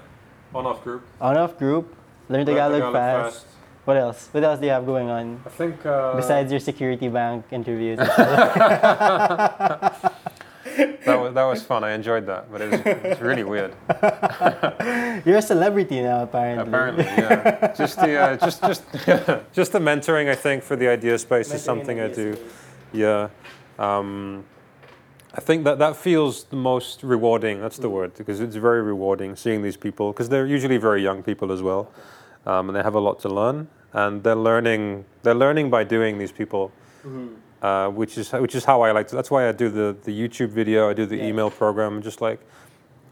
on 0.54 0.66
off 0.66 0.84
group. 0.84 1.06
on-off 1.20 1.58
group, 1.58 1.96
Learn 2.30 2.46
Tagalog, 2.46 2.94
fast. 2.94 3.46
What 3.86 3.98
else? 3.98 4.30
What 4.32 4.44
else 4.44 4.60
do 4.60 4.66
you 4.66 4.72
have 4.72 4.86
going 4.86 5.10
on 5.10 5.42
I 5.46 5.50
think 5.50 5.86
uh, 5.86 6.16
besides 6.16 6.52
your 6.52 6.60
security 6.60 7.08
bank 7.10 7.46
interviews? 7.52 8.00
that 10.78 11.20
was 11.20 11.34
that 11.34 11.44
was 11.44 11.64
fun. 11.64 11.84
I 11.84 11.94
enjoyed 11.94 12.26
that, 12.28 12.52
but 12.52 12.62
it 12.62 12.72
was, 12.72 12.82
it's 12.86 13.22
really 13.22 13.44
weird. 13.44 13.74
You're 15.26 15.38
a 15.38 15.42
celebrity 15.42 16.02
now, 16.02 16.24
apparently. 16.24 16.68
Apparently, 16.68 17.06
yeah. 17.06 17.74
Just 17.74 18.00
the 18.00 18.16
uh, 18.18 18.38
just 18.38 18.62
just 18.62 18.84
just 19.54 19.72
the 19.72 19.80
mentoring. 19.80 20.30
I 20.30 20.36
think 20.36 20.64
for 20.64 20.76
the 20.76 20.86
Ideaspace 20.86 21.54
is 21.54 21.64
something 21.64 22.00
I 22.00 22.10
do. 22.10 22.36
space. 22.36 22.46
Yeah. 22.94 23.30
Um, 23.80 24.44
I 25.38 25.40
think 25.40 25.66
that 25.66 25.78
that 25.78 25.96
feels 25.96 26.46
the 26.46 26.56
most 26.56 27.04
rewarding. 27.04 27.62
That's 27.62 27.78
the 27.78 27.90
word 27.90 28.16
because 28.16 28.40
it's 28.40 28.56
very 28.56 28.82
rewarding 28.82 29.36
seeing 29.36 29.62
these 29.62 29.78
people 29.78 30.12
because 30.12 30.30
they're 30.30 30.48
usually 30.48 30.78
very 30.78 31.04
young 31.04 31.22
people 31.22 31.52
as 31.52 31.62
well, 31.62 31.92
um, 32.48 32.70
and 32.70 32.76
they 32.76 32.82
have 32.82 32.96
a 32.96 33.00
lot 33.00 33.20
to 33.20 33.30
learn, 33.30 33.68
and 33.94 34.24
they're 34.24 34.36
learning. 34.36 35.06
They're 35.22 35.36
learning 35.36 35.70
by 35.70 35.84
doing. 35.84 36.18
These 36.18 36.32
people, 36.32 36.72
uh, 37.62 37.90
which 37.90 38.18
is 38.18 38.32
which 38.32 38.56
is 38.56 38.66
how 38.66 38.82
I 38.82 38.92
like 38.92 39.08
to. 39.10 39.16
That's 39.16 39.30
why 39.30 39.48
I 39.48 39.52
do 39.52 39.70
the 39.70 39.96
the 40.04 40.12
YouTube 40.12 40.50
video. 40.50 40.90
I 40.90 40.94
do 40.94 41.06
the 41.06 41.18
Yeah. 41.18 41.28
email 41.28 41.52
program. 41.52 42.02
Just 42.02 42.20
like, 42.20 42.40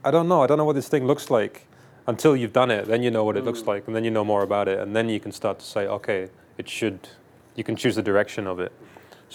I 0.03 0.09
don't 0.09 0.27
know. 0.27 0.41
I 0.41 0.47
don't 0.47 0.57
know 0.57 0.65
what 0.65 0.75
this 0.75 0.89
thing 0.89 1.05
looks 1.05 1.29
like 1.29 1.67
until 2.07 2.35
you've 2.35 2.53
done 2.53 2.71
it. 2.71 2.87
Then 2.87 3.03
you 3.03 3.11
know 3.11 3.23
what 3.23 3.37
it 3.37 3.43
looks 3.45 3.67
like, 3.67 3.85
and 3.85 3.95
then 3.95 4.03
you 4.03 4.11
know 4.11 4.25
more 4.25 4.41
about 4.41 4.67
it, 4.67 4.79
and 4.79 4.95
then 4.95 5.09
you 5.09 5.19
can 5.19 5.31
start 5.31 5.59
to 5.59 5.65
say, 5.65 5.85
okay, 5.87 6.29
it 6.57 6.67
should. 6.67 7.09
You 7.55 7.63
can 7.63 7.75
choose 7.75 7.95
the 7.95 8.03
direction 8.03 8.47
of 8.47 8.59
it. 8.59 8.71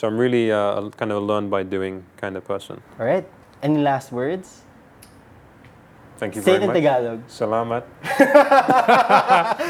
So 0.01 0.09
I'm 0.09 0.17
really 0.17 0.51
uh, 0.51 0.89
kind 0.97 1.13
of 1.13 1.19
a 1.19 1.21
learn 1.21 1.51
by 1.51 1.63
doing 1.63 2.07
kind 2.17 2.35
of 2.39 2.45
person. 2.47 2.81
All 2.99 3.05
right. 3.05 3.29
Any 3.63 3.83
last 3.83 4.13
words? 4.13 4.63
Thank 6.17 6.37
you 6.37 6.41
Say 6.41 6.53
very 6.53 6.57
it 6.57 6.63
in 6.63 6.69
much. 6.69 7.29
Tagalog. 7.29 7.29
Salamat. 7.29 7.85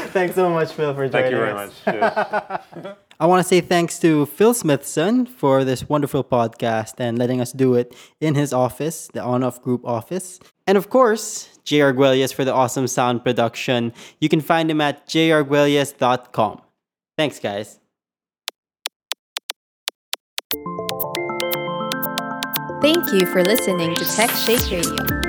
Thanks 0.13 0.35
so 0.35 0.49
much, 0.49 0.71
Phil, 0.71 0.93
for 0.95 1.09
joining 1.09 1.33
us. 1.33 1.73
Thank 1.83 1.95
you 1.95 1.99
very 1.99 2.01
us. 2.01 2.63
much. 2.77 2.97
I 3.19 3.25
want 3.25 3.43
to 3.43 3.47
say 3.47 3.59
thanks 3.59 3.99
to 3.99 4.25
Phil 4.25 4.53
Smithson 4.53 5.25
for 5.25 5.65
this 5.65 5.89
wonderful 5.89 6.23
podcast 6.23 6.93
and 6.97 7.19
letting 7.19 7.41
us 7.41 7.51
do 7.51 7.73
it 7.75 7.93
in 8.21 8.35
his 8.35 8.53
office, 8.53 9.09
the 9.13 9.21
On 9.21 9.43
Off 9.43 9.61
Group 9.61 9.85
office. 9.85 10.39
And 10.65 10.77
of 10.77 10.89
course, 10.89 11.59
J. 11.65 11.79
Arguelles 11.79 12.33
for 12.33 12.45
the 12.45 12.53
awesome 12.53 12.87
sound 12.87 13.25
production. 13.25 13.91
You 14.21 14.29
can 14.29 14.39
find 14.39 14.71
him 14.71 14.79
at 14.79 15.09
jarguelles.com. 15.09 16.61
Thanks, 17.17 17.37
guys. 17.37 17.80
Thank 22.81 23.13
you 23.13 23.27
for 23.27 23.43
listening 23.43 23.93
to 23.93 24.03
TechShake 24.03 24.71
Radio. 24.71 25.20